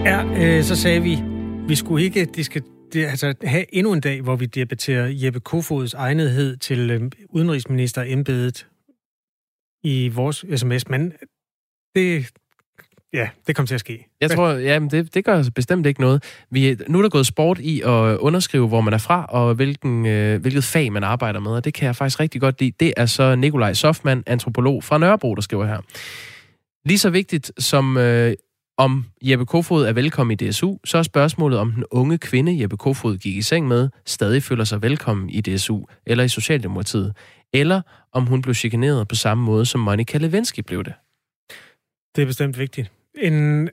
Ja, 0.05 0.23
øh, 0.23 0.63
så 0.63 0.75
sagde 0.75 1.01
vi 1.01 1.26
vi 1.67 1.75
skulle 1.75 2.03
ikke 2.03 2.25
de 2.25 2.43
skal, 2.43 2.63
det, 2.93 3.05
altså, 3.05 3.33
have 3.43 3.75
endnu 3.75 3.93
en 3.93 4.01
dag, 4.01 4.21
hvor 4.21 4.35
vi 4.35 4.45
debatterer 4.45 5.07
Jeppe 5.07 5.39
Kofods 5.39 5.93
egnethed 5.93 6.57
til 6.57 6.91
øh, 6.91 7.11
udenrigsministerembedet 7.29 8.67
i 9.83 10.07
vores 10.07 10.45
sms, 10.55 10.89
men 10.89 11.13
det, 11.95 12.31
ja, 13.13 13.29
det 13.47 13.55
kommer 13.55 13.67
til 13.67 13.73
at 13.73 13.79
ske. 13.79 14.07
Jeg 14.21 14.31
tror, 14.31 14.49
ja, 14.49 14.79
men 14.79 14.89
det, 14.89 15.13
det 15.13 15.25
gør 15.25 15.43
bestemt 15.55 15.85
ikke 15.85 16.01
noget. 16.01 16.23
Vi, 16.51 16.77
nu 16.87 16.97
er 16.97 17.01
der 17.01 17.09
gået 17.09 17.25
sport 17.27 17.59
i 17.59 17.81
at 17.81 18.17
underskrive, 18.17 18.67
hvor 18.67 18.81
man 18.81 18.93
er 18.93 18.97
fra, 18.97 19.25
og 19.25 19.55
hvilken, 19.55 20.05
øh, 20.05 20.41
hvilket 20.41 20.63
fag 20.63 20.91
man 20.91 21.03
arbejder 21.03 21.39
med, 21.39 21.51
og 21.51 21.65
det 21.65 21.73
kan 21.73 21.85
jeg 21.85 21.95
faktisk 21.95 22.19
rigtig 22.19 22.41
godt 22.41 22.59
lide. 22.61 22.71
Det 22.79 22.93
er 22.97 23.05
så 23.05 23.35
Nikolaj 23.35 23.73
Sofman, 23.73 24.23
antropolog 24.25 24.83
fra 24.83 24.97
Nørrebro, 24.97 25.35
der 25.35 25.41
skriver 25.41 25.65
her. 25.65 25.81
Lige 26.85 26.97
så 26.97 27.09
vigtigt 27.09 27.51
som 27.57 27.97
øh, 27.97 28.33
om 28.77 29.05
Jeppe 29.21 29.45
Kofod 29.45 29.85
er 29.85 29.93
velkommen 29.93 30.37
i 30.39 30.49
DSU, 30.49 30.77
så 30.85 30.97
er 30.97 31.03
spørgsmålet, 31.03 31.59
om 31.59 31.71
den 31.71 31.83
unge 31.91 32.17
kvinde, 32.17 32.61
Jeppe 32.61 32.77
Kofod 32.77 33.17
gik 33.17 33.35
i 33.35 33.41
seng 33.41 33.67
med, 33.67 33.89
stadig 34.05 34.43
føler 34.43 34.63
sig 34.63 34.81
velkommen 34.81 35.29
i 35.29 35.41
DSU 35.41 35.85
eller 36.05 36.23
i 36.23 36.29
Socialdemokratiet, 36.29 37.15
eller 37.53 37.81
om 38.11 38.25
hun 38.25 38.41
blev 38.41 38.55
chikaneret 38.55 39.07
på 39.07 39.15
samme 39.15 39.43
måde, 39.43 39.65
som 39.65 39.81
Monika 39.81 40.17
Lewinsky 40.17 40.59
blev 40.59 40.83
det. 40.83 40.93
Det 42.15 42.21
er 42.21 42.25
bestemt 42.25 42.59
vigtigt. 42.59 42.91
En, 43.17 43.69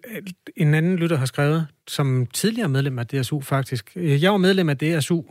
en 0.57 0.75
anden 0.75 0.97
lytter 0.97 1.17
har 1.17 1.27
skrevet, 1.27 1.67
som 1.88 2.27
tidligere 2.27 2.69
medlem 2.69 2.99
af 2.99 3.07
DSU 3.07 3.40
faktisk. 3.40 3.93
Øh, 3.97 4.23
jeg 4.23 4.31
var 4.33 4.38
medlem 4.38 4.69
af 4.69 4.79
DSU 4.79 5.23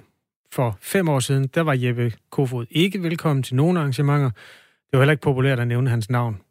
for 0.52 0.78
fem 0.82 1.10
år 1.10 1.20
siden. 1.20 1.48
Der 1.48 1.62
var 1.62 1.74
Jeppe 1.74 2.14
Kofod 2.30 2.66
ikke 2.70 3.04
velkommen 3.04 3.44
til 3.44 3.56
nogen 3.56 3.78
arrangementer. 3.78 4.30
Det 4.30 4.94
var 4.94 5.00
heller 5.00 5.12
ikke 5.12 5.22
populært 5.22 5.60
at 5.60 5.68
nævne 5.68 5.90
hans 5.90 6.10
navn. 6.10 6.42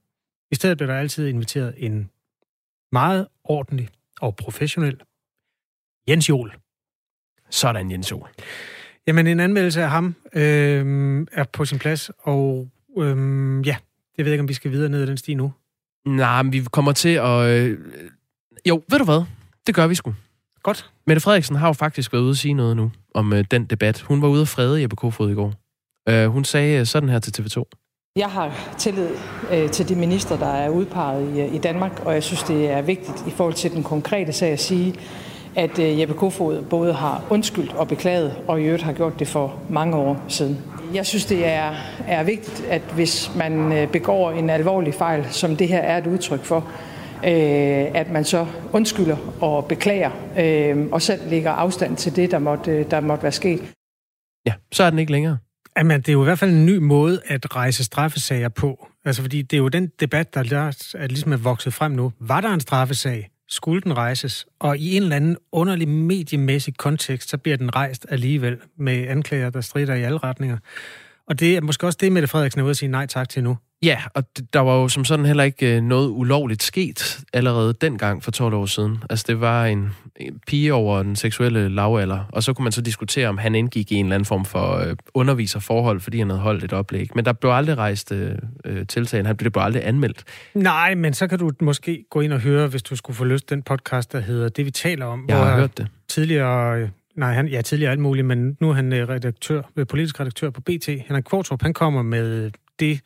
I 0.51 0.55
stedet 0.55 0.79
blev 0.79 0.89
der 0.89 0.95
altid 0.95 1.29
inviteret 1.29 1.75
en 1.77 2.11
meget 2.93 3.27
ordentlig 3.45 3.89
og 4.21 4.37
professionel 4.37 5.01
Jens 6.09 6.29
Jol. 6.29 6.55
Sådan, 7.51 7.91
Jens 7.91 8.11
Jol. 8.11 8.29
Jamen, 9.07 9.27
en 9.27 9.41
anmeldelse 9.41 9.83
af 9.83 9.91
ham 9.91 10.15
øh, 10.33 11.27
er 11.33 11.45
på 11.53 11.65
sin 11.65 11.79
plads, 11.79 12.11
og 12.19 12.71
øh, 12.99 13.67
ja, 13.67 13.77
jeg 14.19 14.25
ved 14.25 14.33
ikke, 14.33 14.43
om 14.43 14.49
vi 14.49 14.55
skal 14.55 14.71
videre 14.71 14.89
ned 14.89 15.03
ad 15.03 15.07
den 15.07 15.17
sti 15.17 15.35
nu. 15.35 15.53
Nej, 16.07 16.43
men 16.43 16.53
vi 16.53 16.65
kommer 16.73 16.93
til 16.93 17.09
at... 17.09 17.47
Øh... 17.47 17.79
Jo, 18.69 18.83
ved 18.91 18.99
du 18.99 19.05
hvad? 19.05 19.25
Det 19.67 19.75
gør 19.75 19.87
vi 19.87 19.95
sgu. 19.95 20.15
Godt. 20.63 20.91
Mette 21.07 21.21
Frederiksen 21.21 21.57
har 21.57 21.67
jo 21.67 21.73
faktisk 21.73 22.13
været 22.13 22.23
ude 22.23 22.31
at 22.31 22.37
sige 22.37 22.55
noget 22.55 22.77
nu 22.77 22.93
om 23.15 23.33
øh, 23.33 23.45
den 23.51 23.65
debat. 23.65 24.01
Hun 24.01 24.23
var 24.23 24.29
ude 24.29 24.43
at 24.43 24.49
frede 24.49 24.83
Jeppe 24.83 24.97
Kofod 24.97 25.31
i 25.31 25.35
går. 25.35 25.55
Øh, 26.09 26.27
hun 26.27 26.45
sagde 26.45 26.81
øh, 26.81 26.87
sådan 26.87 27.09
her 27.09 27.19
til 27.19 27.43
TV2. 27.43 27.65
Jeg 28.17 28.29
har 28.31 28.75
tillid 28.79 29.09
øh, 29.53 29.71
til 29.71 29.89
de 29.89 29.95
minister, 29.95 30.37
der 30.37 30.47
er 30.47 30.69
udpeget 30.69 31.37
i, 31.37 31.41
øh, 31.41 31.55
i 31.55 31.59
Danmark, 31.59 32.03
og 32.05 32.15
jeg 32.15 32.23
synes, 32.23 32.43
det 32.43 32.71
er 32.71 32.83
vigtigt 32.83 33.25
i 33.27 33.31
forhold 33.31 33.55
til 33.55 33.73
den 33.73 33.83
konkrete 33.83 34.33
sag 34.33 34.53
at 34.53 34.61
sige, 34.61 34.95
at 35.57 35.79
øh, 35.79 36.01
Jeppe 36.01 36.15
Kofod 36.15 36.63
både 36.63 36.93
har 36.93 37.25
undskyldt 37.31 37.73
og 37.73 37.89
beklaget, 37.89 38.37
og 38.49 38.61
i 38.61 38.65
øvrigt 38.65 38.83
har 38.83 38.93
gjort 38.93 39.19
det 39.19 39.29
for 39.29 39.61
mange 39.71 39.97
år 39.97 40.25
siden. 40.29 40.59
Jeg 40.95 41.07
synes, 41.07 41.27
det 41.27 41.47
er, 41.47 41.75
er 42.09 42.23
vigtigt, 42.23 42.67
at 42.69 42.83
hvis 42.83 43.33
man 43.37 43.73
øh, 43.73 43.89
begår 43.89 44.31
en 44.31 44.51
alvorlig 44.51 44.95
fejl, 44.95 45.27
som 45.31 45.57
det 45.57 45.69
her 45.69 45.81
er 45.81 45.99
et 45.99 46.07
udtryk 46.07 46.45
for, 46.45 46.57
øh, 47.25 47.95
at 47.95 48.11
man 48.11 48.25
så 48.25 48.47
undskylder 48.73 49.17
og 49.41 49.65
beklager, 49.65 50.11
øh, 50.39 50.87
og 50.93 51.03
selv 51.03 51.31
lægger 51.31 51.51
afstand 51.51 51.97
til 51.97 52.17
det, 52.17 52.31
der 52.31 52.39
måtte, 52.39 52.71
øh, 52.71 52.91
der 52.91 53.01
måtte 53.01 53.23
være 53.23 53.33
sket. 53.33 53.73
Ja, 54.47 54.53
så 54.73 54.85
er 54.85 54.91
den 54.91 54.99
ikke 54.99 55.13
længere. 55.13 55.39
Jamen, 55.79 56.01
det 56.01 56.09
er 56.09 56.13
jo 56.13 56.23
i 56.23 56.25
hvert 56.25 56.39
fald 56.39 56.51
en 56.51 56.67
ny 56.67 56.77
måde 56.77 57.21
at 57.27 57.57
rejse 57.57 57.85
straffesager 57.85 58.49
på. 58.49 58.89
Altså, 59.05 59.23
fordi 59.23 59.43
det 59.43 59.57
er 59.57 59.61
jo 59.61 59.69
den 59.69 59.87
debat, 60.01 60.35
der 60.35 60.41
er, 60.41 61.07
ligesom 61.07 61.33
er 61.33 61.37
vokset 61.37 61.75
frem 61.75 61.93
nu. 61.93 62.13
Var 62.21 62.41
der 62.41 62.49
en 62.49 62.61
straffesag? 62.61 63.31
Skulle 63.49 63.81
den 63.81 63.97
rejses? 63.97 64.47
Og 64.61 64.79
i 64.79 64.97
en 64.97 65.03
eller 65.03 65.17
anden 65.17 65.37
underlig 65.53 65.89
mediemæssig 65.89 66.77
kontekst, 66.77 67.29
så 67.29 67.39
bliver 67.39 67.57
den 67.57 67.77
rejst 67.77 68.07
alligevel 68.09 68.59
med 68.79 69.09
anklager, 69.09 69.51
der 69.51 69.61
strider 69.61 69.95
i 69.95 70.03
alle 70.03 70.19
retninger. 70.19 70.59
Og 71.27 71.41
det 71.41 71.57
er 71.57 71.61
måske 71.61 71.87
også 71.87 71.99
det, 72.01 72.13
Mette 72.13 72.29
Frederiksen 72.29 72.61
er 72.61 72.65
ude 72.65 72.71
at 72.71 72.77
sige 72.77 72.89
nej 72.89 73.07
tak 73.07 73.29
til 73.29 73.43
nu. 73.45 73.57
Ja, 73.83 73.99
og 74.15 74.25
der 74.53 74.61
var 74.61 74.75
jo 74.75 74.89
som 74.89 75.05
sådan 75.05 75.27
heller 75.27 75.45
ikke 75.45 75.77
øh, 75.77 75.83
noget 75.83 76.09
ulovligt 76.09 76.63
sket 76.63 77.21
allerede 77.33 77.75
dengang 77.81 78.25
for 78.25 78.31
12 78.31 78.55
år 78.55 78.67
siden. 78.67 78.99
Altså 79.11 79.25
det 79.29 79.41
var 79.41 79.67
en, 79.67 79.91
en 80.17 80.41
pige 80.47 80.75
over 80.75 81.03
den 81.03 81.17
seksuelle 81.17 81.69
lavalder, 81.69 82.25
og 82.33 82.43
så 82.43 82.53
kunne 82.53 82.63
man 82.63 82.73
så 82.73 82.83
diskutere, 82.83 83.29
om 83.29 83.39
han 83.39 83.55
indgik 83.55 83.93
i 83.93 83.95
en 83.95 84.07
eller 84.07 84.15
anden 84.15 84.27
form 84.27 84.45
for 84.45 84.77
øh, 84.77 84.97
underviserforhold, 85.15 86.01
fordi 86.01 86.19
han 86.19 86.31
havde 86.31 86.41
holdt 86.41 86.65
et 86.65 86.73
oplæg. 86.73 87.09
Men 87.15 87.25
der 87.25 87.33
blev 87.33 87.51
aldrig 87.51 87.79
rejst 87.79 88.13
øh, 88.13 88.35
øh 88.65 88.87
tiltale, 88.87 89.27
han 89.27 89.37
blev, 89.37 89.53
aldrig 89.57 89.87
anmeldt. 89.87 90.25
Nej, 90.55 90.95
men 90.95 91.15
så 91.15 91.29
kan 91.29 91.39
du 91.39 91.51
måske 91.61 92.05
gå 92.11 92.21
ind 92.21 92.33
og 92.33 92.41
høre, 92.41 92.69
hvis 92.69 92.83
du 92.83 92.97
skulle 92.97 93.17
få 93.17 93.25
lyst 93.25 93.51
den 93.51 93.63
podcast, 93.63 94.13
der 94.13 94.21
hedder 94.21 94.49
Det, 94.49 94.67
vi 94.67 94.71
taler 94.71 95.07
om. 95.07 95.25
Jeg 95.29 95.37
har 95.37 95.57
hørt 95.57 95.79
det. 95.79 95.87
Tidligere 96.09 96.89
Nej, 97.17 97.33
han, 97.33 97.49
ja, 97.49 97.63
tidligere 97.63 97.93
alt 97.93 98.01
muligt, 98.01 98.27
men 98.27 98.57
nu 98.61 98.71
er 98.71 98.75
han 98.75 99.09
redaktør, 99.09 99.63
politisk 99.89 100.21
redaktør 100.21 100.51
på 100.51 100.61
BT. 100.61 100.89
Han 101.07 101.17
er 101.17 101.21
Kvartrup, 101.21 101.63
han 101.63 101.75
kommer 101.75 102.03
med 102.03 102.51
det 102.79 103.01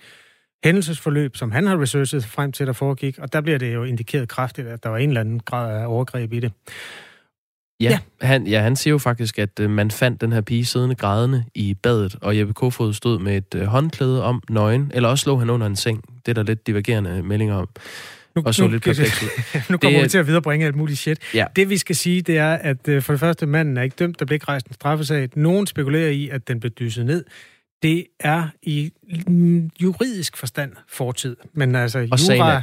hændelsesforløb, 0.64 1.36
som 1.36 1.50
han 1.50 1.66
har 1.66 1.80
researchet 1.80 2.24
frem 2.24 2.52
til, 2.52 2.66
der 2.66 2.72
foregik, 2.72 3.18
og 3.18 3.32
der 3.32 3.40
bliver 3.40 3.58
det 3.58 3.74
jo 3.74 3.84
indikeret 3.84 4.28
kraftigt, 4.28 4.68
at 4.68 4.82
der 4.82 4.88
var 4.88 4.98
en 4.98 5.08
eller 5.08 5.20
anden 5.20 5.40
grad 5.40 5.80
af 5.80 5.86
overgreb 5.86 6.32
i 6.32 6.40
det. 6.40 6.52
Ja, 7.80 7.90
ja. 7.90 8.26
Han, 8.26 8.46
ja, 8.46 8.60
han 8.60 8.76
siger 8.76 8.92
jo 8.92 8.98
faktisk, 8.98 9.38
at 9.38 9.60
øh, 9.60 9.70
man 9.70 9.90
fandt 9.90 10.20
den 10.20 10.32
her 10.32 10.40
pige 10.40 10.64
siddende 10.64 10.94
grædende 10.94 11.44
i 11.54 11.74
badet, 11.74 12.16
og 12.20 12.38
Jeppe 12.38 12.54
Kofod 12.54 12.92
stod 12.92 13.18
med 13.18 13.36
et 13.36 13.54
øh, 13.54 13.62
håndklæde 13.62 14.24
om 14.24 14.42
nøgen, 14.50 14.90
eller 14.94 15.08
også 15.08 15.30
lå 15.30 15.36
han 15.36 15.50
under 15.50 15.66
en 15.66 15.76
seng. 15.76 16.04
Det 16.26 16.28
er 16.28 16.34
der 16.34 16.42
lidt 16.42 16.66
divergerende 16.66 17.22
meldinger 17.22 17.54
om. 17.54 17.68
Nu, 18.36 18.42
og 18.46 18.54
så 18.54 18.62
nu, 18.62 18.68
lidt 18.68 18.82
perpleks 18.82 19.22
ud. 19.22 19.28
nu 19.70 19.78
kommer 19.78 19.98
det, 19.98 20.04
vi 20.04 20.08
til 20.08 20.18
at 20.18 20.26
viderebringe 20.26 20.66
alt 20.66 20.76
muligt 20.76 20.98
shit. 20.98 21.18
Ja. 21.34 21.44
Det 21.56 21.70
vi 21.70 21.76
skal 21.76 21.96
sige, 21.96 22.22
det 22.22 22.38
er, 22.38 22.52
at 22.52 22.88
øh, 22.88 23.02
for 23.02 23.12
det 23.12 23.20
første, 23.20 23.46
manden 23.46 23.76
er 23.76 23.82
ikke 23.82 23.96
dømt, 23.98 24.18
der 24.18 24.24
blev 24.24 24.34
ikke 24.34 24.48
rejst 24.48 24.66
en 24.66 24.74
straffesag. 24.74 25.28
Nogen 25.34 25.66
spekulerer 25.66 26.10
i, 26.10 26.28
at 26.28 26.48
den 26.48 26.60
blev 26.60 26.70
dyset 26.70 27.06
ned 27.06 27.24
det 27.82 28.06
er 28.20 28.48
i 28.62 28.92
juridisk 29.82 30.36
forstand 30.36 30.72
fortid. 30.88 31.36
Men 31.52 31.74
altså, 31.74 31.98
og 31.98 32.36
jura, 32.38 32.62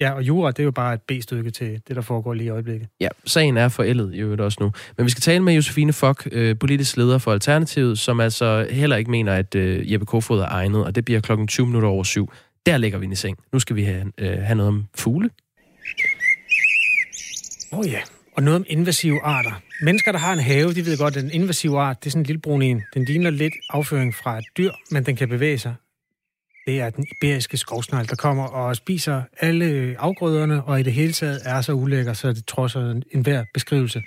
ja, 0.00 0.12
og 0.12 0.22
jura, 0.22 0.50
det 0.50 0.58
er 0.58 0.64
jo 0.64 0.70
bare 0.70 0.94
et 0.94 1.02
B-stykke 1.02 1.50
til 1.50 1.82
det, 1.88 1.96
der 1.96 2.02
foregår 2.02 2.34
lige 2.34 2.46
i 2.46 2.48
øjeblikket. 2.48 2.88
Ja, 3.00 3.08
sagen 3.26 3.56
er 3.56 3.68
forældet 3.68 4.14
i 4.14 4.18
øvrigt 4.18 4.40
også 4.40 4.58
nu. 4.60 4.72
Men 4.96 5.04
vi 5.04 5.10
skal 5.10 5.20
tale 5.20 5.42
med 5.42 5.54
Josefine 5.54 5.92
Fock, 5.92 6.28
øh, 6.32 6.58
politisk 6.58 6.96
leder 6.96 7.18
for 7.18 7.32
Alternativet, 7.32 7.98
som 7.98 8.20
altså 8.20 8.66
heller 8.70 8.96
ikke 8.96 9.10
mener, 9.10 9.34
at 9.34 9.54
øh, 9.54 9.92
Jeppe 9.92 10.06
Kofod 10.06 10.40
er 10.40 10.48
egnet, 10.48 10.84
og 10.84 10.94
det 10.94 11.04
bliver 11.04 11.20
klokken 11.20 11.46
20 11.46 11.66
minutter 11.66 11.88
over 11.88 12.04
syv. 12.04 12.32
Der 12.66 12.76
ligger 12.76 12.98
vi 12.98 13.06
i 13.12 13.14
seng. 13.14 13.38
Nu 13.52 13.58
skal 13.58 13.76
vi 13.76 13.84
have, 13.84 14.12
øh, 14.18 14.38
have 14.38 14.54
noget 14.54 14.68
om 14.68 14.86
fugle. 14.94 15.30
Åh 17.72 17.78
oh, 17.78 17.86
ja, 17.86 18.00
og 18.36 18.42
noget 18.42 18.56
om 18.56 18.64
invasive 18.68 19.22
arter. 19.22 19.62
Mennesker, 19.82 20.12
der 20.12 20.18
har 20.18 20.32
en 20.32 20.38
have, 20.38 20.74
de 20.74 20.86
ved 20.86 20.98
godt, 20.98 21.16
at 21.16 21.24
en 21.24 21.30
invasiv 21.30 21.70
art, 21.70 21.96
det 22.00 22.06
er 22.06 22.10
sådan 22.10 22.22
en 22.22 22.26
lille 22.26 22.40
brun 22.40 22.62
en. 22.62 22.82
Den 22.94 23.04
ligner 23.04 23.30
lidt 23.30 23.54
afføring 23.68 24.14
fra 24.14 24.38
et 24.38 24.44
dyr, 24.56 24.72
men 24.90 25.06
den 25.06 25.16
kan 25.16 25.28
bevæge 25.28 25.58
sig. 25.58 25.74
Det 26.66 26.80
er 26.80 26.90
den 26.90 27.06
iberiske 27.16 27.56
skovsnegl, 27.56 28.08
der 28.08 28.16
kommer 28.16 28.44
og 28.44 28.76
spiser 28.76 29.22
alle 29.40 29.96
afgrøderne, 29.98 30.64
og 30.64 30.80
i 30.80 30.82
det 30.82 30.92
hele 30.92 31.12
taget 31.12 31.40
er 31.44 31.60
så 31.60 31.72
ulækker, 31.72 32.12
så 32.12 32.32
det 32.32 32.46
trodser 32.46 33.00
enhver 33.12 33.44
beskrivelse. 33.54 34.02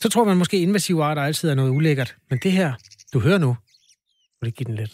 Så 0.00 0.08
tror 0.08 0.24
man 0.24 0.36
måske, 0.36 0.56
at 0.56 0.62
invasive 0.62 1.04
arter 1.04 1.22
altid 1.22 1.50
er 1.50 1.54
noget 1.54 1.70
ulækkert. 1.70 2.16
Men 2.30 2.38
det 2.42 2.52
her, 2.52 2.72
du 3.12 3.20
hører 3.20 3.38
nu, 3.38 3.56
vil 4.40 4.50
det 4.50 4.54
give 4.56 4.66
den 4.66 4.74
lidt. 4.74 4.90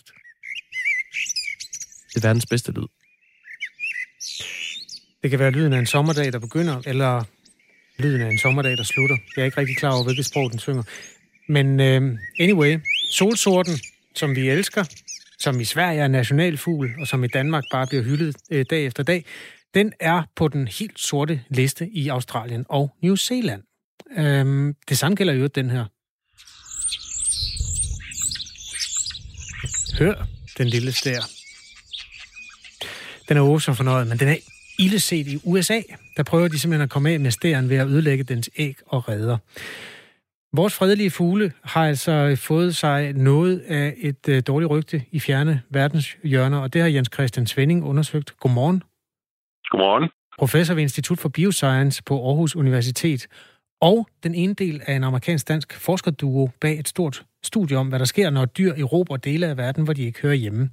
Det 2.14 2.16
er 2.24 2.28
verdens 2.28 2.46
bedste 2.46 2.72
lyd. 2.72 2.86
Det 5.22 5.30
kan 5.30 5.38
være 5.38 5.50
lyden 5.50 5.72
af 5.72 5.78
en 5.78 5.86
sommerdag, 5.86 6.32
der 6.32 6.38
begynder, 6.38 6.82
eller 6.86 7.24
lyden 8.00 8.20
af 8.20 8.30
en 8.30 8.38
sommerdag, 8.38 8.76
der 8.76 8.82
slutter. 8.82 9.16
Jeg 9.36 9.42
er 9.42 9.46
ikke 9.46 9.58
rigtig 9.58 9.76
klar 9.76 9.94
over, 9.94 10.04
hvilket 10.04 10.26
sprog 10.26 10.50
den 10.50 10.58
synger. 10.58 10.82
Men 11.48 11.66
uh, 11.80 12.18
anyway, 12.40 12.78
solsorten, 13.10 13.78
som 14.14 14.36
vi 14.36 14.48
elsker, 14.48 14.84
som 15.38 15.60
i 15.60 15.64
Sverige 15.64 16.00
er 16.00 16.08
nationalfugl, 16.08 16.90
og 17.00 17.06
som 17.06 17.24
i 17.24 17.26
Danmark 17.26 17.64
bare 17.72 17.86
bliver 17.86 18.02
hyldet 18.02 18.36
uh, 18.54 18.62
dag 18.70 18.86
efter 18.86 19.02
dag, 19.02 19.24
den 19.74 19.92
er 20.00 20.22
på 20.36 20.48
den 20.48 20.68
helt 20.68 21.00
sorte 21.00 21.40
liste 21.50 21.88
i 21.88 22.08
Australien 22.08 22.66
og 22.68 22.90
New 23.02 23.16
Zealand. 23.16 23.62
Uh, 24.18 24.74
det 24.88 24.98
samme 24.98 25.16
gælder 25.16 25.34
jo 25.34 25.46
den 25.46 25.70
her. 25.70 25.84
Hør 29.98 30.26
den 30.58 30.68
lille 30.68 30.92
stær. 30.92 31.20
Den 33.28 33.36
er 33.36 33.40
også 33.40 33.64
så 33.64 33.74
fornøjet, 33.74 34.06
men 34.06 34.18
den 34.18 34.28
er 34.28 34.36
illeset 34.80 35.26
i 35.26 35.38
USA. 35.44 35.80
Der 36.16 36.22
prøver 36.22 36.48
de 36.48 36.58
simpelthen 36.58 36.82
at 36.82 36.90
komme 36.90 37.10
af 37.10 37.20
med 37.20 37.30
stæren 37.30 37.68
ved 37.68 37.76
at 37.76 37.86
ødelægge 37.86 38.24
dens 38.24 38.50
æg 38.56 38.76
og 38.86 39.08
redder. 39.08 39.38
Vores 40.56 40.74
fredelige 40.74 41.10
fugle 41.10 41.52
har 41.64 41.86
altså 41.86 42.36
fået 42.36 42.76
sig 42.76 43.12
noget 43.12 43.58
af 43.58 43.94
et 43.98 44.28
uh, 44.28 44.38
dårligt 44.46 44.70
rygte 44.70 45.02
i 45.10 45.20
fjerne 45.20 45.62
verdenshjørner, 45.70 46.58
og 46.58 46.72
det 46.72 46.80
har 46.80 46.88
Jens 46.88 47.10
Christian 47.14 47.46
Svending 47.46 47.84
undersøgt. 47.84 48.36
Godmorgen. 48.40 48.82
Godmorgen. 49.70 50.08
Professor 50.38 50.74
ved 50.74 50.82
Institut 50.82 51.18
for 51.18 51.28
Bioscience 51.28 52.02
på 52.02 52.26
Aarhus 52.28 52.56
Universitet, 52.56 53.26
og 53.80 54.08
den 54.22 54.34
ene 54.34 54.54
del 54.54 54.82
af 54.86 54.94
en 54.94 55.04
amerikansk-dansk 55.04 55.72
forskerduo 55.72 56.50
bag 56.60 56.78
et 56.78 56.88
stort 56.88 57.24
studie 57.42 57.76
om, 57.76 57.88
hvad 57.88 57.98
der 57.98 58.04
sker, 58.04 58.30
når 58.30 58.44
dyr 58.44 58.72
erobrer 58.72 59.16
dele 59.16 59.46
af 59.46 59.56
verden, 59.56 59.84
hvor 59.84 59.92
de 59.92 60.02
ikke 60.02 60.22
hører 60.22 60.34
hjemme. 60.34 60.70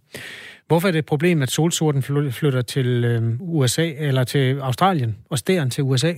Hvorfor 0.67 0.87
er 0.87 0.91
det 0.91 0.99
et 0.99 1.05
problem, 1.05 1.41
at 1.41 1.49
solsorten 1.49 2.03
flytter 2.31 2.61
til 2.61 3.05
øh, 3.05 3.21
USA 3.41 3.87
eller 4.07 4.23
til 4.23 4.59
Australien 4.59 5.17
og 5.31 5.37
stæren 5.37 5.69
til 5.69 5.83
USA? 5.83 6.13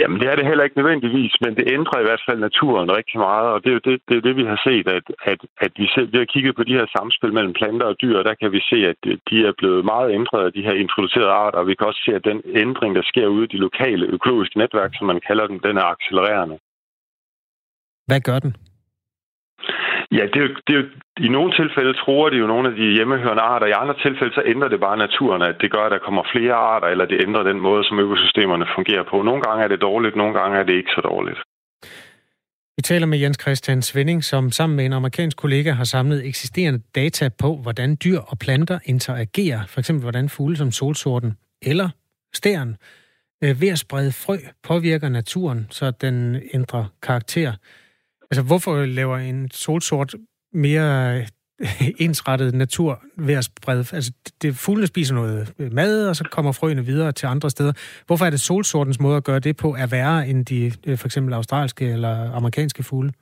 Jamen, 0.00 0.20
det 0.20 0.28
er 0.28 0.36
det 0.36 0.46
heller 0.46 0.64
ikke 0.64 0.80
nødvendigvis, 0.80 1.34
men 1.44 1.52
det 1.58 1.72
ændrer 1.76 1.98
i 2.00 2.06
hvert 2.08 2.24
fald 2.28 2.38
naturen 2.38 2.96
rigtig 2.98 3.18
meget, 3.28 3.48
og 3.54 3.58
det 3.62 3.68
er 3.70 3.76
jo 3.78 3.84
det, 3.88 3.96
det, 4.08 4.16
er 4.16 4.24
det 4.28 4.36
vi 4.36 4.44
har 4.52 4.60
set, 4.68 4.86
at, 4.98 5.06
at, 5.30 5.40
at 5.64 5.72
vi, 5.80 5.86
selv, 5.94 6.08
vi 6.12 6.18
har 6.18 6.32
kigget 6.34 6.56
på 6.56 6.64
de 6.64 6.76
her 6.78 6.86
samspil 6.96 7.32
mellem 7.32 7.54
planter 7.60 7.86
og 7.86 7.96
dyr, 8.02 8.18
og 8.18 8.24
der 8.24 8.34
kan 8.40 8.52
vi 8.52 8.60
se, 8.70 8.78
at 8.92 8.98
de 9.30 9.36
er 9.48 9.54
blevet 9.58 9.84
meget 9.84 10.08
ændret 10.18 10.42
af 10.46 10.52
de 10.52 10.66
her 10.66 10.74
introducerede 10.84 11.36
arter, 11.44 11.58
og 11.58 11.66
vi 11.66 11.74
kan 11.74 11.86
også 11.86 12.02
se, 12.06 12.12
at 12.18 12.24
den 12.30 12.40
ændring, 12.64 12.94
der 12.98 13.04
sker 13.10 13.26
ude 13.26 13.44
i 13.44 13.52
de 13.54 13.64
lokale 13.66 14.04
økologiske 14.06 14.58
netværk, 14.58 14.92
som 14.94 15.06
man 15.06 15.20
kalder 15.28 15.46
dem, 15.46 15.58
den 15.60 15.76
er 15.76 15.86
accelererende. 15.94 16.58
Hvad 18.06 18.20
gør 18.20 18.38
den? 18.38 18.56
Ja, 20.18 20.24
det 20.32 20.38
er, 20.42 20.46
jo, 20.46 20.52
det 20.66 20.72
er 20.74 20.80
jo, 20.80 20.86
i 21.26 21.28
nogle 21.36 21.50
tilfælde 21.60 21.92
tror 22.02 22.30
det 22.30 22.38
jo 22.42 22.46
nogle 22.46 22.68
af 22.68 22.74
de 22.74 22.94
hjemmehørende 22.96 23.42
arter. 23.42 23.66
I 23.66 23.80
andre 23.82 23.96
tilfælde 24.04 24.34
så 24.34 24.42
ændrer 24.52 24.68
det 24.68 24.80
bare 24.80 24.96
naturen, 24.96 25.42
at 25.42 25.56
det 25.60 25.70
gør, 25.74 25.84
at 25.86 25.92
der 25.92 26.06
kommer 26.06 26.22
flere 26.34 26.54
arter, 26.54 26.88
eller 26.88 27.06
det 27.06 27.22
ændrer 27.26 27.42
den 27.42 27.60
måde, 27.60 27.84
som 27.84 27.98
økosystemerne 27.98 28.66
fungerer 28.76 29.04
på. 29.10 29.22
Nogle 29.22 29.42
gange 29.42 29.64
er 29.64 29.68
det 29.68 29.80
dårligt, 29.80 30.16
nogle 30.16 30.34
gange 30.38 30.58
er 30.58 30.62
det 30.62 30.74
ikke 30.80 30.92
så 30.96 31.00
dårligt. 31.00 31.40
Vi 32.76 32.82
taler 32.82 33.06
med 33.06 33.18
Jens 33.18 33.38
Christian 33.42 33.82
Svending, 33.82 34.24
som 34.24 34.50
sammen 34.50 34.76
med 34.76 34.84
en 34.84 34.92
amerikansk 34.92 35.36
kollega 35.36 35.72
har 35.72 35.84
samlet 35.84 36.26
eksisterende 36.26 36.82
data 36.94 37.28
på, 37.38 37.56
hvordan 37.56 37.96
dyr 38.04 38.18
og 38.18 38.38
planter 38.38 38.78
interagerer. 38.84 39.60
For 39.66 39.80
eksempel 39.80 40.02
hvordan 40.02 40.28
fugle 40.28 40.56
som 40.56 40.70
solsorten 40.70 41.36
eller 41.62 41.88
stæren 42.34 42.76
øh, 43.44 43.60
ved 43.60 43.68
at 43.68 43.78
sprede 43.78 44.12
frø 44.12 44.36
påvirker 44.62 45.08
naturen, 45.08 45.66
så 45.70 45.90
den 45.90 46.42
ændrer 46.54 46.84
karakter. 47.02 47.52
Altså, 48.32 48.44
hvorfor 48.50 48.72
laver 49.00 49.16
en 49.16 49.50
solsort 49.50 50.14
mere 50.52 50.90
øh, 51.16 51.22
ensrettet 52.06 52.54
natur 52.54 52.92
ved 53.26 53.34
at 53.34 53.44
sprede... 53.44 53.84
Altså, 53.98 54.12
det, 54.42 54.48
fuglene 54.66 54.86
spiser 54.86 55.14
noget 55.14 55.54
øh, 55.60 55.72
mad, 55.72 56.08
og 56.08 56.16
så 56.16 56.24
kommer 56.34 56.52
frøene 56.52 56.84
videre 56.90 57.12
til 57.12 57.26
andre 57.26 57.50
steder. 57.50 57.72
Hvorfor 58.06 58.24
er 58.24 58.30
det 58.30 58.40
solsortens 58.40 59.00
måde 59.00 59.16
at 59.16 59.24
gøre 59.24 59.38
det 59.48 59.54
på 59.62 59.68
er 59.82 59.88
værre 59.96 60.28
end 60.28 60.46
de 60.46 60.60
øh, 60.86 60.98
for 61.00 61.06
eksempel 61.08 61.32
australske 61.34 61.84
eller 61.96 62.14
amerikanske 62.38 62.82
fugle? 62.82 63.12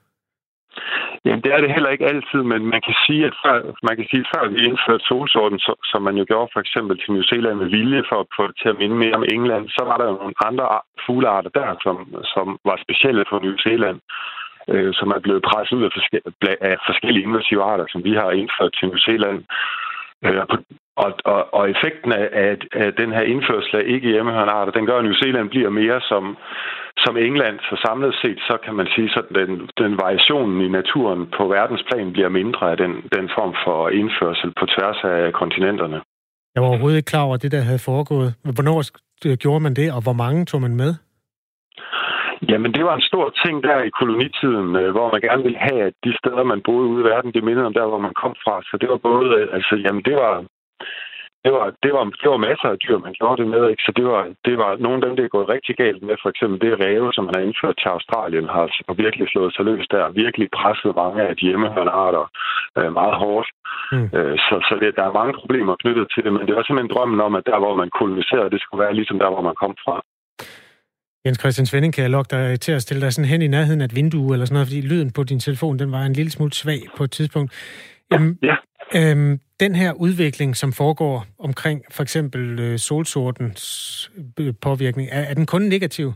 Jamen, 1.25 1.43
det 1.45 1.51
er 1.53 1.61
det 1.61 1.75
heller 1.77 1.91
ikke 1.95 2.11
altid, 2.13 2.41
men 2.53 2.61
man 2.75 2.83
kan 2.87 2.97
sige, 3.07 3.23
at 3.31 3.35
før, 3.45 3.57
man 3.89 3.97
kan 3.97 4.07
sige, 4.11 4.23
at 4.25 4.31
før 4.35 4.43
vi 4.53 4.59
indførte 4.69 5.05
solsorten, 5.11 5.59
så, 5.67 5.73
som 5.91 6.01
man 6.09 6.17
jo 6.21 6.25
gjorde 6.31 6.53
for 6.55 6.61
eksempel 6.65 6.95
til 6.99 7.13
New 7.15 7.25
Zealand 7.31 7.57
med 7.59 7.69
vilje 7.77 8.03
for 8.11 8.19
at 8.21 8.33
få 8.37 8.43
det 8.51 8.57
til 8.61 8.69
at 8.73 8.79
minde 8.83 8.97
mere 9.03 9.19
om 9.21 9.29
England, 9.37 9.65
så 9.77 9.83
var 9.89 9.97
der 9.99 10.07
jo 10.11 10.15
nogle 10.23 10.39
andre 10.49 10.67
fuglearter 11.07 11.51
der, 11.61 11.69
som, 11.85 11.97
som 12.35 12.47
var 12.69 12.77
specielle 12.85 13.25
for 13.31 13.39
New 13.47 13.57
Zealand 13.67 13.99
øh, 14.69 14.95
som 14.95 15.09
er 15.11 15.21
blevet 15.21 15.43
presset 15.43 15.77
ud 15.77 15.85
af, 15.85 15.93
forske- 15.97 16.63
af 16.71 16.77
forskellige 16.89 17.25
invasive 17.25 17.63
arter, 17.63 17.87
som 17.89 18.05
vi 18.05 18.13
har 18.15 18.31
indført 18.31 18.73
til 18.75 18.89
New 18.89 18.99
Zealand. 19.07 19.39
Øh, 20.25 20.43
og, 21.05 21.11
og, 21.33 21.55
og 21.59 21.71
effekten 21.71 22.13
af, 22.13 22.29
af, 22.33 22.53
af 22.85 22.91
den 23.01 23.11
her 23.17 23.25
indførsel 23.33 23.77
af 23.77 23.85
ikke 23.87 24.09
hjemmehørende 24.15 24.57
arter, 24.59 24.73
den 24.73 24.87
gør, 24.87 24.99
at 24.99 25.05
New 25.05 25.19
Zealand 25.23 25.49
bliver 25.49 25.71
mere 25.71 26.01
som, 26.11 26.37
som 27.05 27.17
England. 27.17 27.57
Så 27.69 27.75
samlet 27.87 28.15
set, 28.23 28.39
så 28.49 28.55
kan 28.65 28.75
man 28.75 28.87
sige, 28.95 29.11
at 29.17 29.27
den, 29.39 29.51
den 29.83 29.93
variationen 30.05 30.61
i 30.67 30.69
naturen 30.69 31.21
på 31.37 31.43
verdensplan 31.49 32.13
bliver 32.13 32.29
mindre 32.29 32.71
af 32.73 32.77
den, 32.77 32.93
den 33.17 33.27
form 33.37 33.53
for 33.65 33.89
indførsel 34.01 34.51
på 34.61 34.65
tværs 34.75 35.01
af 35.05 35.33
kontinenterne. 35.33 35.99
Jeg 36.55 36.63
var 36.63 36.69
overhovedet 36.69 36.97
ikke 36.97 37.13
klar 37.13 37.25
over, 37.29 37.37
det 37.37 37.53
der 37.53 37.61
havde 37.61 37.87
foregået. 37.91 38.35
Hvornår 38.57 38.79
gjorde 39.37 39.63
man 39.67 39.75
det, 39.75 39.89
og 39.97 40.03
hvor 40.03 40.17
mange 40.25 40.45
tog 40.45 40.61
man 40.61 40.77
med? 40.77 40.95
Jamen, 42.49 42.75
det 42.75 42.85
var 42.85 42.95
en 42.95 43.09
stor 43.11 43.27
ting 43.45 43.63
der 43.63 43.83
i 43.83 43.97
kolonitiden, 44.01 44.77
øh, 44.77 44.91
hvor 44.91 45.13
man 45.13 45.21
gerne 45.21 45.43
ville 45.43 45.59
have, 45.59 45.83
at 45.83 45.95
de 46.05 46.13
steder, 46.21 46.43
man 46.43 46.63
boede 46.63 46.89
ude 46.89 47.01
i 47.03 47.09
verden, 47.13 47.33
det 47.33 47.45
mindede 47.45 47.67
om 47.67 47.75
der, 47.75 47.87
hvor 47.87 47.99
man 47.99 48.15
kom 48.23 48.35
fra. 48.45 48.63
Så 48.63 48.75
det 48.81 48.89
var 48.89 48.97
både, 48.97 49.27
øh, 49.39 49.49
altså, 49.57 49.75
jamen, 49.85 50.03
det 50.03 50.15
var, 50.15 50.35
det 51.45 51.53
var, 51.57 51.67
det 51.85 51.93
var, 51.97 52.05
det 52.23 52.29
var 52.33 52.47
masser 52.49 52.69
af 52.69 52.79
dyr, 52.79 52.99
man 52.99 53.15
gjorde 53.19 53.43
det 53.43 53.49
med. 53.55 53.63
Ikke? 53.71 53.83
Så 53.87 53.93
det 53.99 54.05
var, 54.13 54.23
det 54.47 54.59
var 54.63 54.71
nogle 54.85 54.97
af 54.99 55.03
dem, 55.07 55.17
det 55.17 55.25
er 55.25 55.37
gået 55.37 55.53
rigtig 55.55 55.75
galt 55.77 56.03
med. 56.03 56.17
For 56.23 56.29
eksempel 56.33 56.57
det 56.65 56.81
ræve, 56.81 57.13
som 57.13 57.25
man 57.25 57.35
har 57.37 57.43
indført 57.47 57.77
til 57.79 57.89
Australien, 57.89 58.49
har, 58.55 58.67
har 58.89 58.95
virkelig 59.05 59.27
slået 59.29 59.55
sig 59.55 59.65
løs 59.65 59.87
der. 59.95 60.17
Virkelig 60.25 60.49
presset 60.59 60.97
mange 61.03 61.23
af 61.29 61.37
de 61.37 61.47
hjemmehørende 61.49 61.93
arter 62.05 62.25
øh, 62.79 62.93
meget 63.01 63.17
hårdt. 63.23 63.49
Mm. 63.93 64.09
Øh, 64.17 64.37
så 64.47 64.55
så 64.69 64.75
det, 64.83 64.97
der 64.99 65.05
er 65.07 65.19
mange 65.21 65.35
problemer 65.41 65.75
knyttet 65.83 66.07
til 66.15 66.25
det. 66.25 66.33
Men 66.33 66.47
det 66.47 66.55
var 66.57 66.63
simpelthen 66.63 66.95
drømmen 66.95 67.21
om, 67.27 67.35
at 67.39 67.47
der, 67.51 67.59
hvor 67.59 67.75
man 67.83 67.91
koloniserede, 68.01 68.51
det 68.55 68.61
skulle 68.63 68.85
være 68.85 68.95
ligesom 68.99 69.19
der, 69.19 69.31
hvor 69.33 69.45
man 69.49 69.61
kom 69.63 69.75
fra. 69.85 69.97
Jens 71.25 71.41
Christian 71.41 71.67
Svending, 71.67 71.95
kan 71.95 72.03
jeg 72.03 72.11
lokke 72.11 72.37
dig 72.37 72.61
til 72.61 72.73
at 72.73 72.83
stille 72.83 73.01
dig 73.01 73.13
sådan 73.13 73.31
hen 73.31 73.43
i 73.43 73.47
nærheden 73.47 73.81
af 73.81 73.85
et 73.85 73.97
vindue 73.97 74.33
eller 74.33 74.47
sådan 74.47 74.55
noget, 74.55 74.69
fordi 74.69 74.81
lyden 74.81 75.11
på 75.13 75.23
din 75.25 75.41
telefon, 75.41 75.79
den 75.79 75.93
var 75.93 76.03
en 76.03 76.13
lille 76.13 76.31
smule 76.31 76.53
svag 76.53 76.81
på 76.97 77.05
et 77.05 77.11
tidspunkt. 77.11 77.51
Øhm, 78.13 78.39
ja. 78.43 78.57
Øhm, 78.97 79.39
den 79.61 79.75
her 79.75 79.93
udvikling, 79.93 80.57
som 80.57 80.73
foregår 80.73 81.27
omkring 81.39 81.83
for 81.91 82.03
eksempel 82.03 82.61
øh, 82.61 82.79
solsortens 82.79 83.63
øh, 84.41 84.55
påvirkning, 84.63 85.09
er, 85.13 85.23
er 85.31 85.35
den 85.35 85.47
kun 85.47 85.63
negativ? 85.63 86.13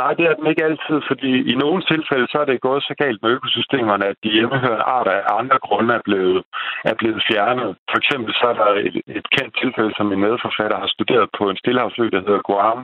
Nej, 0.00 0.12
det 0.18 0.24
er 0.26 0.34
den 0.38 0.46
ikke 0.46 0.64
altid, 0.70 0.98
fordi 1.10 1.32
i 1.52 1.54
nogle 1.54 1.80
tilfælde 1.92 2.26
så 2.32 2.38
er 2.42 2.44
det 2.44 2.66
gået 2.68 2.82
så 2.82 2.94
galt 3.02 3.22
med 3.22 3.30
økosystemerne, 3.30 4.04
at 4.06 4.16
de 4.24 4.34
hjemmehørende 4.36 4.88
arter 4.96 5.12
af 5.20 5.38
andre 5.40 5.58
grunde 5.66 5.94
er 5.94 6.04
blevet, 6.04 6.42
er 6.84 6.94
blevet 7.00 7.22
fjernet. 7.28 7.70
For 7.90 7.98
eksempel 8.02 8.30
så 8.40 8.46
er 8.52 8.56
der 8.60 8.70
et, 8.88 8.96
et 9.18 9.26
kendt 9.36 9.52
tilfælde, 9.62 9.92
som 9.96 10.06
min 10.06 10.24
medforfatter 10.26 10.78
har 10.82 10.90
studeret 10.96 11.28
på 11.38 11.44
en 11.50 11.60
stillehavsø, 11.62 12.04
der 12.14 12.26
hedder 12.26 12.46
Guam, 12.48 12.80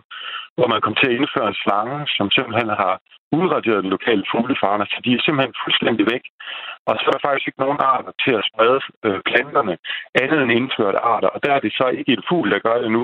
hvor 0.57 0.69
man 0.73 0.81
kom 0.81 0.95
til 0.97 1.09
at 1.11 1.17
indføre 1.19 1.49
en 1.49 1.61
slange, 1.63 1.99
som 2.17 2.27
simpelthen 2.37 2.69
har 2.83 2.95
udraderet 3.33 3.85
den 3.85 3.95
lokale 3.97 4.25
fuglefarne, 4.31 4.85
så 4.93 4.99
de 5.05 5.11
er 5.13 5.23
simpelthen 5.23 5.55
fuldstændig 5.65 6.05
væk. 6.13 6.25
Og 6.89 6.93
så 6.97 7.05
er 7.07 7.15
der 7.15 7.27
faktisk 7.27 7.47
ikke 7.49 7.65
nogen 7.65 7.81
arter 7.95 8.13
til 8.25 8.35
at 8.41 8.47
sprede 8.51 8.81
øh, 9.07 9.21
planterne, 9.29 9.75
andet 10.23 10.39
end 10.43 10.53
indførte 10.59 10.99
arter. 11.15 11.31
Og 11.35 11.39
der 11.45 11.53
er 11.55 11.61
det 11.65 11.73
så 11.81 11.87
ikke 11.99 12.13
et 12.13 12.25
fugl, 12.29 12.51
der 12.55 12.67
gør 12.67 12.79
det 12.83 12.91
nu, 12.97 13.03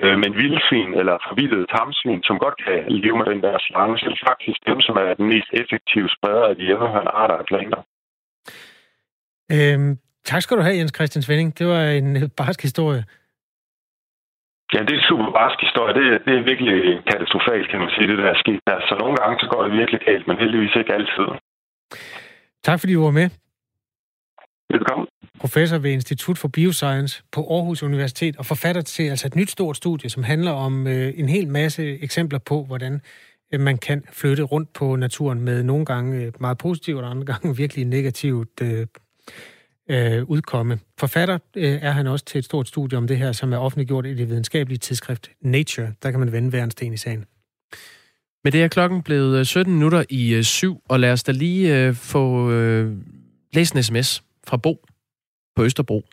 øh, 0.00 0.16
men 0.22 0.30
vildsvin 0.42 0.90
eller 1.00 1.16
forvildede 1.28 1.66
tamsvin, 1.74 2.22
som 2.28 2.38
godt 2.44 2.56
kan 2.64 2.78
leve 3.02 3.16
med 3.18 3.26
den 3.32 3.42
der 3.46 3.64
slange, 3.66 3.98
så 3.98 4.06
er 4.06 4.10
det 4.14 4.28
faktisk 4.30 4.60
dem, 4.70 4.78
som 4.86 4.94
er 4.96 5.14
den 5.14 5.26
mest 5.34 5.50
effektive 5.62 6.08
spreder 6.16 6.46
af 6.50 6.56
de 6.56 6.68
hjemmehørende 6.68 7.16
arter 7.22 7.36
af 7.42 7.46
planter. 7.50 7.82
Øhm, 9.56 9.92
tak 10.30 10.42
skal 10.42 10.56
du 10.56 10.62
have, 10.62 10.76
Jens 10.76 10.94
Christian 10.96 11.22
Svending. 11.22 11.58
Det 11.58 11.66
var 11.66 11.82
en 12.00 12.30
barsk 12.40 12.62
historie. 12.62 13.04
Ja, 14.74 14.80
det 14.88 14.94
er 14.98 15.02
super 15.08 15.28
barsk 15.38 15.58
historie. 15.66 15.92
Det, 15.98 16.04
det 16.26 16.32
er 16.38 16.42
virkelig 16.52 16.76
katastrofalt, 17.10 17.66
kan 17.70 17.80
man 17.80 17.90
sige, 17.94 18.06
det 18.10 18.18
der 18.18 18.28
er 18.34 18.38
sket 18.44 18.60
der. 18.66 18.78
Så 18.88 18.94
nogle 19.02 19.16
gange 19.16 19.34
så 19.42 19.46
går 19.52 19.62
det 19.64 19.72
virkelig 19.80 20.00
galt, 20.08 20.26
men 20.28 20.36
heldigvis 20.42 20.74
ikke 20.80 20.92
altid. 20.98 21.26
Tak 22.68 22.80
fordi 22.80 22.92
du 22.94 23.02
var 23.04 23.10
med. 23.20 23.28
Velkommen. 24.70 25.06
Professor 25.40 25.78
ved 25.78 25.90
Institut 25.90 26.38
for 26.38 26.48
Bioscience 26.48 27.22
på 27.32 27.40
Aarhus 27.54 27.82
Universitet 27.82 28.36
og 28.36 28.46
forfatter 28.46 28.82
til 28.82 29.02
altså 29.02 29.26
et 29.26 29.36
nyt 29.36 29.50
stort 29.50 29.76
studie, 29.76 30.10
som 30.10 30.22
handler 30.22 30.52
om 30.52 30.86
øh, 30.86 31.12
en 31.16 31.28
hel 31.28 31.48
masse 31.48 31.82
eksempler 32.02 32.38
på, 32.38 32.64
hvordan 32.64 33.00
øh, 33.52 33.60
man 33.60 33.78
kan 33.78 34.04
flytte 34.12 34.42
rundt 34.42 34.72
på 34.72 34.96
naturen 34.96 35.40
med 35.40 35.62
nogle 35.62 35.84
gange 35.84 36.24
øh, 36.24 36.32
meget 36.40 36.58
positivt 36.58 37.00
og 37.04 37.10
andre 37.10 37.26
gange 37.26 37.56
virkelig 37.62 37.84
negativt 37.84 38.62
øh, 38.62 38.86
øh, 39.88 40.24
udkomme. 40.24 40.78
Forfatter 40.98 41.38
øh, 41.56 41.78
er 41.82 41.90
han 41.90 42.06
også 42.06 42.24
til 42.24 42.38
et 42.38 42.44
stort 42.44 42.68
studie 42.68 42.98
om 42.98 43.06
det 43.06 43.18
her, 43.18 43.32
som 43.32 43.52
er 43.52 43.58
offentliggjort 43.58 44.06
i 44.06 44.14
det 44.14 44.28
videnskabelige 44.28 44.78
tidsskrift 44.78 45.30
Nature. 45.40 45.92
Der 46.02 46.10
kan 46.10 46.20
man 46.20 46.32
vende 46.32 46.50
hver 46.50 46.64
en 46.64 46.70
sten 46.70 46.92
i 46.92 46.96
sagen. 46.96 47.24
Men 48.44 48.52
det 48.52 48.62
er 48.62 48.68
klokken 48.68 49.02
blevet 49.02 49.46
17 49.46 49.72
øh, 49.72 49.74
minutter 49.74 50.04
i 50.08 50.34
øh, 50.34 50.42
syv, 50.42 50.82
og 50.88 51.00
lad 51.00 51.12
os 51.12 51.22
da 51.22 51.32
lige 51.32 51.86
øh, 51.86 51.94
få 51.94 52.50
øh, 52.50 52.96
læst 53.52 53.74
en 53.74 53.82
sms 53.82 54.22
fra 54.46 54.56
Bo 54.56 54.86
på 55.56 55.64
Østerbro. 55.64 56.04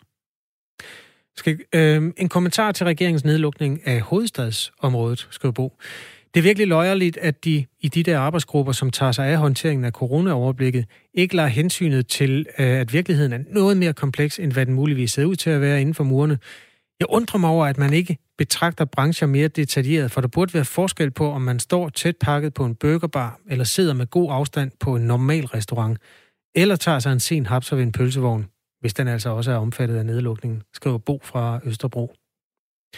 Skal, 1.36 1.58
øh, 1.74 2.12
en 2.16 2.28
kommentar 2.28 2.72
til 2.72 2.86
regeringens 2.86 3.24
nedlukning 3.24 3.86
af 3.86 4.00
hovedstadsområdet, 4.00 5.28
skriver 5.30 5.52
Bo. 5.52 5.78
Det 6.34 6.40
er 6.40 6.42
virkelig 6.42 6.68
løjerligt, 6.68 7.16
at 7.16 7.44
de 7.44 7.66
i 7.80 7.88
de 7.88 8.02
der 8.02 8.18
arbejdsgrupper, 8.18 8.72
som 8.72 8.90
tager 8.90 9.12
sig 9.12 9.26
af 9.26 9.38
håndteringen 9.38 9.84
af 9.84 9.92
coronaoverblikket, 9.92 10.84
ikke 11.14 11.36
lader 11.36 11.48
hensynet 11.48 12.06
til, 12.06 12.46
øh, 12.58 12.66
at 12.66 12.92
virkeligheden 12.92 13.32
er 13.32 13.38
noget 13.50 13.76
mere 13.76 13.92
kompleks, 13.92 14.38
end 14.38 14.52
hvad 14.52 14.66
den 14.66 14.74
muligvis 14.74 15.12
ser 15.12 15.24
ud 15.24 15.36
til 15.36 15.50
at 15.50 15.60
være 15.60 15.80
inden 15.80 15.94
for 15.94 16.04
murene. 16.04 16.38
Jeg 17.00 17.06
undrer 17.10 17.38
mig 17.38 17.50
over, 17.50 17.66
at 17.66 17.78
man 17.78 17.92
ikke 17.92 18.18
betragter 18.38 18.84
brancher 18.84 19.26
mere 19.26 19.48
detaljeret, 19.48 20.10
for 20.10 20.20
der 20.20 20.28
burde 20.28 20.54
være 20.54 20.64
forskel 20.64 21.10
på, 21.10 21.30
om 21.30 21.42
man 21.42 21.58
står 21.58 21.88
tæt 21.88 22.16
pakket 22.16 22.54
på 22.54 22.64
en 22.64 22.74
burgerbar, 22.74 23.40
eller 23.50 23.64
sidder 23.64 23.94
med 23.94 24.06
god 24.06 24.32
afstand 24.32 24.70
på 24.80 24.96
en 24.96 25.02
normal 25.02 25.44
restaurant, 25.44 25.98
eller 26.54 26.76
tager 26.76 26.98
sig 26.98 27.12
en 27.12 27.20
sen 27.20 27.46
hapser 27.46 27.76
ved 27.76 27.82
en 27.82 27.92
pølsevogn, 27.92 28.46
hvis 28.80 28.94
den 28.94 29.08
altså 29.08 29.30
også 29.30 29.50
er 29.50 29.56
omfattet 29.56 29.96
af 29.96 30.06
nedlukningen, 30.06 30.62
skriver 30.72 30.98
Bo 30.98 31.20
fra 31.24 31.60
Østerbro. 31.64 32.14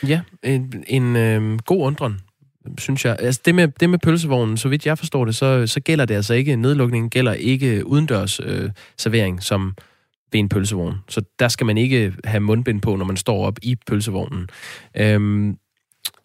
Ja, 0.09 0.21
en, 0.43 0.85
en 0.87 1.17
øh, 1.17 1.59
god 1.59 1.87
undren 1.87 2.21
synes 2.79 3.05
jeg. 3.05 3.17
Altså 3.19 3.41
det 3.45 3.55
med, 3.55 3.69
det 3.69 3.91
med 3.91 3.99
pølsevognen, 3.99 4.57
så 4.57 4.69
vidt 4.69 4.87
jeg 4.87 4.99
forstår 4.99 5.25
det, 5.25 5.37
så, 5.37 5.67
så 5.67 5.81
gælder 5.81 6.05
det 6.05 6.15
altså 6.15 6.35
ikke, 6.35 6.57
nedlukningen 6.57 7.11
gælder 7.11 7.33
ikke 7.33 7.87
udendørs 7.87 8.41
øh, 8.41 8.71
servering 8.97 9.43
som 9.43 9.75
ved 10.33 10.41
en 10.41 10.49
pølsevogn. 10.49 10.95
Så 11.09 11.23
der 11.39 11.49
skal 11.49 11.67
man 11.67 11.79
ikke 11.79 12.13
have 12.25 12.41
mundbind 12.41 12.83
på, 12.83 12.97
når 12.97 13.05
man 13.05 13.17
står 13.17 13.47
op 13.47 13.59
i 13.63 13.77
pølsevognen. 13.87 14.49
Øhm, 14.97 15.59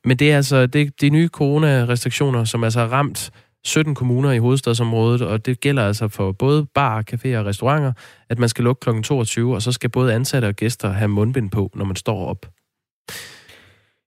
men 0.05 0.17
det 0.17 0.31
er 0.31 0.35
altså 0.35 0.65
det, 0.65 1.01
de 1.01 1.09
nye 1.09 1.27
coronarestriktioner, 1.27 2.43
som 2.43 2.63
altså 2.63 2.79
har 2.79 2.87
ramt 2.87 3.31
17 3.63 3.95
kommuner 3.95 4.31
i 4.31 4.37
hovedstadsområdet, 4.37 5.21
og 5.21 5.45
det 5.45 5.59
gælder 5.59 5.87
altså 5.87 6.07
for 6.07 6.31
både 6.31 6.65
bar, 6.65 7.03
caféer 7.11 7.37
og 7.37 7.45
restauranter, 7.45 7.93
at 8.29 8.39
man 8.39 8.49
skal 8.49 8.63
lukke 8.63 8.79
kl. 8.79 9.01
22, 9.01 9.55
og 9.55 9.61
så 9.61 9.71
skal 9.71 9.89
både 9.89 10.13
ansatte 10.13 10.45
og 10.45 10.55
gæster 10.55 10.91
have 10.91 11.07
mundbind 11.07 11.51
på, 11.51 11.71
når 11.75 11.85
man 11.85 11.95
står 11.95 12.25
op. 12.25 12.45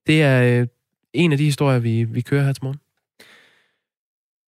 Det 0.07 0.23
er, 0.23 0.61
øh, 0.61 0.67
en 1.15 1.33
af 1.33 1.39
de 1.39 1.45
historier, 1.45 1.79
vi, 1.79 2.05
vi 2.05 2.21
kører 2.21 2.45
her 2.45 2.53
til 2.53 2.65
morgen. 2.65 2.81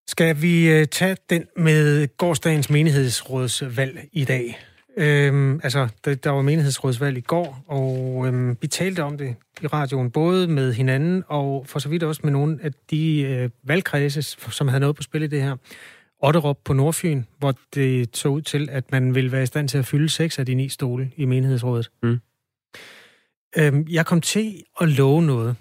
Skal 0.09 0.43
vi 0.43 0.81
uh, 0.81 0.85
tage 0.85 1.17
den 1.31 1.45
med 1.57 2.09
gårdsdagens 2.17 2.71
menighedsrådsvalg 2.71 4.09
i 4.13 4.25
dag? 4.25 4.59
Øhm, 4.97 5.61
altså, 5.63 5.89
der, 6.05 6.15
der 6.15 6.31
var 6.31 6.43
menighedsrådsvalg 6.43 7.19
i 7.19 7.21
går, 7.21 7.65
og 7.67 8.27
øhm, 8.27 8.57
vi 8.61 8.67
talte 8.67 9.03
om 9.03 9.19
det 9.19 9.37
i 9.63 9.67
radioen, 9.67 10.11
både 10.11 10.49
med 10.49 10.73
hinanden 10.73 11.25
og 11.29 11.67
for 11.67 11.79
så 11.79 11.89
vidt 11.89 12.03
også 12.03 12.21
med 12.25 12.33
nogle 12.33 12.59
af 12.63 12.71
de 12.91 13.21
øh, 13.21 13.51
valgkredse, 13.63 14.23
som 14.23 14.69
havde 14.69 14.81
noget 14.81 14.97
på 14.97 15.03
spil 15.03 15.23
i 15.23 15.27
det 15.27 15.43
her. 15.43 15.57
Otterup 16.23 16.59
på 16.65 16.73
Nordfyn, 16.73 17.23
hvor 17.39 17.55
det 17.75 18.11
tog 18.11 18.33
ud 18.33 18.43
til, 18.43 18.69
at 18.71 18.93
man 18.93 19.15
ville 19.15 19.33
være 19.33 19.43
i 19.43 19.47
stand 19.47 19.69
til 19.69 19.79
at 19.79 19.87
fylde 19.87 20.09
seks 20.09 20.39
af 20.39 20.47
de 20.47 20.55
ni 20.55 20.69
stole 20.69 21.11
i 21.17 21.25
menighedsrådet. 21.25 21.91
Mm. 22.03 22.19
Øhm, 23.59 23.87
jeg 23.91 24.07
kom 24.07 24.21
til 24.21 24.63
at 24.81 24.89
love 24.89 25.23
noget. 25.23 25.57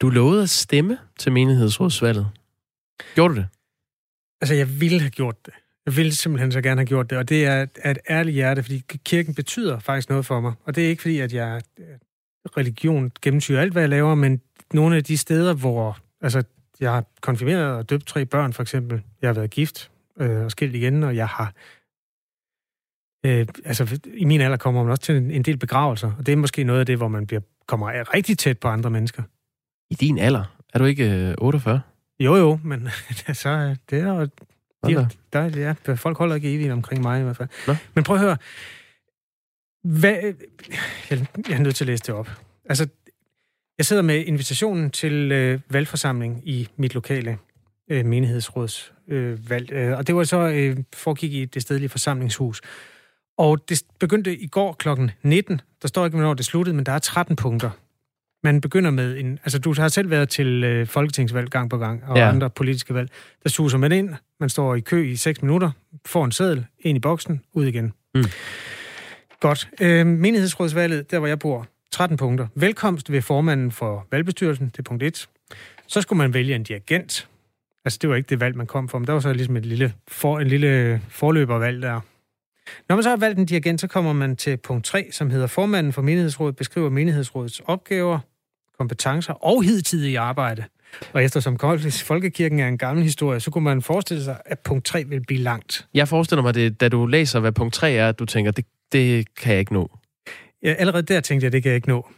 Du 0.00 0.10
lovede 0.10 0.42
at 0.42 0.50
stemme 0.50 0.98
til 1.18 1.32
menighedsrådsvalget. 1.32 2.30
Gjorde 3.14 3.34
du 3.34 3.40
det? 3.40 3.48
Altså, 4.40 4.54
jeg 4.54 4.80
ville 4.80 5.00
have 5.00 5.10
gjort 5.10 5.46
det. 5.46 5.54
Jeg 5.86 5.96
ville 5.96 6.12
simpelthen 6.12 6.52
så 6.52 6.60
gerne 6.60 6.80
have 6.80 6.86
gjort 6.86 7.10
det, 7.10 7.18
og 7.18 7.28
det 7.28 7.46
er 7.46 7.66
af 7.82 7.90
et 7.90 7.98
ærligt 8.10 8.34
hjerte, 8.34 8.62
fordi 8.62 8.82
kirken 9.04 9.34
betyder 9.34 9.78
faktisk 9.78 10.08
noget 10.08 10.26
for 10.26 10.40
mig. 10.40 10.52
Og 10.64 10.74
det 10.74 10.84
er 10.84 10.88
ikke 10.88 11.02
fordi, 11.02 11.18
at 11.18 11.32
jeg 11.32 11.62
øh, 11.78 11.86
religion 12.56 13.12
gennemsyrer 13.22 13.60
alt, 13.60 13.72
hvad 13.72 13.82
jeg 13.82 13.88
laver, 13.88 14.14
men 14.14 14.40
nogle 14.72 14.96
af 14.96 15.04
de 15.04 15.16
steder, 15.16 15.54
hvor 15.54 15.98
altså, 16.20 16.42
jeg 16.80 16.92
har 16.92 17.04
konfirmeret 17.20 17.76
og 17.76 17.90
døbt 17.90 18.06
tre 18.06 18.24
børn, 18.24 18.52
for 18.52 18.62
eksempel. 18.62 19.02
Jeg 19.22 19.28
har 19.28 19.34
været 19.34 19.50
gift 19.50 19.90
øh, 20.20 20.44
og 20.44 20.50
skilt 20.50 20.74
igen, 20.74 21.02
og 21.02 21.16
jeg 21.16 21.28
har... 21.28 21.52
Øh, 23.26 23.46
altså, 23.64 24.00
i 24.14 24.24
min 24.24 24.40
alder 24.40 24.56
kommer 24.56 24.82
man 24.82 24.90
også 24.90 25.02
til 25.02 25.16
en, 25.16 25.30
en 25.30 25.42
del 25.42 25.56
begravelser, 25.56 26.12
og 26.18 26.26
det 26.26 26.32
er 26.32 26.36
måske 26.36 26.64
noget 26.64 26.80
af 26.80 26.86
det, 26.86 26.96
hvor 26.96 27.08
man 27.08 27.26
bliver, 27.26 27.40
kommer 27.66 28.14
rigtig 28.14 28.38
tæt 28.38 28.58
på 28.58 28.68
andre 28.68 28.90
mennesker. 28.90 29.22
I 29.90 29.94
din 29.94 30.18
alder? 30.18 30.44
Er 30.74 30.78
du 30.78 30.84
ikke 30.84 31.10
øh, 31.10 31.34
48? 31.38 31.80
Jo, 32.20 32.36
jo, 32.36 32.58
men 32.64 32.88
så 33.34 33.76
det 33.90 34.00
er 34.00 34.12
jo... 34.14 34.28
De, 34.86 35.08
der, 35.32 35.74
ja, 35.86 35.94
folk 35.94 36.18
holder 36.18 36.34
ikke 36.34 36.54
evigt 36.54 36.72
omkring 36.72 37.02
mig 37.02 37.20
i 37.20 37.22
hvert 37.22 37.36
fald. 37.36 37.48
Nå? 37.66 37.74
Men 37.94 38.04
prøv 38.04 38.16
at 38.16 38.22
høre. 38.22 38.36
Hvad, 39.84 40.16
jeg, 41.10 41.26
jeg 41.48 41.54
er 41.54 41.58
nødt 41.58 41.76
til 41.76 41.84
at 41.84 41.86
læse 41.86 42.02
det 42.06 42.14
op. 42.14 42.30
Altså, 42.64 42.88
jeg 43.78 43.86
sidder 43.86 44.02
med 44.02 44.24
invitationen 44.24 44.90
til 44.90 45.32
øh, 45.32 45.60
valgforsamling 45.70 46.48
i 46.48 46.68
mit 46.76 46.94
lokale 46.94 47.38
øh, 47.90 48.06
menighedsrådsvalg. 48.06 49.72
Øh, 49.72 49.98
og 49.98 50.06
det 50.06 50.14
var 50.14 50.24
så 50.24 50.38
øh, 50.38 50.76
foregik 50.94 51.32
i 51.32 51.44
det 51.44 51.62
stedlige 51.62 51.88
forsamlingshus. 51.88 52.60
Og 53.38 53.68
det 53.68 53.82
begyndte 53.98 54.36
i 54.38 54.46
går 54.46 54.72
kl. 54.72 54.88
19. 55.22 55.60
Der 55.82 55.88
står 55.88 56.04
ikke, 56.04 56.16
hvornår 56.16 56.34
det 56.34 56.44
sluttede, 56.44 56.76
men 56.76 56.86
der 56.86 56.92
er 56.92 56.98
13 56.98 57.36
punkter. 57.36 57.70
Man 58.44 58.60
begynder 58.60 58.90
med 58.90 59.18
en... 59.18 59.38
Altså, 59.44 59.58
du 59.58 59.74
har 59.78 59.88
selv 59.88 60.10
været 60.10 60.28
til 60.28 60.64
øh, 60.64 60.86
folketingsvalg 60.86 61.50
gang 61.50 61.70
på 61.70 61.78
gang, 61.78 62.04
og 62.04 62.16
ja. 62.16 62.28
andre 62.28 62.50
politiske 62.50 62.94
valg. 62.94 63.08
Der 63.42 63.48
suser 63.48 63.78
man 63.78 63.92
ind, 63.92 64.14
man 64.40 64.48
står 64.48 64.74
i 64.74 64.80
kø 64.80 65.06
i 65.10 65.16
6 65.16 65.42
minutter, 65.42 65.70
får 66.06 66.24
en 66.24 66.32
seddel, 66.32 66.66
ind 66.80 66.96
i 66.96 67.00
boksen, 67.00 67.40
ud 67.52 67.66
igen. 67.66 67.92
Mm. 68.14 68.24
Godt. 69.40 69.68
Øh, 69.80 70.06
menighedsrådsvalget, 70.06 71.10
der 71.10 71.18
hvor 71.18 71.28
jeg 71.28 71.38
bor, 71.38 71.66
13 71.90 72.16
punkter. 72.16 72.46
Velkomst 72.54 73.12
ved 73.12 73.22
formanden 73.22 73.72
for 73.72 74.06
valgbestyrelsen, 74.10 74.66
det 74.66 74.78
er 74.78 74.82
punkt 74.82 75.02
1. 75.02 75.28
Så 75.86 76.00
skulle 76.00 76.18
man 76.18 76.34
vælge 76.34 76.54
en 76.54 76.62
dirigent. 76.62 77.28
Altså, 77.84 77.98
det 78.02 78.10
var 78.10 78.16
ikke 78.16 78.28
det 78.28 78.40
valg, 78.40 78.56
man 78.56 78.66
kom 78.66 78.88
for, 78.88 78.98
men 78.98 79.06
der 79.06 79.12
var 79.12 79.20
så 79.20 79.32
ligesom 79.32 79.56
et 79.56 79.66
lille 79.66 79.92
for, 80.08 80.38
en 80.38 80.46
lille 80.48 81.02
forløbervalg 81.08 81.82
der. 81.82 82.00
Når 82.88 82.96
man 82.96 83.02
så 83.02 83.08
har 83.08 83.16
valgt 83.16 83.38
en 83.38 83.46
dirigent, 83.46 83.80
så 83.80 83.86
kommer 83.86 84.12
man 84.12 84.36
til 84.36 84.56
punkt 84.56 84.84
3, 84.84 85.08
som 85.12 85.30
hedder 85.30 85.46
formanden 85.46 85.92
for 85.92 86.02
menighedsrådet 86.02 86.56
beskriver 86.56 86.90
menighedsrådets 86.90 87.62
opgaver, 87.64 88.18
kompetencer 88.78 89.32
og 89.32 89.62
hidtidige 89.62 90.18
arbejde. 90.18 90.64
Og 91.12 91.24
eftersom 91.24 91.58
Folkekirken 92.04 92.60
er 92.60 92.68
en 92.68 92.78
gammel 92.78 93.04
historie, 93.04 93.40
så 93.40 93.50
kunne 93.50 93.64
man 93.64 93.82
forestille 93.82 94.24
sig, 94.24 94.40
at 94.44 94.58
punkt 94.58 94.84
3 94.84 95.04
vil 95.04 95.20
blive 95.26 95.40
langt. 95.40 95.86
Jeg 95.94 96.08
forestiller 96.08 96.42
mig, 96.42 96.54
det, 96.54 96.80
da 96.80 96.88
du 96.88 97.06
læser, 97.06 97.40
hvad 97.40 97.52
punkt 97.52 97.74
3 97.74 97.92
er, 97.92 98.08
at 98.08 98.18
du 98.18 98.24
tænker, 98.24 98.50
det, 98.50 98.64
det 98.92 99.34
kan 99.34 99.52
jeg 99.52 99.60
ikke 99.60 99.72
nå. 99.72 99.90
Ja, 100.62 100.72
allerede 100.72 101.02
der 101.02 101.20
tænkte 101.20 101.44
jeg, 101.44 101.52
det 101.52 101.62
kan 101.62 101.70
jeg 101.70 101.76
ikke 101.76 101.88
nå. 101.88 102.08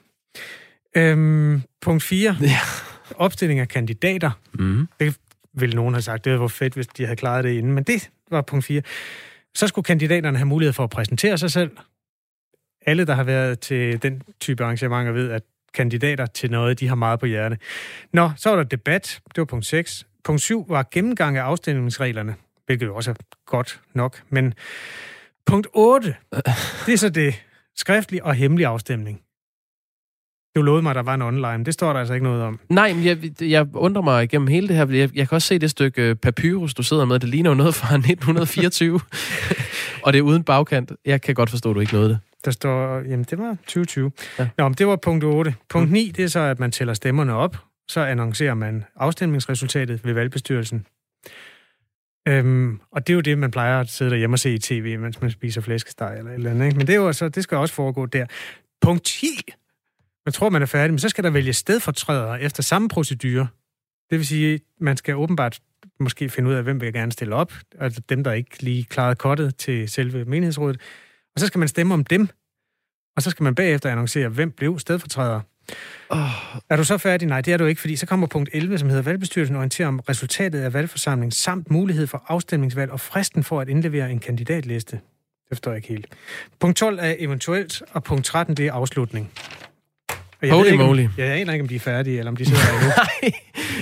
Øhm, 0.96 1.62
punkt 1.80 2.02
4. 2.02 2.36
Ja. 2.40 2.56
Opstilling 3.16 3.60
af 3.60 3.68
kandidater. 3.68 4.30
Mm. 4.54 4.88
Det 5.00 5.16
ville 5.54 5.76
nogen 5.76 5.94
have 5.94 6.02
sagt, 6.02 6.24
det 6.24 6.40
var 6.40 6.48
fedt, 6.48 6.74
hvis 6.74 6.86
de 6.86 7.04
havde 7.04 7.16
klaret 7.16 7.44
det 7.44 7.50
inden, 7.50 7.72
men 7.72 7.84
det 7.84 8.10
var 8.30 8.42
punkt 8.42 8.64
4. 8.64 8.82
Så 9.54 9.66
skulle 9.66 9.84
kandidaterne 9.84 10.38
have 10.38 10.46
mulighed 10.46 10.72
for 10.72 10.84
at 10.84 10.90
præsentere 10.90 11.38
sig 11.38 11.50
selv. 11.50 11.76
Alle, 12.86 13.06
der 13.06 13.14
har 13.14 13.24
været 13.24 13.60
til 13.60 14.02
den 14.02 14.22
type 14.40 14.64
arrangementer, 14.64 15.12
ved, 15.12 15.30
at 15.30 15.42
kandidater 15.74 16.26
til 16.26 16.50
noget, 16.50 16.80
de 16.80 16.88
har 16.88 16.94
meget 16.94 17.20
på 17.20 17.26
hjerte. 17.26 17.58
Nå, 18.12 18.30
så 18.36 18.50
var 18.50 18.56
der 18.56 18.64
debat. 18.64 19.20
Det 19.26 19.38
var 19.38 19.44
punkt 19.44 19.66
6. 19.66 20.06
Punkt 20.24 20.40
7 20.40 20.66
var 20.68 20.88
gennemgang 20.90 21.36
af 21.36 21.42
afstemningsreglerne, 21.42 22.34
hvilket 22.66 22.86
jo 22.86 22.96
også 22.96 23.10
er 23.10 23.14
godt 23.46 23.80
nok. 23.94 24.22
Men 24.28 24.54
punkt 25.46 25.66
8, 25.72 26.16
det 26.86 26.92
er 26.92 26.96
så 26.96 27.08
det 27.08 27.42
skriftlig 27.76 28.24
og 28.24 28.34
hemmelig 28.34 28.66
afstemning. 28.66 29.22
Du 30.56 30.62
lovede 30.62 30.82
mig, 30.82 30.90
at 30.90 30.96
der 30.96 31.02
var 31.02 31.14
en 31.14 31.22
online. 31.22 31.64
Det 31.64 31.74
står 31.74 31.92
der 31.92 32.00
altså 32.00 32.14
ikke 32.14 32.24
noget 32.24 32.42
om. 32.42 32.60
Nej, 32.68 32.92
men 32.92 33.04
jeg, 33.04 33.18
jeg 33.40 33.66
undrer 33.74 34.02
mig 34.02 34.24
igennem 34.24 34.48
hele 34.48 34.68
det 34.68 34.76
her. 34.76 34.86
Jeg, 34.86 35.16
jeg 35.16 35.28
kan 35.28 35.36
også 35.36 35.48
se 35.48 35.58
det 35.58 35.70
stykke 35.70 36.02
øh, 36.02 36.16
papyrus, 36.16 36.74
du 36.74 36.82
sidder 36.82 37.04
med. 37.04 37.18
Det 37.18 37.28
ligner 37.28 37.50
jo 37.50 37.54
noget 37.54 37.74
fra 37.74 37.94
1924. 37.94 39.00
og 40.04 40.12
det 40.12 40.18
er 40.18 40.22
uden 40.22 40.44
bagkant. 40.44 40.92
Jeg 41.04 41.22
kan 41.22 41.34
godt 41.34 41.50
forstå, 41.50 41.70
at 41.70 41.74
du 41.74 41.80
ikke 41.80 41.92
nåede 41.92 42.08
det. 42.08 42.18
Der 42.44 42.50
står, 42.50 42.96
jamen 42.96 43.24
det 43.30 43.38
var 43.38 43.50
2020. 43.50 44.12
Ja. 44.38 44.48
Nå, 44.58 44.68
men 44.68 44.74
det 44.74 44.86
var 44.86 44.96
punkt 44.96 45.24
8. 45.24 45.54
Punkt 45.68 45.88
mm. 45.88 45.92
9, 45.92 46.12
det 46.16 46.24
er 46.24 46.28
så, 46.28 46.40
at 46.40 46.60
man 46.60 46.70
tæller 46.70 46.94
stemmerne 46.94 47.34
op. 47.34 47.56
Så 47.88 48.00
annoncerer 48.00 48.54
man 48.54 48.84
afstemningsresultatet 48.96 50.04
ved 50.04 50.12
valgbestyrelsen. 50.12 50.86
Øhm, 52.28 52.80
og 52.92 53.06
det 53.06 53.12
er 53.12 53.14
jo 53.14 53.20
det, 53.20 53.38
man 53.38 53.50
plejer 53.50 53.80
at 53.80 53.90
sidde 53.90 54.10
derhjemme 54.10 54.34
og 54.34 54.38
se 54.38 54.54
i 54.54 54.58
tv, 54.58 54.98
mens 54.98 55.20
man 55.20 55.30
spiser 55.30 55.60
flæskesteg 55.60 56.18
eller 56.18 56.30
et 56.30 56.34
eller 56.34 56.50
andet. 56.50 56.66
Ikke? 56.66 56.78
Men 56.78 56.86
det, 56.86 56.92
er 56.92 56.96
jo 56.96 57.12
så, 57.12 57.28
det 57.28 57.42
skal 57.42 57.58
også 57.58 57.74
foregå 57.74 58.06
der. 58.06 58.26
Punkt 58.80 59.04
10. 59.04 59.26
Man 60.26 60.32
tror, 60.32 60.48
man 60.48 60.62
er 60.62 60.66
færdig, 60.66 60.92
men 60.92 60.98
så 60.98 61.08
skal 61.08 61.24
der 61.24 61.30
vælge 61.30 61.52
stedfortrædere 61.52 62.40
efter 62.40 62.62
samme 62.62 62.88
procedure. 62.88 63.48
Det 64.10 64.18
vil 64.18 64.26
sige, 64.26 64.60
man 64.80 64.96
skal 64.96 65.16
åbenbart 65.16 65.60
måske 66.00 66.28
finde 66.28 66.50
ud 66.50 66.54
af, 66.54 66.62
hvem 66.62 66.80
vil 66.80 66.92
gerne 66.92 67.12
stille 67.12 67.34
op. 67.34 67.52
Altså 67.78 68.00
dem, 68.08 68.24
der 68.24 68.32
ikke 68.32 68.62
lige 68.62 68.84
klarede 68.84 69.14
kottet 69.14 69.56
til 69.56 69.88
selve 69.88 70.24
menighedsrådet. 70.24 70.80
Og 71.34 71.40
så 71.40 71.46
skal 71.46 71.58
man 71.58 71.68
stemme 71.68 71.94
om 71.94 72.04
dem. 72.04 72.28
Og 73.16 73.22
så 73.22 73.30
skal 73.30 73.44
man 73.44 73.54
bagefter 73.54 73.90
annoncere, 73.90 74.28
hvem 74.28 74.50
blev 74.50 74.78
stedfortræder. 74.78 75.40
Oh. 76.10 76.18
Er 76.70 76.76
du 76.76 76.84
så 76.84 76.98
færdig? 76.98 77.28
Nej, 77.28 77.40
det 77.40 77.52
er 77.52 77.56
du 77.56 77.64
ikke, 77.64 77.80
fordi 77.80 77.96
så 77.96 78.06
kommer 78.06 78.26
punkt 78.26 78.50
11, 78.52 78.78
som 78.78 78.88
hedder 78.88 79.02
valgbestyrelsen 79.02 79.56
orienterer 79.56 79.88
om 79.88 80.00
resultatet 80.00 80.60
af 80.60 80.72
valgforsamlingen, 80.72 81.30
samt 81.30 81.70
mulighed 81.70 82.06
for 82.06 82.24
afstemningsvalg 82.28 82.90
og 82.90 83.00
fristen 83.00 83.44
for 83.44 83.60
at 83.60 83.68
indlevere 83.68 84.10
en 84.10 84.18
kandidatliste. 84.18 84.96
Det 84.96 85.56
forstår 85.56 85.70
jeg 85.70 85.76
ikke 85.76 85.88
helt. 85.88 86.06
Punkt 86.60 86.76
12 86.76 86.98
er 86.98 87.14
eventuelt, 87.18 87.82
og 87.92 88.04
punkt 88.04 88.24
13 88.24 88.56
det 88.56 88.66
er 88.66 88.72
afslutning. 88.72 89.32
Og 90.42 90.46
jeg 90.46 90.54
Holy 90.54 90.66
ikke, 90.66 90.84
moly. 90.84 91.06
jeg 91.16 91.26
aner 91.26 91.52
ikke, 91.52 91.62
om 91.62 91.68
de 91.68 91.74
er 91.74 91.80
færdige, 91.80 92.18
eller 92.18 92.30
om 92.30 92.36
de 92.36 92.44
sidder 92.44 92.62
der 92.62 92.72
nu. 92.72 92.88
Nej. 92.96 93.32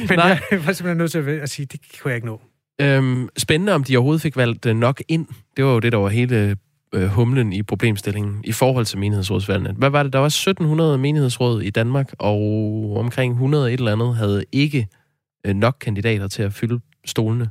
Men 0.08 0.18
Nej. 0.18 0.40
jeg 0.50 0.66
var 0.66 0.72
simpelthen 0.72 0.96
nødt 0.96 1.10
til 1.10 1.18
at 1.18 1.50
sige, 1.50 1.66
det 1.66 1.80
kunne 2.02 2.10
jeg 2.10 2.16
ikke 2.16 2.26
nå. 2.26 2.40
Øhm, 2.80 3.28
spændende, 3.38 3.72
om 3.74 3.84
de 3.84 3.96
overhovedet 3.96 4.22
fik 4.22 4.36
valgt 4.36 4.66
øh, 4.66 4.76
nok 4.76 5.02
ind. 5.08 5.26
Det 5.56 5.64
var 5.64 5.72
jo 5.72 5.78
det, 5.78 5.92
der 5.92 5.98
var 5.98 6.08
hele 6.08 6.56
øh, 6.94 7.06
humlen 7.06 7.52
i 7.52 7.62
problemstillingen 7.62 8.40
i 8.44 8.52
forhold 8.52 8.84
til 8.84 8.98
menighedsrådsvalgene. 8.98 9.74
Hvad 9.78 9.90
var 9.90 10.02
det? 10.02 10.12
Der 10.12 10.18
var 10.18 10.26
1700 10.26 10.98
menighedsråd 10.98 11.62
i 11.62 11.70
Danmark, 11.70 12.12
og 12.18 12.40
omkring 12.96 13.32
100 13.32 13.72
et 13.72 13.78
eller 13.78 13.92
andet 13.92 14.16
havde 14.16 14.44
ikke 14.52 14.88
øh, 15.46 15.54
nok 15.54 15.76
kandidater 15.80 16.28
til 16.28 16.42
at 16.42 16.52
fylde 16.52 16.80
stolene. 17.06 17.50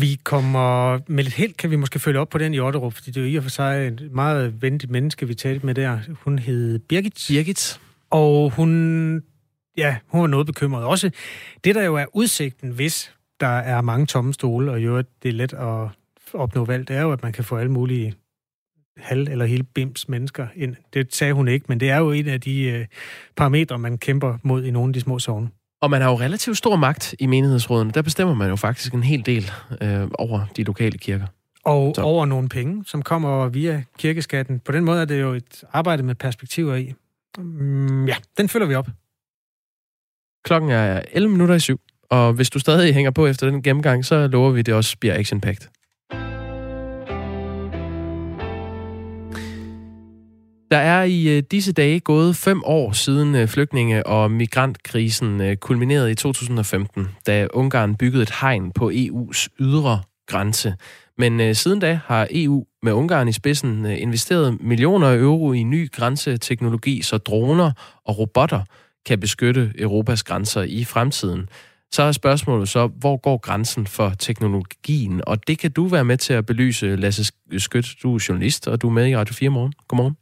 Vi 0.00 0.20
kommer 0.24 0.98
med 1.06 1.24
lidt 1.24 1.34
held, 1.34 1.52
kan 1.52 1.70
vi 1.70 1.76
måske 1.76 1.98
følge 1.98 2.20
op 2.20 2.28
på 2.28 2.38
den 2.38 2.54
i 2.54 2.58
Otterup, 2.60 2.92
fordi 2.92 3.10
det 3.10 3.20
er 3.20 3.24
jo 3.24 3.32
i 3.32 3.36
og 3.36 3.42
for 3.42 3.50
sig 3.50 3.86
et 3.86 4.12
meget 4.12 4.62
venligt 4.62 4.90
menneske, 4.90 5.26
vi 5.28 5.34
talte 5.34 5.66
med 5.66 5.74
der. 5.74 5.98
Hun 6.24 6.38
hed 6.38 6.78
Birgit. 6.78 7.24
Birgit. 7.28 7.80
Og 8.10 8.50
hun, 8.50 9.22
ja, 9.76 9.96
hun 10.06 10.20
var 10.20 10.26
noget 10.26 10.46
bekymret. 10.46 10.84
Også 10.84 11.10
det, 11.64 11.74
der 11.74 11.82
jo 11.84 11.94
er 11.94 12.06
udsigten, 12.12 12.70
hvis 12.70 13.14
der 13.40 13.46
er 13.46 13.80
mange 13.80 14.06
tomme 14.06 14.34
stole, 14.34 14.72
og 14.72 14.80
jo, 14.84 14.98
det 14.98 15.28
er 15.28 15.32
let 15.32 15.52
at 15.52 15.88
opnå 16.34 16.64
valg, 16.64 16.88
det 16.88 16.96
er 16.96 17.02
jo, 17.02 17.12
at 17.12 17.22
man 17.22 17.32
kan 17.32 17.44
få 17.44 17.56
alle 17.56 17.72
mulige 17.72 18.14
halv- 18.96 19.28
eller 19.28 19.44
hele 19.44 19.62
bims 19.62 20.08
mennesker 20.08 20.46
ind. 20.54 20.76
Det 20.94 21.14
sagde 21.14 21.32
hun 21.32 21.48
ikke, 21.48 21.66
men 21.68 21.80
det 21.80 21.90
er 21.90 21.98
jo 21.98 22.10
en 22.10 22.28
af 22.28 22.40
de 22.40 22.62
øh, 22.62 22.86
parametre, 23.36 23.78
man 23.78 23.98
kæmper 23.98 24.38
mod 24.42 24.64
i 24.64 24.70
nogle 24.70 24.88
af 24.88 24.92
de 24.92 25.00
små 25.00 25.18
sovne. 25.18 25.48
Og 25.84 25.90
man 25.90 26.02
har 26.02 26.10
jo 26.10 26.20
relativt 26.20 26.58
stor 26.58 26.76
magt 26.76 27.14
i 27.18 27.26
menighedsrådene. 27.26 27.90
Der 27.90 28.02
bestemmer 28.02 28.34
man 28.34 28.48
jo 28.48 28.56
faktisk 28.56 28.94
en 28.94 29.02
hel 29.02 29.26
del 29.26 29.50
øh, 29.80 30.08
over 30.14 30.46
de 30.56 30.62
lokale 30.62 30.98
kirker. 30.98 31.26
Og 31.64 31.92
Så. 31.96 32.02
over 32.02 32.26
nogle 32.26 32.48
penge, 32.48 32.84
som 32.86 33.02
kommer 33.02 33.48
via 33.48 33.82
kirkeskatten. 33.98 34.60
På 34.60 34.72
den 34.72 34.84
måde 34.84 35.00
er 35.00 35.04
det 35.04 35.20
jo 35.20 35.32
et 35.32 35.64
arbejde 35.72 36.02
med 36.02 36.14
perspektiver 36.14 36.74
i. 36.74 36.94
Mm, 37.38 38.06
ja, 38.06 38.14
den 38.38 38.48
følger 38.48 38.66
vi 38.66 38.74
op. 38.74 38.88
Klokken 40.44 40.70
er 40.70 41.02
11 41.12 41.32
minutter 41.32 41.54
i 41.54 41.60
syv, 41.60 41.80
og 42.10 42.32
hvis 42.32 42.50
du 42.50 42.58
stadig 42.58 42.94
hænger 42.94 43.10
på 43.10 43.26
efter 43.26 43.50
den 43.50 43.62
gennemgang, 43.62 44.04
så 44.04 44.26
lover 44.26 44.50
vi, 44.50 44.62
det 44.62 44.74
også 44.74 44.98
bliver 44.98 45.14
action-packed. 45.14 45.68
Der 50.70 50.76
er 50.76 51.02
i 51.02 51.36
øh, 51.36 51.42
disse 51.50 51.72
dage 51.72 52.00
gået 52.00 52.36
fem 52.36 52.62
år 52.64 52.92
siden 52.92 53.34
øh, 53.34 53.48
flygtninge- 53.48 54.06
og 54.06 54.30
migrantkrisen 54.30 55.40
øh, 55.40 55.56
kulminerede 55.56 56.10
i 56.10 56.14
2015, 56.14 57.08
da 57.26 57.46
Ungarn 57.54 57.96
byggede 57.96 58.22
et 58.22 58.32
hegn 58.40 58.72
på 58.72 58.90
EU's 58.90 59.46
ydre 59.60 60.02
grænse. 60.26 60.74
Men 61.18 61.54
siden 61.54 61.80
da 61.80 62.00
har 62.06 62.28
EU 62.30 62.64
med 62.82 62.92
Ungarn 62.92 63.28
i 63.28 63.32
spidsen 63.32 63.86
investeret 63.86 64.58
millioner 64.60 65.08
af 65.08 65.16
euro 65.16 65.52
i 65.52 65.62
ny 65.62 65.90
grænseteknologi, 65.90 67.02
så 67.02 67.18
droner 67.18 67.72
og 68.04 68.18
robotter 68.18 68.60
kan 69.06 69.20
beskytte 69.20 69.72
Europas 69.78 70.22
grænser 70.22 70.62
i 70.62 70.84
fremtiden. 70.84 71.48
Så 71.92 72.02
er 72.02 72.12
spørgsmålet 72.12 72.68
så, 72.68 72.86
hvor 72.86 73.16
går 73.16 73.36
grænsen 73.36 73.86
for 73.86 74.12
teknologien? 74.18 75.20
Og 75.26 75.46
det 75.46 75.58
kan 75.58 75.72
du 75.72 75.86
være 75.86 76.04
med 76.04 76.16
til 76.16 76.32
at 76.32 76.46
belyse, 76.46 76.96
Lasse 76.96 77.32
Skødt. 77.58 77.94
Du 78.02 78.14
er 78.14 78.24
journalist, 78.28 78.68
og 78.68 78.82
du 78.82 78.88
er 78.88 78.92
med 78.92 79.08
i 79.08 79.16
Radio 79.16 79.34
4 79.34 79.50
morgen. 79.50 79.72
Godmorgen. 79.88 80.16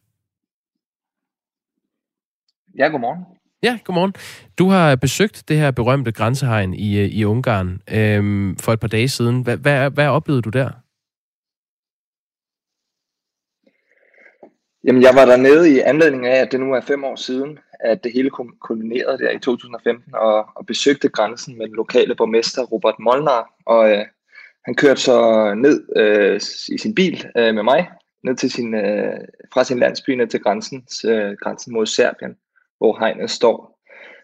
Ja, 2.79 2.87
godmorgen. 2.87 3.25
Ja, 3.63 3.79
godmorgen. 3.85 4.15
Du 4.59 4.69
har 4.69 4.97
besøgt 4.97 5.45
det 5.49 5.57
her 5.57 5.71
berømte 5.71 6.13
grænsehegn 6.13 6.75
i, 6.75 6.99
øh, 6.99 7.07
i 7.07 7.25
Ungarn 7.25 7.81
øhm, 7.91 8.57
for 8.57 8.73
et 8.73 8.81
par 8.81 8.89
dage 8.89 9.09
siden. 9.09 9.43
Hvad, 9.43 9.57
hvad, 9.57 9.91
hvad 9.91 10.07
oplevede 10.07 10.43
du 10.43 10.51
der? 10.51 10.71
Jamen, 14.85 15.03
jeg 15.03 15.15
var 15.15 15.25
dernede 15.25 15.75
i 15.75 15.81
anledning 15.81 16.27
af, 16.27 16.41
at 16.41 16.53
det 16.53 16.61
nu 16.61 16.75
er 16.75 16.81
fem 16.81 17.05
år 17.05 17.17
siden, 17.17 17.59
at 17.81 18.05
det 18.05 18.13
hele 18.13 18.31
kulminerede 18.61 19.19
der 19.19 19.31
i 19.31 19.39
2015, 19.39 20.15
og, 20.15 20.49
og 20.55 20.67
besøgte 20.67 21.09
grænsen 21.09 21.59
med 21.59 21.67
den 21.67 21.75
lokale 21.75 22.15
borgmester 22.15 22.63
Robert 22.63 22.99
Molnar, 22.99 23.55
og 23.67 23.91
øh, 23.91 24.05
han 24.65 24.75
kørte 24.75 25.01
så 25.01 25.19
ned 25.55 25.97
øh, 25.97 26.41
i 26.69 26.79
sin 26.79 26.95
bil 26.95 27.27
øh, 27.37 27.55
med 27.55 27.63
mig, 27.63 27.91
ned 28.25 28.37
til 28.37 28.51
sin, 28.51 28.75
øh, 28.75 29.19
fra 29.53 29.65
sin 29.65 29.79
landsby 29.79 30.11
ned 30.11 30.27
til 30.27 30.41
grænsen, 30.41 30.87
øh, 31.05 31.37
grænsen 31.43 31.73
mod 31.73 31.87
Serbien, 31.87 32.37
hvor 32.83 32.99
hegnet 33.01 33.31
står. 33.31 33.79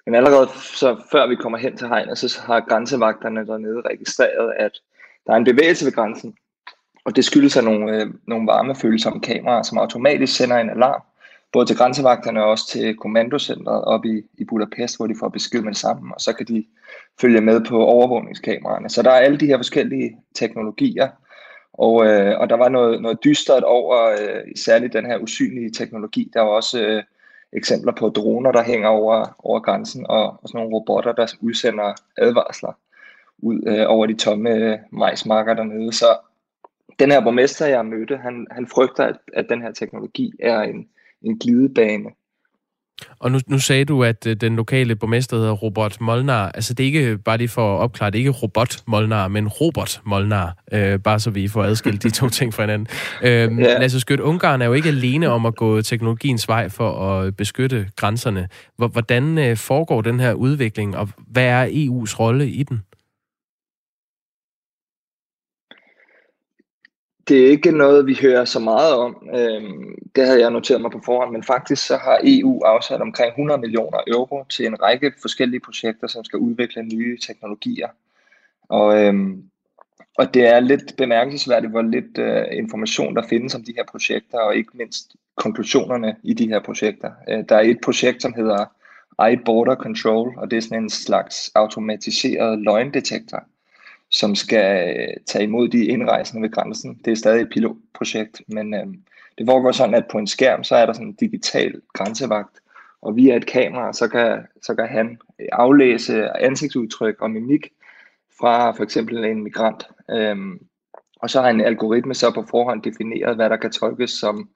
Men 0.06 0.14
allerede 0.14 0.48
så 0.80 0.96
før 1.12 1.26
vi 1.26 1.34
kommer 1.34 1.58
hen 1.58 1.76
til 1.76 1.88
hegnet, 1.88 2.18
så 2.18 2.40
har 2.46 2.60
grænsevagterne 2.60 3.46
dernede 3.46 3.80
registreret, 3.80 4.52
at 4.56 4.72
der 5.26 5.32
er 5.32 5.36
en 5.36 5.44
bevægelse 5.44 5.84
ved 5.84 5.92
grænsen, 5.92 6.34
og 7.04 7.16
det 7.16 7.24
skyldes 7.24 7.56
af 7.56 7.64
nogle, 7.64 7.96
øh, 7.96 8.06
nogle 8.26 8.46
varmefølsomme 8.46 9.20
kameraer, 9.20 9.62
som 9.62 9.78
automatisk 9.78 10.36
sender 10.36 10.56
en 10.56 10.70
alarm, 10.70 11.02
både 11.52 11.66
til 11.66 11.76
grænsevagterne 11.76 12.44
og 12.44 12.50
også 12.50 12.68
til 12.68 12.96
kommandocentret 12.96 13.84
op 13.84 14.04
i, 14.04 14.22
i 14.38 14.44
Budapest, 14.44 14.96
hvor 14.96 15.06
de 15.06 15.14
får 15.20 15.28
besked 15.28 15.62
med 15.62 15.74
sammen, 15.74 16.12
og 16.14 16.20
så 16.20 16.32
kan 16.32 16.46
de 16.46 16.64
følge 17.20 17.40
med 17.40 17.64
på 17.64 17.84
overvågningskameraerne. 17.84 18.88
Så 18.88 19.02
der 19.02 19.10
er 19.10 19.24
alle 19.26 19.38
de 19.38 19.46
her 19.46 19.58
forskellige 19.58 20.16
teknologier, 20.34 21.08
og, 21.72 22.06
øh, 22.06 22.40
og 22.40 22.50
der 22.50 22.56
var 22.56 22.68
noget, 22.68 23.02
noget 23.02 23.24
dystert 23.24 23.62
over 23.62 24.10
øh, 24.10 24.42
særligt 24.56 24.92
den 24.92 25.06
her 25.06 25.18
usynlige 25.18 25.70
teknologi. 25.70 26.30
Der 26.34 26.40
var 26.40 26.50
også 26.50 26.80
øh, 26.80 27.02
eksempler 27.52 27.92
på 27.92 28.08
droner, 28.08 28.52
der 28.52 28.62
hænger 28.62 28.88
over, 28.88 29.36
over 29.38 29.60
grænsen, 29.60 30.06
og, 30.08 30.24
og 30.42 30.48
sådan 30.48 30.58
nogle 30.58 30.74
robotter, 30.74 31.12
der 31.12 31.34
udsender 31.40 31.94
advarsler 32.18 32.72
ud 33.38 33.62
øh, 33.66 33.84
over 33.88 34.06
de 34.06 34.14
tomme 34.14 34.50
øh, 34.50 34.78
majsmarker 34.92 35.54
dernede. 35.54 35.92
Så 35.92 36.06
den 36.98 37.10
her 37.10 37.20
borgmester, 37.20 37.66
jeg 37.66 37.86
mødte, 37.86 38.16
han, 38.16 38.46
han 38.50 38.66
frygter, 38.66 39.04
at, 39.04 39.16
at 39.32 39.46
den 39.48 39.62
her 39.62 39.72
teknologi 39.72 40.32
er 40.40 40.60
en, 40.60 40.88
en 41.22 41.38
glidebane. 41.38 42.10
Og 43.18 43.32
nu, 43.32 43.38
nu 43.46 43.58
sagde 43.58 43.84
du, 43.84 44.04
at 44.04 44.26
øh, 44.26 44.36
den 44.36 44.56
lokale 44.56 44.96
borgmester 44.96 45.36
hedder 45.36 45.52
Robert 45.52 46.00
Molnar. 46.00 46.48
Altså 46.54 46.74
det 46.74 46.84
er 46.84 46.86
ikke, 46.86 47.18
bare 47.18 47.38
lige 47.38 47.48
for 47.48 47.76
at 47.76 47.80
opklare, 47.80 48.10
det 48.10 48.18
er 48.18 48.20
ikke 48.20 48.30
Robot 48.30 48.76
Molnar, 48.86 49.28
men 49.28 49.48
Robert 49.48 50.00
Molnar. 50.04 50.56
Øh, 50.72 50.98
bare 50.98 51.20
så 51.20 51.30
vi 51.30 51.48
får 51.48 51.64
adskilt 51.64 52.02
de 52.02 52.10
to 52.10 52.28
ting 52.38 52.54
fra 52.54 52.62
hinanden. 52.62 52.86
Øh, 53.22 53.30
ja. 53.30 53.78
Lasse 53.78 54.00
Skødt, 54.00 54.20
Ungarn 54.20 54.62
er 54.62 54.66
jo 54.66 54.72
ikke 54.72 54.88
alene 54.88 55.28
om 55.28 55.46
at 55.46 55.56
gå 55.56 55.82
teknologiens 55.82 56.48
vej 56.48 56.68
for 56.68 57.10
at 57.10 57.36
beskytte 57.36 57.88
grænserne. 57.96 58.48
Hvordan 58.76 59.38
øh, 59.38 59.56
foregår 59.56 60.00
den 60.00 60.20
her 60.20 60.32
udvikling, 60.32 60.96
og 60.96 61.08
hvad 61.30 61.44
er 61.44 61.66
EU's 61.66 62.18
rolle 62.18 62.48
i 62.48 62.62
den? 62.62 62.82
Det 67.28 67.46
er 67.46 67.50
ikke 67.50 67.72
noget, 67.72 68.06
vi 68.06 68.18
hører 68.22 68.44
så 68.44 68.58
meget 68.58 68.94
om. 68.94 69.28
Øhm, 69.34 69.94
det 70.16 70.26
havde 70.26 70.40
jeg 70.40 70.50
noteret 70.50 70.80
mig 70.80 70.90
på 70.90 71.00
forhånd, 71.04 71.32
men 71.32 71.42
faktisk 71.42 71.86
så 71.86 71.96
har 71.96 72.20
EU 72.24 72.62
afsat 72.62 73.00
omkring 73.00 73.28
100 73.28 73.60
millioner 73.60 73.98
euro 74.06 74.44
til 74.50 74.66
en 74.66 74.82
række 74.82 75.12
forskellige 75.20 75.60
projekter, 75.60 76.06
som 76.06 76.24
skal 76.24 76.38
udvikle 76.38 76.82
nye 76.82 77.18
teknologier. 77.26 77.88
Og, 78.68 79.04
øhm, 79.04 79.42
og 80.18 80.34
det 80.34 80.46
er 80.46 80.60
lidt 80.60 80.96
bemærkelsesværdigt, 80.96 81.70
hvor 81.70 81.82
lidt 81.82 82.18
øh, 82.18 82.44
information 82.52 83.16
der 83.16 83.28
findes 83.28 83.54
om 83.54 83.64
de 83.64 83.74
her 83.76 83.84
projekter, 83.90 84.38
og 84.38 84.56
ikke 84.56 84.70
mindst 84.74 85.16
konklusionerne 85.36 86.16
i 86.22 86.34
de 86.34 86.48
her 86.48 86.60
projekter. 86.60 87.10
Øh, 87.28 87.44
der 87.48 87.56
er 87.56 87.60
et 87.60 87.78
projekt, 87.84 88.22
som 88.22 88.34
hedder 88.34 88.64
iBorder 89.32 89.76
Control, 89.76 90.34
og 90.36 90.50
det 90.50 90.56
er 90.56 90.60
sådan 90.60 90.82
en 90.82 90.90
slags 90.90 91.50
automatiseret 91.54 92.58
løgndetektor, 92.58 93.44
som 94.10 94.34
skal 94.34 94.98
øh, 94.98 95.16
tage 95.26 95.44
imod 95.44 95.68
de 95.68 95.84
indrejsende 95.84 96.42
ved 96.42 96.50
grænsen. 96.50 97.00
Det 97.04 97.10
er 97.10 97.16
stadig 97.16 97.42
et 97.42 97.50
pilotprojekt, 97.50 98.42
men 98.48 98.74
øh, 98.74 98.86
det 99.38 99.46
foregår 99.46 99.72
sådan, 99.72 99.94
at 99.94 100.06
på 100.10 100.18
en 100.18 100.26
skærm, 100.26 100.64
så 100.64 100.76
er 100.76 100.86
der 100.86 100.92
sådan 100.92 101.06
en 101.06 101.14
digital 101.14 101.80
grænsevagt, 101.92 102.60
og 103.02 103.16
via 103.16 103.36
et 103.36 103.46
kamera, 103.46 103.92
så 103.92 104.08
kan, 104.08 104.46
så 104.62 104.74
kan 104.74 104.88
han 104.88 105.18
øh, 105.40 105.46
aflæse 105.52 106.28
ansigtsudtryk 106.40 107.20
og 107.20 107.30
mimik 107.30 107.68
fra 108.40 108.70
for 108.70 108.82
eksempel 108.82 109.24
en 109.24 109.42
migrant. 109.42 109.84
Øhm, 110.10 110.58
og 111.16 111.30
så 111.30 111.40
har 111.40 111.50
en 111.50 111.60
algoritme 111.60 112.14
så 112.14 112.30
på 112.34 112.44
forhånd 112.50 112.82
defineret, 112.82 113.36
hvad 113.36 113.50
der 113.50 113.56
kan 113.56 113.70
tolkes 113.70 114.10
som 114.10 114.48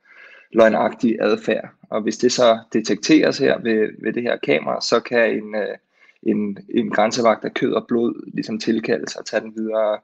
løgnagtig 0.53 1.17
adfærd. 1.21 1.69
Og 1.91 2.03
hvis 2.03 2.17
det 2.17 2.33
så 2.33 2.59
detekteres 2.73 3.39
her 3.39 3.59
ved, 3.59 3.89
ved 4.03 4.13
det 4.13 4.23
her 4.23 4.37
kamera, 4.37 4.81
så 4.81 5.01
kan 5.01 5.31
en, 5.31 5.55
øh, 5.55 5.77
en, 6.23 6.59
en 6.75 6.91
grænsevagt 6.91 7.45
af 7.45 7.55
kød 7.55 7.73
og 7.73 7.85
blod 7.89 8.31
ligesom 8.35 8.59
tilkaldes 8.59 9.17
og 9.17 9.27
tage 9.27 9.41
den 9.41 9.53
videre 9.57 9.99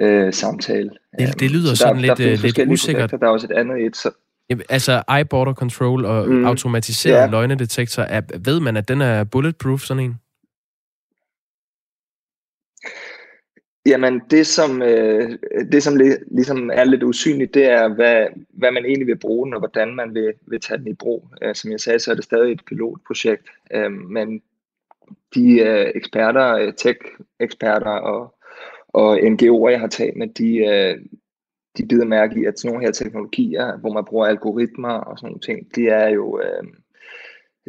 øh, 0.00 0.32
samtale. 0.32 0.90
Det, 1.18 1.40
det 1.40 1.50
lyder 1.50 1.74
så 1.74 1.76
sådan 1.76 1.96
der, 1.96 2.02
lidt, 2.02 2.18
der 2.18 2.62
lidt 2.62 2.72
usikkert. 2.72 3.00
Projekter. 3.00 3.18
Der 3.18 3.26
er 3.26 3.30
også 3.30 3.46
et 3.50 3.56
andet 3.56 3.86
et. 3.86 3.96
Så... 3.96 4.10
Jamen, 4.50 4.64
altså 4.68 5.02
eye-border 5.10 5.54
control 5.54 6.04
og 6.04 6.28
mm, 6.28 6.44
automatiseret 6.44 7.20
ja. 7.20 7.26
løgnedetektor, 7.26 8.02
er, 8.02 8.20
ved 8.44 8.60
man, 8.60 8.76
at 8.76 8.88
den 8.88 9.00
er 9.00 9.24
bulletproof, 9.24 9.80
sådan 9.80 10.02
en? 10.02 10.14
Jamen, 13.86 14.20
det 14.30 14.46
som, 14.46 14.82
øh, 14.82 15.38
det, 15.72 15.82
som 15.82 16.00
ligesom 16.30 16.70
er 16.74 16.84
lidt 16.84 17.02
usynligt, 17.02 17.54
det 17.54 17.64
er, 17.64 17.94
hvad, 17.94 18.26
hvad 18.48 18.72
man 18.72 18.84
egentlig 18.84 19.06
vil 19.06 19.18
bruge 19.18 19.46
den, 19.46 19.54
og 19.54 19.60
hvordan 19.60 19.94
man 19.94 20.14
vil, 20.14 20.32
vil 20.46 20.60
tage 20.60 20.78
den 20.78 20.88
i 20.88 20.94
brug. 20.94 21.28
Øh, 21.42 21.54
som 21.54 21.70
jeg 21.70 21.80
sagde, 21.80 21.98
så 21.98 22.10
er 22.10 22.14
det 22.14 22.24
stadig 22.24 22.52
et 22.52 22.60
pilotprojekt, 22.66 23.42
øh, 23.74 23.92
men 23.92 24.42
de 25.34 25.60
øh, 25.60 25.92
eksperter, 25.94 26.56
øh, 26.56 26.72
tech-eksperter 26.74 27.90
og, 27.90 28.34
og 28.88 29.18
NGO'er, 29.18 29.68
jeg 29.68 29.80
har 29.80 29.88
talt 29.88 30.16
med, 30.16 30.28
de, 30.28 30.56
øh, 30.56 30.98
de 31.78 31.86
bider 31.86 32.04
mærke 32.04 32.40
i, 32.40 32.44
at 32.44 32.58
sådan 32.58 32.68
nogle 32.72 32.86
her 32.86 32.92
teknologier, 32.92 33.76
hvor 33.76 33.92
man 33.92 34.04
bruger 34.04 34.26
algoritmer 34.26 34.92
og 34.92 35.18
sådan 35.18 35.26
nogle 35.26 35.40
ting, 35.40 35.74
de 35.76 35.88
er 35.88 36.08
jo 36.08 36.40
øh, 36.40 36.64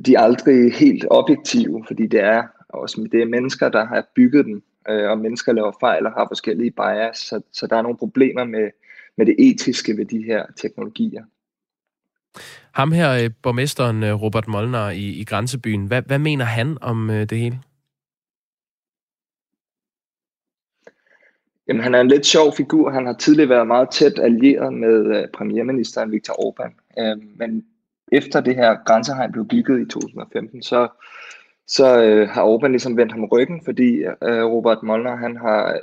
de 0.05 0.15
er 0.15 0.19
aldrig 0.19 0.73
helt 0.73 1.05
objektive, 1.09 1.83
fordi 1.87 2.07
det 2.07 2.19
er 2.19 2.43
også 2.69 3.07
det 3.11 3.21
er 3.21 3.25
mennesker, 3.25 3.69
der 3.69 3.85
har 3.85 4.07
bygget 4.15 4.45
dem, 4.45 4.63
øh, 4.89 5.09
og 5.09 5.17
mennesker 5.17 5.53
laver 5.53 5.71
fejl 5.79 6.05
og 6.05 6.11
har 6.11 6.27
forskellige 6.29 6.71
bias, 6.71 7.17
så, 7.17 7.41
så 7.51 7.67
der 7.67 7.75
er 7.75 7.81
nogle 7.81 7.97
problemer 7.97 8.43
med, 8.43 8.69
med 9.17 9.25
det 9.25 9.35
etiske 9.39 9.97
ved 9.97 10.05
de 10.05 10.23
her 10.23 10.45
teknologier. 10.55 11.23
Ham 12.71 12.91
her, 12.91 13.11
øh, 13.11 13.29
borgmesteren 13.43 14.03
øh, 14.03 14.21
Robert 14.21 14.47
Molnar 14.47 14.89
i, 14.89 15.05
i 15.21 15.23
Grænsebyen, 15.23 15.85
hvad, 15.85 16.01
hvad 16.01 16.19
mener 16.19 16.45
han 16.45 16.77
om 16.81 17.09
øh, 17.09 17.29
det 17.29 17.37
hele? 17.37 17.59
Jamen, 21.67 21.83
han 21.83 21.95
er 21.95 22.01
en 22.01 22.07
lidt 22.07 22.25
sjov 22.25 22.53
figur. 22.57 22.89
Han 22.89 23.05
har 23.05 23.13
tidligere 23.13 23.49
været 23.49 23.67
meget 23.67 23.89
tæt 23.89 24.19
allieret 24.19 24.73
med 24.73 25.27
premierministeren 25.33 26.11
Viktor 26.11 26.33
Orbán. 26.33 27.01
Øh, 27.01 27.17
men 27.37 27.65
efter 28.11 28.41
det 28.41 28.55
her 28.55 28.77
grænsehegn 28.85 29.31
blev 29.31 29.47
bygget 29.47 29.81
i 29.81 29.85
2015, 29.85 30.61
så, 30.63 30.87
så 31.67 32.03
øh, 32.03 32.29
har 32.29 32.43
Orbán 32.43 32.67
ligesom 32.67 32.97
vendt 32.97 33.11
ham 33.11 33.25
ryggen, 33.25 33.61
fordi 33.65 34.03
øh, 34.03 34.43
Robert 34.43 34.83
Molnar 34.83 35.15
han 35.15 35.37
har 35.37 35.79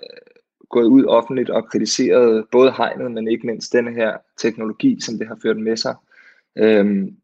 gået 0.70 0.86
ud 0.86 1.04
offentligt 1.04 1.50
og 1.50 1.68
kritiseret 1.70 2.44
både 2.52 2.72
hegnet, 2.76 3.12
men 3.12 3.28
ikke 3.28 3.46
mindst 3.46 3.72
denne 3.72 3.94
her 3.94 4.16
teknologi, 4.38 5.00
som 5.00 5.18
det 5.18 5.28
har 5.28 5.38
ført 5.42 5.56
med 5.56 5.76
sig 5.76 5.94
øhm, 6.56 7.16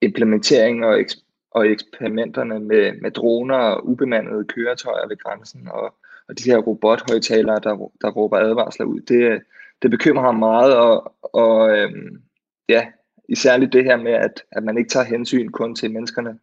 implementering 0.00 0.84
og, 0.84 1.00
eks- 1.00 1.24
og 1.50 1.68
eksperimenterne 1.68 2.60
med, 2.60 2.92
med 3.00 3.10
droner 3.10 3.56
og 3.56 3.88
ubemandede 3.88 4.44
køretøjer 4.44 5.08
ved 5.08 5.16
grænsen 5.16 5.68
og, 5.68 5.94
og 6.28 6.38
de 6.38 6.50
her 6.50 6.58
robothøjtalere, 6.58 7.60
der, 7.62 7.90
der 8.00 8.10
råber 8.10 8.38
advarsler 8.38 8.86
ud, 8.86 9.00
det, 9.00 9.42
det 9.82 9.90
bekymrer 9.90 10.22
ham 10.22 10.34
meget, 10.34 10.76
og, 10.76 11.14
og 11.22 11.78
øhm, 11.78 12.22
ja, 12.68 12.86
især 13.28 13.58
det 13.58 13.84
her 13.84 13.96
med, 13.96 14.12
at, 14.12 14.42
at 14.52 14.62
man 14.62 14.78
ikke 14.78 14.90
tager 14.90 15.06
hensyn 15.06 15.48
kun 15.48 15.74
til 15.74 15.90
menneskerne 15.90 16.38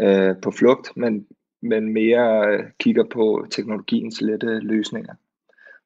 øh, 0.00 0.36
på 0.42 0.50
flugt, 0.50 0.96
men, 0.96 1.26
men 1.62 1.92
mere 1.92 2.48
øh, 2.48 2.64
kigger 2.80 3.04
på 3.04 3.46
teknologiens 3.50 4.20
lette 4.20 4.58
løsninger. 4.58 5.14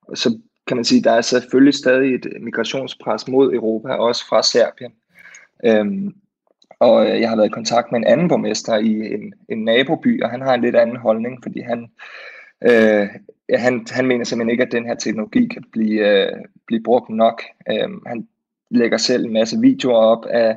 Og 0.02 0.18
så 0.18 0.38
kan 0.66 0.76
man 0.76 0.84
sige, 0.84 0.98
at 0.98 1.04
der 1.04 1.10
er 1.10 1.20
selvfølgelig 1.20 1.74
stadig 1.74 2.14
et 2.14 2.26
migrationspres 2.40 3.28
mod 3.28 3.52
Europa, 3.52 3.88
også 3.88 4.28
fra 4.28 4.42
Serbien. 4.42 4.92
Øhm, 5.64 6.14
og 6.78 7.06
øh, 7.06 7.20
jeg 7.20 7.28
har 7.28 7.36
været 7.36 7.48
i 7.48 7.58
kontakt 7.58 7.92
med 7.92 8.00
en 8.00 8.06
anden 8.06 8.28
borgmester 8.28 8.76
i 8.76 9.14
en, 9.14 9.34
en 9.48 9.64
naboby, 9.64 10.22
og 10.22 10.30
han 10.30 10.40
har 10.40 10.54
en 10.54 10.60
lidt 10.60 10.76
anden 10.76 10.96
holdning, 10.96 11.42
fordi 11.42 11.60
han, 11.60 11.90
øh, 12.62 13.08
han, 13.58 13.86
han 13.90 14.06
mener 14.06 14.24
simpelthen 14.24 14.50
ikke, 14.50 14.64
at 14.64 14.72
den 14.72 14.86
her 14.86 14.94
teknologi 14.94 15.46
kan 15.46 15.64
blive, 15.72 16.26
øh, 16.26 16.32
blive 16.66 16.82
brugt 16.82 17.10
nok. 17.10 17.42
Øhm, 17.70 18.02
han 18.06 18.28
lægger 18.70 18.98
selv 18.98 19.24
en 19.24 19.32
masse 19.32 19.60
videoer 19.60 19.96
op 19.96 20.26
af, 20.26 20.56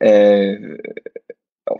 af 0.00 0.56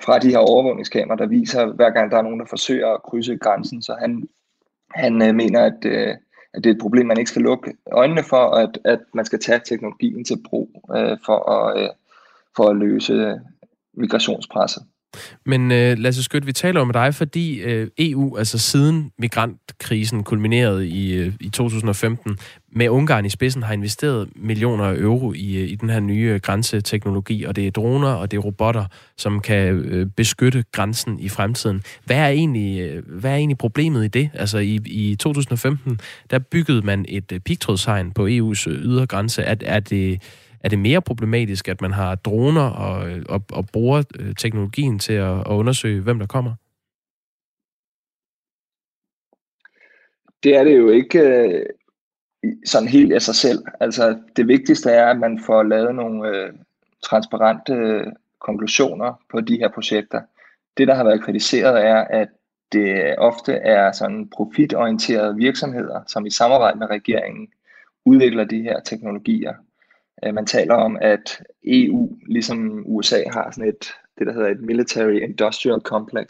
fra 0.03 0.19
de 0.19 0.31
her 0.31 0.39
overvågningskameraer, 0.39 1.17
der 1.17 1.27
viser, 1.27 1.67
hver 1.67 1.91
gang 1.91 2.11
der 2.11 2.19
er 2.19 2.23
nogen, 2.23 2.41
der 2.41 2.47
forsøger 2.47 2.89
at 2.89 3.03
krydse 3.03 3.37
grænsen, 3.37 3.83
så 3.83 3.97
han 4.01 4.29
Han 4.95 5.23
øh, 5.23 5.35
mener, 5.35 5.61
at, 5.61 5.85
øh, 5.85 6.15
at 6.55 6.65
det 6.65 6.71
er 6.71 6.75
et 6.75 6.81
problem, 6.81 7.07
man 7.07 7.19
ikke 7.19 7.31
skal 7.31 7.43
lukke 7.43 7.75
øjnene 7.93 8.23
for, 8.23 8.37
og 8.37 8.63
at, 8.63 8.79
at 8.85 9.01
man 9.15 9.25
skal 9.25 9.39
tage 9.39 9.61
teknologien 9.65 10.25
til 10.25 10.39
brug 10.49 10.69
øh, 10.97 11.19
for, 11.27 11.51
at, 11.51 11.83
øh, 11.83 11.89
for 12.57 12.71
at 12.71 12.77
løse 12.77 13.13
øh, 13.13 13.37
migrationspresset. 13.97 14.83
Men 15.47 15.73
øh, 15.73 15.99
Lasse 15.99 16.23
Skødt, 16.23 16.47
vi 16.47 16.53
taler 16.53 16.81
om 16.81 16.93
dig, 16.93 17.15
fordi 17.15 17.61
øh, 17.61 17.89
EU, 17.99 18.37
altså 18.37 18.59
siden 18.59 19.11
migrantkrisen 19.19 20.23
kulminerede 20.23 20.89
i, 20.89 21.13
øh, 21.15 21.33
i 21.41 21.49
2015, 21.49 22.39
med 22.77 22.89
Ungarn 22.89 23.25
i 23.25 23.29
spidsen, 23.29 23.63
har 23.63 23.73
investeret 23.73 24.29
millioner 24.37 24.85
af 24.85 24.97
euro 24.97 25.33
i, 25.33 25.57
øh, 25.57 25.69
i 25.69 25.75
den 25.75 25.91
her 25.91 26.01
nye 26.01 26.41
grænseteknologi, 26.43 27.45
og 27.45 27.57
det 27.57 27.67
er 27.67 27.71
droner 27.71 28.09
og 28.09 28.31
det 28.31 28.37
er 28.37 28.41
robotter, 28.41 28.85
som 29.17 29.41
kan 29.41 29.75
øh, 29.75 30.07
beskytte 30.07 30.65
grænsen 30.73 31.21
i 31.21 31.29
fremtiden. 31.29 31.83
Hvad 32.05 32.17
er, 32.17 32.29
egentlig, 32.29 32.81
øh, 32.81 33.03
hvad 33.09 33.31
er 33.31 33.37
egentlig 33.37 33.59
problemet 33.59 34.05
i 34.05 34.09
det? 34.09 34.31
Altså 34.35 34.59
i, 34.59 34.81
i 34.87 35.17
2015, 35.17 36.01
der 36.31 36.39
byggede 36.39 36.83
man 36.83 37.05
et 37.09 37.33
øh, 37.33 37.41
pigtrådshegn 37.41 38.13
på 38.13 38.27
EU's 38.27 38.69
ydre 38.69 39.07
grænse. 39.07 39.43
Er, 39.43 39.55
er 39.61 39.81
det 39.81 40.23
er 40.65 40.69
det 40.69 40.79
mere 40.79 41.03
problematisk, 41.03 41.69
at 41.69 41.81
man 41.81 41.93
har 41.93 42.15
droner 42.15 42.71
og, 42.71 43.21
og, 43.29 43.43
og 43.53 43.67
bruger 43.73 44.03
øh, 44.21 44.35
teknologien 44.35 44.99
til 44.99 45.13
at, 45.13 45.41
at 45.41 45.47
undersøge, 45.53 46.03
hvem 46.03 46.19
der 46.19 46.27
kommer? 46.27 46.55
Det 50.43 50.57
er 50.57 50.65
det 50.65 50.77
jo 50.77 50.89
ikke 50.89 51.19
øh, 51.19 51.67
sådan 52.67 52.89
helt 52.89 53.13
af 53.13 53.23
sig 53.23 53.35
selv. 53.35 53.59
Altså, 53.81 54.19
det 54.37 54.49
vigtigste 54.49 54.91
er, 54.91 55.07
at 55.07 55.19
man 55.19 55.41
får 55.47 55.63
lavet 55.63 55.95
nogle 55.95 56.29
øh, 56.29 56.53
transparente 57.03 57.73
øh, 57.73 58.07
konklusioner 58.41 59.23
på 59.31 59.41
de 59.41 59.59
her 59.59 59.69
projekter. 59.69 60.21
Det, 60.77 60.89
der 60.89 60.95
har 60.95 61.05
været 61.05 61.25
kritiseret, 61.25 61.87
er, 61.87 61.97
at 61.97 62.29
det 62.73 63.19
ofte 63.19 63.53
er 63.53 63.93
sådan 63.93 64.29
profitorienterede 64.29 65.37
virksomheder, 65.37 66.01
som 66.07 66.27
i 66.27 66.31
samarbejde 66.31 66.79
med 66.79 66.91
regeringen 66.91 67.49
udvikler 68.05 68.45
de 68.45 68.63
her 68.63 68.81
teknologier. 68.81 69.55
Øh, 70.25 70.35
man 70.35 70.47
taler 70.47 70.75
om, 70.75 70.99
at 71.01 71.43
EU, 71.65 72.17
ligesom 72.27 72.83
USA, 72.87 73.23
har 73.33 73.51
sådan 73.51 73.69
et, 73.69 73.85
det 74.19 74.27
der 74.27 74.33
hedder 74.33 74.49
et 74.49 74.61
military 74.61 75.21
industrial 75.21 75.81
complex, 75.81 76.27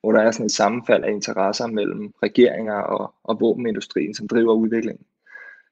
hvor 0.00 0.12
der 0.12 0.20
er 0.20 0.30
sådan 0.30 0.46
et 0.46 0.52
sammenfald 0.52 1.04
af 1.04 1.10
interesser 1.10 1.66
mellem 1.66 2.12
regeringer 2.22 2.74
og, 2.74 3.14
og 3.24 3.40
våbenindustrien, 3.40 4.14
som 4.14 4.28
driver 4.28 4.54
udviklingen. 4.54 5.06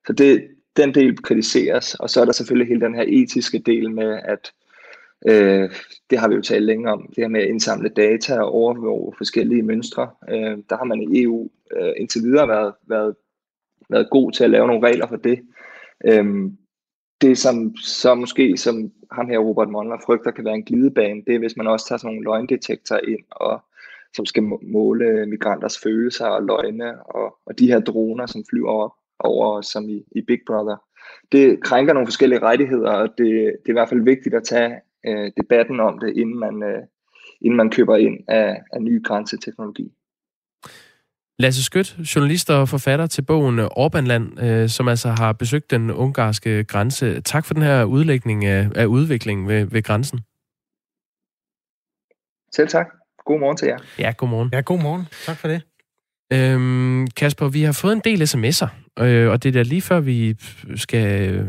Så 0.06 0.12
det, 0.12 0.48
den 0.76 0.94
del 0.94 1.22
kritiseres, 1.22 1.94
og 1.94 2.10
så 2.10 2.20
er 2.20 2.24
der 2.24 2.32
selvfølgelig 2.32 2.68
hele 2.68 2.80
den 2.80 2.94
her 2.94 3.04
etiske 3.08 3.58
del 3.58 3.90
med, 3.90 4.20
at 4.24 4.52
øh, 5.28 5.70
det 6.10 6.18
har 6.18 6.28
vi 6.28 6.34
jo 6.34 6.42
talt 6.42 6.64
længe 6.64 6.90
om, 6.92 7.06
det 7.08 7.24
her 7.24 7.28
med 7.28 7.40
at 7.40 7.48
indsamle 7.48 7.88
data 7.88 8.40
og 8.40 8.52
overvåge 8.52 9.14
forskellige 9.16 9.62
mønstre. 9.62 10.10
Øh, 10.30 10.58
der 10.70 10.76
har 10.76 10.84
man 10.84 11.02
i 11.02 11.22
EU 11.22 11.50
øh, 11.76 11.92
indtil 11.96 12.22
videre 12.22 12.48
været, 12.48 12.74
været, 12.86 13.14
været 13.90 14.10
god 14.10 14.32
til 14.32 14.44
at 14.44 14.50
lave 14.50 14.66
nogle 14.66 14.86
regler 14.86 15.06
for 15.06 15.16
det. 15.16 15.40
Øh, 16.04 16.50
det, 17.24 17.38
som 17.38 17.76
så 17.76 18.14
måske, 18.14 18.56
som 18.56 18.92
ham 19.12 19.28
her 19.28 19.38
Robert 19.38 19.68
Monler 19.68 19.96
frygter, 20.06 20.30
kan 20.30 20.44
være 20.44 20.54
en 20.54 20.64
glidebane, 20.64 21.22
det 21.26 21.34
er, 21.34 21.38
hvis 21.38 21.56
man 21.56 21.66
også 21.66 21.88
tager 21.88 21.98
sådan 21.98 22.14
nogle 22.14 22.24
løgndetektorer 22.24 23.00
ind, 23.08 23.24
og 23.30 23.64
som 24.16 24.26
skal 24.26 24.42
måle 24.62 25.26
migranters 25.26 25.78
følelser 25.78 26.26
og 26.26 26.42
løgne, 26.42 27.06
og, 27.06 27.36
og 27.46 27.58
de 27.58 27.66
her 27.66 27.80
droner, 27.80 28.26
som 28.26 28.44
flyver 28.50 28.70
over, 28.70 28.88
over 29.18 29.58
os, 29.58 29.66
som 29.66 29.88
i, 29.88 30.02
i 30.16 30.20
Big 30.26 30.40
Brother. 30.46 30.76
Det 31.32 31.62
krænker 31.62 31.92
nogle 31.92 32.06
forskellige 32.06 32.42
rettigheder, 32.42 32.90
og 32.90 33.08
det, 33.08 33.28
det 33.62 33.68
er 33.68 33.74
i 33.74 33.78
hvert 33.78 33.88
fald 33.88 34.04
vigtigt 34.04 34.34
at 34.34 34.44
tage 34.44 34.74
øh, 35.06 35.32
debatten 35.40 35.80
om 35.80 35.98
det, 35.98 36.16
inden 36.16 36.38
man, 36.38 36.62
øh, 36.62 36.82
inden 37.40 37.56
man 37.56 37.70
køber 37.70 37.96
ind 37.96 38.18
af, 38.28 38.62
af 38.72 38.82
ny 38.82 39.04
grænseteknologi. 39.04 39.92
Lasse 41.38 41.64
Skødt, 41.64 41.96
journalist 42.16 42.50
og 42.50 42.68
forfatter 42.68 43.06
til 43.06 43.22
bogen 43.22 43.58
Orbanland, 43.58 44.42
øh, 44.42 44.68
som 44.68 44.88
altså 44.88 45.08
har 45.08 45.32
besøgt 45.32 45.70
den 45.70 45.90
ungarske 45.90 46.64
grænse. 46.64 47.20
Tak 47.20 47.44
for 47.44 47.54
den 47.54 47.62
her 47.62 47.84
udlægning 47.84 48.44
af, 48.44 48.68
af 48.74 48.86
udviklingen 48.86 49.48
ved, 49.48 49.64
ved 49.64 49.82
grænsen. 49.82 50.20
Selv 52.52 52.68
tak. 52.68 52.86
God 53.26 53.40
morgen 53.40 53.56
til 53.56 53.66
jer. 53.68 53.78
Ja, 53.98 54.12
god 54.16 54.28
morgen. 54.28 54.50
Ja, 54.52 54.60
god 54.60 54.82
morgen. 54.82 55.06
Tak 55.26 55.36
for 55.36 55.48
det. 55.48 55.62
Øhm, 56.32 57.06
Kasper, 57.06 57.48
vi 57.48 57.62
har 57.62 57.72
fået 57.72 57.92
en 57.92 58.00
del 58.04 58.22
sms'er, 58.22 58.68
øh, 59.00 59.30
og 59.30 59.42
det 59.42 59.48
er 59.48 59.52
da 59.52 59.62
lige 59.62 59.82
før, 59.82 60.00
vi 60.00 60.36
skal, 60.40 60.76
skal 60.76 61.46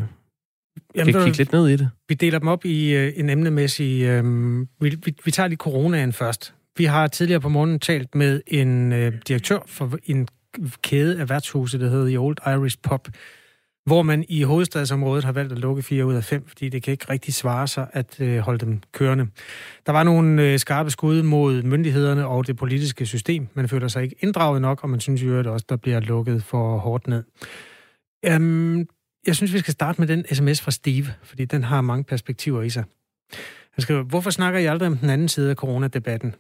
Jamen, 0.96 1.14
kigge 1.14 1.38
lidt 1.38 1.52
ned 1.52 1.68
i 1.68 1.76
det. 1.76 1.90
Vi 2.08 2.16
deler 2.16 2.40
dem 2.40 2.48
op 2.48 2.66
i 2.66 2.96
øh, 2.96 3.14
en 3.16 3.30
emnemæssig... 3.30 4.04
Øh, 4.04 4.24
vi, 4.60 4.90
vi, 5.06 5.16
vi 5.26 5.32
tager 5.32 5.48
lige 5.48 5.58
coronaen 5.58 6.14
først. 6.14 6.54
Vi 6.78 6.86
har 6.86 7.08
tidligere 7.08 7.42
på 7.42 7.50
morgenen 7.50 7.80
talt 7.80 8.16
med 8.16 8.42
en 8.48 8.94
øh, 8.94 9.14
direktør 9.28 9.60
for 9.66 9.98
en 10.04 10.28
kæde 10.84 11.20
af 11.20 11.30
værtshuse, 11.30 11.80
der 11.80 11.90
hedder 11.90 12.08
The 12.08 12.20
Old 12.20 12.38
Irish 12.48 12.78
Pop, 12.84 13.08
hvor 13.86 14.02
man 14.02 14.26
i 14.30 14.44
hovedstadsområdet 14.44 15.24
har 15.24 15.32
valgt 15.32 15.52
at 15.52 15.60
lukke 15.60 15.84
fire 15.84 16.06
ud 16.06 16.14
af 16.14 16.24
fem, 16.24 16.48
fordi 16.48 16.70
det 16.70 16.84
kan 16.84 16.92
ikke 16.92 17.06
rigtig 17.10 17.34
svare 17.34 17.68
sig 17.68 17.88
at 17.94 18.22
øh, 18.22 18.40
holde 18.40 18.66
dem 18.66 18.82
kørende. 18.92 19.28
Der 19.86 19.92
var 19.92 20.04
nogle 20.04 20.44
øh, 20.44 20.60
skarpe 20.60 20.90
skud 20.90 21.24
mod 21.24 21.64
myndighederne 21.64 22.28
og 22.28 22.48
det 22.48 22.58
politiske 22.58 23.06
system. 23.06 23.48
Man 23.54 23.70
føler 23.70 23.88
sig 23.88 24.04
ikke 24.04 24.16
inddraget 24.20 24.62
nok, 24.62 24.84
og 24.84 24.90
man 24.90 25.00
synes 25.00 25.24
jo 25.24 25.40
at 25.40 25.48
også, 25.48 25.66
der 25.70 25.76
bliver 25.76 26.00
lukket 26.00 26.44
for 26.44 26.78
hårdt 26.78 27.08
ned. 27.08 27.24
Øhm, 28.26 28.88
jeg 29.28 29.36
synes, 29.36 29.54
vi 29.54 29.60
skal 29.60 29.72
starte 29.72 30.02
med 30.02 30.08
den 30.08 30.26
sms 30.34 30.62
fra 30.62 30.72
Steve, 30.72 31.08
fordi 31.24 31.46
den 31.46 31.64
har 31.64 31.82
mange 31.82 32.04
perspektiver 32.04 32.62
i 32.62 32.70
sig. 32.70 32.84
Han 33.72 33.82
skriver, 33.82 34.04
hvorfor 34.04 34.30
snakker 34.30 34.60
I 34.60 34.66
aldrig 34.66 34.88
om 34.88 34.98
den 34.98 35.10
anden 35.10 35.28
side 35.28 35.50
af 35.50 35.56
coronadebatten? 35.56 36.36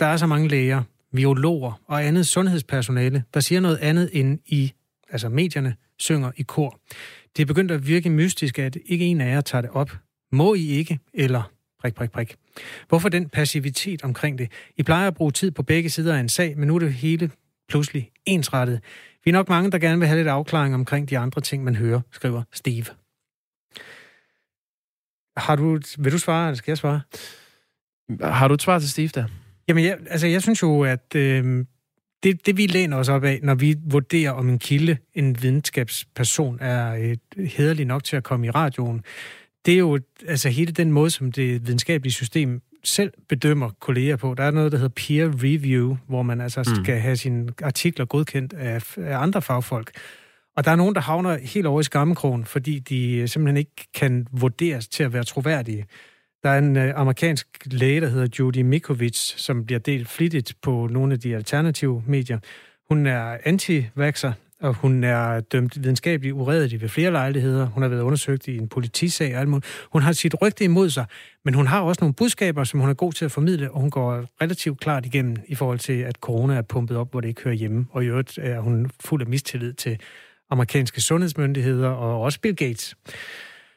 Der 0.00 0.06
er 0.06 0.16
så 0.16 0.26
mange 0.26 0.48
læger, 0.48 0.82
biologer 1.14 1.72
og 1.86 2.04
andet 2.04 2.26
sundhedspersonale, 2.26 3.24
der 3.34 3.40
siger 3.40 3.60
noget 3.60 3.76
andet 3.76 4.10
end 4.12 4.38
i, 4.46 4.72
altså 5.10 5.28
medierne, 5.28 5.76
synger 5.98 6.32
i 6.36 6.42
kor. 6.42 6.80
Det 7.36 7.42
er 7.42 7.46
begyndt 7.46 7.70
at 7.70 7.86
virke 7.86 8.10
mystisk, 8.10 8.58
at 8.58 8.76
ikke 8.86 9.04
en 9.04 9.20
af 9.20 9.30
jer 9.30 9.40
tager 9.40 9.62
det 9.62 9.70
op. 9.70 9.90
Må 10.32 10.54
I 10.54 10.68
ikke? 10.68 10.98
Eller 11.14 11.42
prik, 11.80 11.94
prik, 11.94 12.10
prik. 12.10 12.36
Hvorfor 12.88 13.08
den 13.08 13.28
passivitet 13.28 14.02
omkring 14.02 14.38
det? 14.38 14.52
I 14.76 14.82
plejer 14.82 15.06
at 15.06 15.14
bruge 15.14 15.30
tid 15.30 15.50
på 15.50 15.62
begge 15.62 15.90
sider 15.90 16.14
af 16.14 16.20
en 16.20 16.28
sag, 16.28 16.58
men 16.58 16.68
nu 16.68 16.74
er 16.74 16.78
det 16.78 16.94
hele 16.94 17.30
pludselig 17.68 18.10
ensrettet. 18.26 18.80
Vi 19.24 19.30
er 19.30 19.32
nok 19.32 19.48
mange, 19.48 19.70
der 19.70 19.78
gerne 19.78 19.98
vil 19.98 20.08
have 20.08 20.18
lidt 20.18 20.28
afklaring 20.28 20.74
omkring 20.74 21.10
de 21.10 21.18
andre 21.18 21.40
ting, 21.40 21.64
man 21.64 21.76
hører, 21.76 22.00
skriver 22.10 22.42
Steve. 22.52 22.86
Har 25.36 25.56
du, 25.56 25.80
vil 25.98 26.12
du 26.12 26.18
svare, 26.18 26.48
eller 26.48 26.56
skal 26.56 26.70
jeg 26.70 26.78
svare? 26.78 27.00
Har 28.20 28.48
du 28.48 28.54
et 28.54 28.62
svar 28.62 28.78
til 28.78 28.90
Steve 28.90 29.08
der? 29.08 29.24
Jamen, 29.70 29.84
jeg, 29.84 29.98
altså, 30.06 30.26
jeg 30.26 30.42
synes 30.42 30.62
jo, 30.62 30.82
at 30.82 31.14
øh, 31.16 31.64
det, 32.22 32.46
det, 32.46 32.56
vi 32.56 32.66
læner 32.66 32.96
os 32.96 33.08
op 33.08 33.24
af, 33.24 33.40
når 33.42 33.54
vi 33.54 33.76
vurderer, 33.84 34.30
om 34.30 34.48
en 34.48 34.58
kilde, 34.58 34.96
en 35.14 35.42
videnskabsperson, 35.42 36.58
er 36.60 36.94
øh, 36.94 37.46
hederlig 37.46 37.86
nok 37.86 38.04
til 38.04 38.16
at 38.16 38.24
komme 38.24 38.46
i 38.46 38.50
radioen, 38.50 39.04
det 39.66 39.74
er 39.74 39.78
jo 39.78 39.98
altså 40.26 40.48
hele 40.48 40.72
den 40.72 40.92
måde, 40.92 41.10
som 41.10 41.32
det 41.32 41.66
videnskabelige 41.66 42.12
system 42.12 42.60
selv 42.84 43.12
bedømmer 43.28 43.70
kolleger 43.80 44.16
på. 44.16 44.34
Der 44.34 44.44
er 44.44 44.50
noget, 44.50 44.72
der 44.72 44.78
hedder 44.78 44.94
peer 44.96 45.28
review, 45.44 45.96
hvor 46.06 46.22
man 46.22 46.40
altså 46.40 46.60
mm. 46.66 46.84
skal 46.84 47.00
have 47.00 47.16
sine 47.16 47.48
artikler 47.62 48.04
godkendt 48.04 48.52
af, 48.52 48.96
af 48.96 49.18
andre 49.18 49.42
fagfolk. 49.42 49.90
Og 50.56 50.64
der 50.64 50.70
er 50.70 50.76
nogen, 50.76 50.94
der 50.94 51.00
havner 51.00 51.38
helt 51.38 51.66
over 51.66 51.80
i 51.80 51.84
skammekrogen, 51.84 52.44
fordi 52.44 52.78
de 52.78 53.28
simpelthen 53.28 53.56
ikke 53.56 53.88
kan 53.94 54.26
vurderes 54.32 54.88
til 54.88 55.02
at 55.02 55.12
være 55.12 55.24
troværdige. 55.24 55.86
Der 56.42 56.50
er 56.50 56.58
en 56.58 56.76
øh, 56.76 56.92
amerikansk 56.96 57.46
læge, 57.64 58.00
der 58.00 58.08
hedder 58.08 58.28
Judy 58.38 58.62
Mikovic, 58.62 59.16
som 59.36 59.66
bliver 59.66 59.78
delt 59.78 60.08
flittigt 60.08 60.54
på 60.62 60.88
nogle 60.90 61.12
af 61.12 61.20
de 61.20 61.36
alternative 61.36 62.02
medier. 62.06 62.38
Hun 62.88 63.06
er 63.06 63.36
anti 63.44 63.86
og 64.60 64.74
hun 64.74 65.04
er 65.04 65.40
dømt 65.40 65.82
videnskabeligt 65.82 66.34
uredelig 66.34 66.80
ved 66.80 66.88
flere 66.88 67.10
lejligheder. 67.10 67.66
Hun 67.66 67.82
har 67.82 67.88
været 67.88 68.02
undersøgt 68.02 68.48
i 68.48 68.56
en 68.56 68.68
politisag 68.68 69.34
og 69.34 69.40
alt 69.40 69.48
muligt. 69.48 69.66
Hun 69.92 70.02
har 70.02 70.12
sit 70.12 70.42
rygte 70.42 70.64
imod 70.64 70.90
sig, 70.90 71.06
men 71.44 71.54
hun 71.54 71.66
har 71.66 71.80
også 71.80 71.98
nogle 72.00 72.14
budskaber, 72.14 72.64
som 72.64 72.80
hun 72.80 72.90
er 72.90 72.94
god 72.94 73.12
til 73.12 73.24
at 73.24 73.32
formidle, 73.32 73.70
og 73.70 73.80
hun 73.80 73.90
går 73.90 74.24
relativt 74.42 74.80
klart 74.80 75.06
igennem 75.06 75.36
i 75.46 75.54
forhold 75.54 75.78
til, 75.78 76.00
at 76.00 76.14
corona 76.14 76.54
er 76.54 76.62
pumpet 76.62 76.96
op, 76.96 77.10
hvor 77.10 77.20
det 77.20 77.28
ikke 77.28 77.42
hører 77.42 77.54
hjemme. 77.54 77.86
Og 77.90 78.04
i 78.04 78.06
øvrigt 78.06 78.38
er 78.38 78.60
hun 78.60 78.90
fuld 79.00 79.22
af 79.22 79.28
mistillid 79.28 79.72
til 79.72 79.98
amerikanske 80.50 81.00
sundhedsmyndigheder 81.00 81.88
og 81.88 82.20
også 82.20 82.40
Bill 82.40 82.56
Gates. 82.56 82.94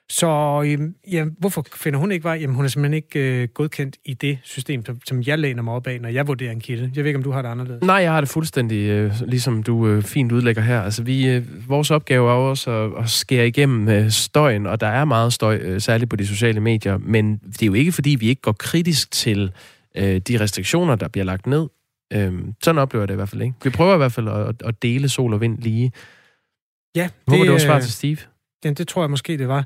Så 0.09 0.61
øhm, 0.65 0.95
ja, 1.11 1.25
hvorfor 1.39 1.65
finder 1.75 1.99
hun 1.99 2.11
ikke 2.11 2.23
vej? 2.23 2.33
Jamen, 2.33 2.55
hun 2.55 2.65
er 2.65 2.69
simpelthen 2.69 2.93
ikke 2.93 3.41
øh, 3.41 3.47
godkendt 3.47 3.97
i 4.05 4.13
det 4.13 4.39
system, 4.43 4.85
som, 4.85 4.99
som 5.07 5.21
jeg 5.21 5.39
læner 5.39 5.63
mig 5.63 5.73
op 5.73 5.87
af, 5.87 6.01
når 6.01 6.09
jeg 6.09 6.27
vurderer 6.27 6.51
en 6.51 6.59
kilde. 6.59 6.91
Jeg 6.95 7.03
ved 7.03 7.09
ikke, 7.09 7.17
om 7.17 7.23
du 7.23 7.31
har 7.31 7.41
det 7.41 7.49
anderledes. 7.49 7.83
Nej, 7.83 7.95
jeg 7.95 8.11
har 8.11 8.21
det 8.21 8.29
fuldstændig, 8.29 8.89
øh, 8.89 9.13
ligesom 9.27 9.63
du 9.63 9.87
øh, 9.87 10.03
fint 10.03 10.31
udlægger 10.31 10.61
her. 10.61 10.81
Altså, 10.81 11.03
vi, 11.03 11.27
øh, 11.27 11.69
vores 11.69 11.91
opgave 11.91 12.29
er 12.29 12.33
også 12.33 12.71
at, 12.71 13.03
at 13.03 13.09
skære 13.09 13.47
igennem 13.47 13.89
øh, 13.89 14.11
støjen, 14.11 14.65
og 14.65 14.79
der 14.81 14.87
er 14.87 15.05
meget 15.05 15.33
støj, 15.33 15.55
øh, 15.61 15.81
særligt 15.81 16.09
på 16.09 16.15
de 16.15 16.27
sociale 16.27 16.59
medier, 16.59 16.97
men 16.97 17.37
det 17.37 17.61
er 17.61 17.67
jo 17.67 17.73
ikke, 17.73 17.91
fordi 17.91 18.09
vi 18.09 18.27
ikke 18.29 18.41
går 18.41 18.55
kritisk 18.59 19.11
til 19.11 19.51
øh, 19.97 20.17
de 20.17 20.39
restriktioner, 20.39 20.95
der 20.95 21.07
bliver 21.07 21.25
lagt 21.25 21.47
ned. 21.47 21.67
Øh, 22.13 22.33
sådan 22.63 22.79
oplever 22.79 23.01
jeg 23.01 23.07
det 23.07 23.13
i 23.13 23.15
hvert 23.15 23.29
fald 23.29 23.41
ikke. 23.41 23.55
Vi 23.63 23.69
prøver 23.69 23.93
i 23.93 23.97
hvert 23.97 24.11
fald 24.11 24.27
at, 24.27 24.55
at 24.65 24.81
dele 24.81 25.09
sol 25.09 25.33
og 25.33 25.41
vind 25.41 25.57
lige. 25.57 25.91
Ja, 26.95 27.03
det, 27.03 27.11
Håber, 27.27 27.43
det 27.43 27.51
var 27.51 27.57
svar 27.57 27.79
til 27.79 27.91
Steve. 27.91 28.17
Ja, 28.63 28.71
det 28.71 28.87
tror 28.87 29.03
jeg 29.03 29.09
måske, 29.09 29.37
det 29.37 29.47
var. 29.47 29.65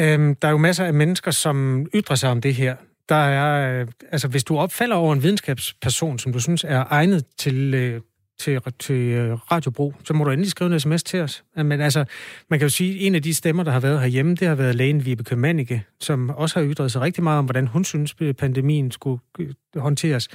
Øhm, 0.00 0.34
der 0.34 0.48
er 0.48 0.52
jo 0.52 0.58
masser 0.58 0.84
af 0.84 0.94
mennesker, 0.94 1.30
som 1.30 1.86
ytrer 1.94 2.16
sig 2.16 2.30
om 2.30 2.40
det 2.40 2.54
her. 2.54 2.76
Der 3.08 3.14
er, 3.14 3.80
øh, 3.80 3.86
altså 4.12 4.28
hvis 4.28 4.44
du 4.44 4.58
opfalder 4.58 4.96
over 4.96 5.12
en 5.12 5.22
videnskabsperson, 5.22 6.18
som 6.18 6.32
du 6.32 6.40
synes 6.40 6.64
er 6.64 6.84
egnet 6.90 7.24
til 7.38 7.74
øh, 7.74 8.00
til, 8.38 8.60
til 8.78 8.94
øh, 8.94 9.34
radiobrug, 9.52 9.94
så 10.04 10.14
må 10.14 10.24
du 10.24 10.30
endelig 10.30 10.50
skrive 10.50 10.72
en 10.72 10.80
sms 10.80 11.02
til 11.02 11.20
os. 11.20 11.44
Men 11.56 11.80
altså, 11.80 12.04
man 12.50 12.58
kan 12.58 12.66
jo 12.66 12.70
sige, 12.70 12.94
at 12.94 13.06
en 13.06 13.14
af 13.14 13.22
de 13.22 13.34
stemmer, 13.34 13.62
der 13.62 13.72
har 13.72 13.80
været 13.80 14.00
herhjemme, 14.00 14.34
det 14.34 14.48
har 14.48 14.54
været 14.54 14.74
lægen 14.74 15.04
Vibeke 15.04 15.36
Mannicke, 15.36 15.84
som 16.00 16.30
også 16.30 16.60
har 16.60 16.66
ytret 16.66 16.92
sig 16.92 17.00
rigtig 17.00 17.22
meget 17.24 17.38
om, 17.38 17.44
hvordan 17.44 17.66
hun 17.66 17.84
synes, 17.84 18.14
øh, 18.20 18.34
pandemien 18.34 18.90
skulle 18.90 19.20
øh, 19.38 19.48
håndteres. 19.76 20.28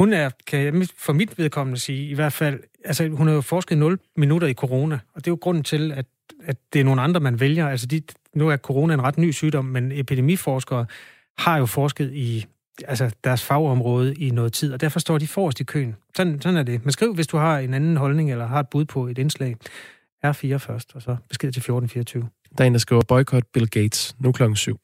Hun 0.00 0.12
er, 0.12 0.30
kan 0.46 0.60
jeg 0.60 0.88
for 0.96 1.12
mit 1.12 1.38
vedkommende 1.38 1.80
sige, 1.80 2.08
i 2.08 2.14
hvert 2.14 2.32
fald, 2.32 2.60
altså 2.84 3.08
hun 3.08 3.26
har 3.26 3.34
jo 3.34 3.40
forsket 3.40 3.78
0 3.78 3.98
minutter 4.16 4.48
i 4.48 4.54
corona, 4.54 4.94
og 4.94 5.24
det 5.24 5.26
er 5.26 5.32
jo 5.32 5.38
grunden 5.40 5.64
til, 5.64 5.92
at, 5.92 6.06
at 6.42 6.56
det 6.72 6.80
er 6.80 6.84
nogle 6.84 7.02
andre, 7.02 7.20
man 7.20 7.40
vælger. 7.40 7.68
Altså 7.68 7.86
de, 7.86 8.02
nu 8.34 8.48
er 8.48 8.56
corona 8.56 8.94
en 8.94 9.02
ret 9.02 9.18
ny 9.18 9.30
sygdom, 9.30 9.64
men 9.64 9.92
epidemiforskere 9.92 10.86
har 11.38 11.58
jo 11.58 11.66
forsket 11.66 12.12
i 12.12 12.46
altså 12.88 13.10
deres 13.24 13.42
fagområde 13.42 14.14
i 14.14 14.30
noget 14.30 14.52
tid, 14.52 14.72
og 14.72 14.80
derfor 14.80 15.00
står 15.00 15.18
de 15.18 15.26
forrest 15.26 15.60
i 15.60 15.64
køen. 15.64 15.96
Sådan, 16.16 16.40
sådan 16.40 16.56
er 16.56 16.62
det. 16.62 16.84
Men 16.84 16.92
skriv, 16.92 17.14
hvis 17.14 17.26
du 17.26 17.36
har 17.36 17.58
en 17.58 17.74
anden 17.74 17.96
holdning, 17.96 18.30
eller 18.30 18.46
har 18.46 18.60
et 18.60 18.68
bud 18.68 18.84
på 18.84 19.06
et 19.06 19.18
indslag. 19.18 19.56
R4 20.26 20.56
først, 20.56 20.94
og 20.94 21.02
så 21.02 21.16
besked 21.28 21.52
til 21.52 21.60
1424. 21.60 22.28
Der 22.58 22.64
er 22.64 22.66
en, 22.66 22.72
der 22.72 22.78
skriver 22.78 23.02
boykot 23.08 23.44
Bill 23.52 23.68
Gates, 23.68 24.16
nu 24.18 24.32
klokken 24.32 24.56
7. 24.56 24.80